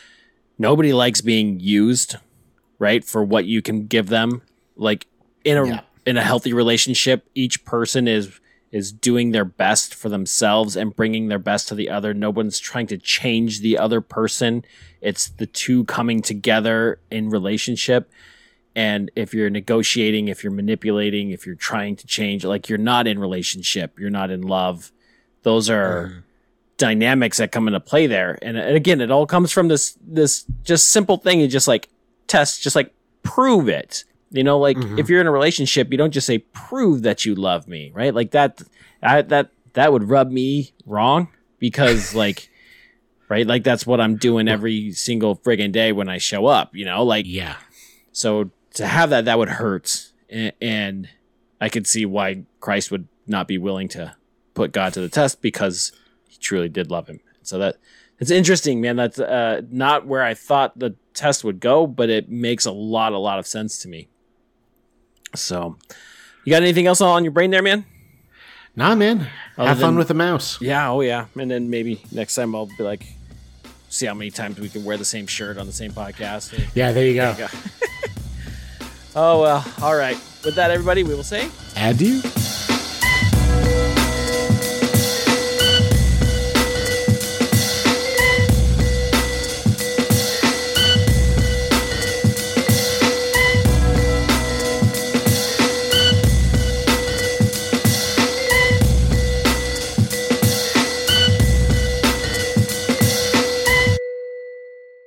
nobody 0.57 0.93
likes 0.93 1.21
being 1.21 1.59
used, 1.59 2.15
right? 2.79 3.03
For 3.03 3.23
what 3.23 3.45
you 3.45 3.61
can 3.61 3.87
give 3.87 4.07
them. 4.07 4.41
Like 4.75 5.07
in 5.43 5.57
a 5.57 5.65
Yeah. 5.67 5.81
in 6.05 6.17
a 6.17 6.23
healthy 6.23 6.53
relationship, 6.53 7.27
each 7.35 7.65
person 7.65 8.07
is 8.07 8.39
is 8.69 8.91
doing 8.91 9.31
their 9.31 9.45
best 9.45 9.95
for 9.95 10.09
themselves 10.09 10.75
and 10.75 10.93
bringing 10.95 11.29
their 11.29 11.39
best 11.39 11.69
to 11.69 11.75
the 11.75 11.89
other. 11.89 12.13
No 12.13 12.29
one's 12.29 12.59
trying 12.59 12.87
to 12.87 12.97
change 12.97 13.61
the 13.61 13.77
other 13.77 14.01
person. 14.01 14.63
It's 15.01 15.29
the 15.29 15.45
two 15.45 15.85
coming 15.85 16.21
together 16.21 16.99
in 17.09 17.29
relationship. 17.29 18.11
And 18.75 19.09
if 19.15 19.33
you're 19.33 19.49
negotiating, 19.49 20.27
if 20.27 20.43
you're 20.43 20.51
manipulating, 20.51 21.31
if 21.31 21.45
you're 21.45 21.55
trying 21.55 21.95
to 21.95 22.05
change, 22.05 22.43
like 22.43 22.67
you're 22.67 22.77
not 22.77 23.07
in 23.07 23.19
relationship, 23.19 23.97
you're 23.97 24.09
not 24.09 24.29
in 24.31 24.41
love. 24.41 24.91
Those 25.43 25.69
are 25.69 26.07
mm. 26.07 26.23
dynamics 26.77 27.37
that 27.37 27.51
come 27.51 27.67
into 27.67 27.79
play 27.79 28.07
there. 28.07 28.37
And, 28.41 28.57
and 28.57 28.75
again, 28.75 29.01
it 29.01 29.11
all 29.11 29.25
comes 29.25 29.51
from 29.51 29.67
this 29.67 29.97
this 30.05 30.45
just 30.63 30.89
simple 30.89 31.17
thing. 31.17 31.39
You 31.39 31.47
just 31.47 31.67
like 31.67 31.89
test, 32.27 32.61
just 32.61 32.75
like 32.75 32.93
prove 33.23 33.69
it. 33.69 34.03
You 34.31 34.43
know, 34.43 34.59
like 34.59 34.77
mm-hmm. 34.77 34.99
if 34.99 35.09
you're 35.09 35.21
in 35.21 35.27
a 35.27 35.31
relationship, 35.31 35.91
you 35.91 35.97
don't 35.97 36.11
just 36.11 36.27
say 36.27 36.39
prove 36.39 37.03
that 37.03 37.25
you 37.25 37.33
love 37.35 37.67
me, 37.67 37.91
right? 37.93 38.13
Like 38.13 38.31
that, 38.31 38.61
I, 39.01 39.21
that 39.23 39.51
that 39.73 39.93
would 39.93 40.09
rub 40.09 40.31
me 40.31 40.73
wrong 40.85 41.29
because 41.59 42.13
like. 42.23 42.49
Right, 43.29 43.45
like 43.45 43.65
that's 43.65 43.85
what 43.85 43.99
I'm 43.99 44.15
doing 44.15 44.47
every 44.47 44.93
single 44.93 45.35
friggin' 45.35 45.73
day 45.73 45.91
when 45.91 46.07
I 46.07 46.17
show 46.17 46.45
up. 46.45 46.73
You 46.73 46.85
know, 46.85 47.03
like 47.03 47.25
Yeah. 47.27 47.55
so 48.13 48.51
to 48.75 48.87
have 48.87 49.09
that, 49.09 49.25
that 49.25 49.37
would 49.37 49.49
hurt, 49.49 50.13
and, 50.29 50.53
and 50.61 51.09
I 51.59 51.69
could 51.69 51.87
see 51.87 52.05
why 52.05 52.43
Christ 52.59 52.91
would 52.91 53.07
not 53.25 53.47
be 53.47 53.57
willing 53.57 53.87
to 53.89 54.15
put 54.57 54.71
God 54.71 54.91
to 54.93 54.99
the 54.99 55.07
test 55.07 55.41
because 55.41 55.91
he 56.27 56.37
truly 56.37 56.67
did 56.67 56.89
love 56.89 57.07
him. 57.07 57.19
So 57.43 57.59
that 57.59 57.77
it's 58.19 58.31
interesting, 58.31 58.81
man. 58.81 58.95
That's 58.95 59.19
uh, 59.19 59.61
not 59.69 60.07
where 60.07 60.23
I 60.23 60.33
thought 60.33 60.77
the 60.77 60.95
test 61.13 61.43
would 61.43 61.59
go, 61.59 61.85
but 61.85 62.09
it 62.09 62.29
makes 62.29 62.65
a 62.65 62.71
lot, 62.71 63.13
a 63.13 63.19
lot 63.19 63.37
of 63.37 63.45
sense 63.45 63.77
to 63.83 63.87
me. 63.87 64.09
So, 65.35 65.77
you 66.43 66.49
got 66.49 66.63
anything 66.63 66.87
else 66.87 66.99
on 66.99 67.23
your 67.23 67.31
brain 67.31 67.51
there, 67.51 67.61
man? 67.61 67.85
Nah, 68.75 68.95
man. 68.95 69.27
Other 69.57 69.69
Have 69.69 69.79
fun 69.79 69.97
with 69.97 70.07
the 70.07 70.13
mouse. 70.15 70.59
Yeah, 70.59 70.89
oh 70.89 71.01
yeah. 71.01 71.27
And 71.39 71.49
then 71.49 71.69
maybe 71.69 72.01
next 72.11 72.33
time 72.33 72.55
I'll 72.55 72.65
be 72.65 72.83
like, 72.83 73.05
see 73.89 74.07
how 74.07 74.15
many 74.15 74.31
times 74.31 74.59
we 74.59 74.69
can 74.69 74.83
wear 74.83 74.97
the 74.97 75.05
same 75.05 75.27
shirt 75.27 75.57
on 75.57 75.67
the 75.67 75.71
same 75.71 75.91
podcast. 75.91 76.57
Yeah, 76.73 76.91
there 76.91 77.05
you 77.05 77.13
go. 77.13 77.33
There 77.33 77.47
you 77.47 77.51
go. 77.51 78.87
oh 79.15 79.41
well, 79.41 79.65
all 79.81 79.95
right. 79.95 80.17
With 80.43 80.55
that, 80.55 80.71
everybody, 80.71 81.03
we 81.03 81.13
will 81.13 81.23
say. 81.23 81.49
Adieu. 81.75 82.21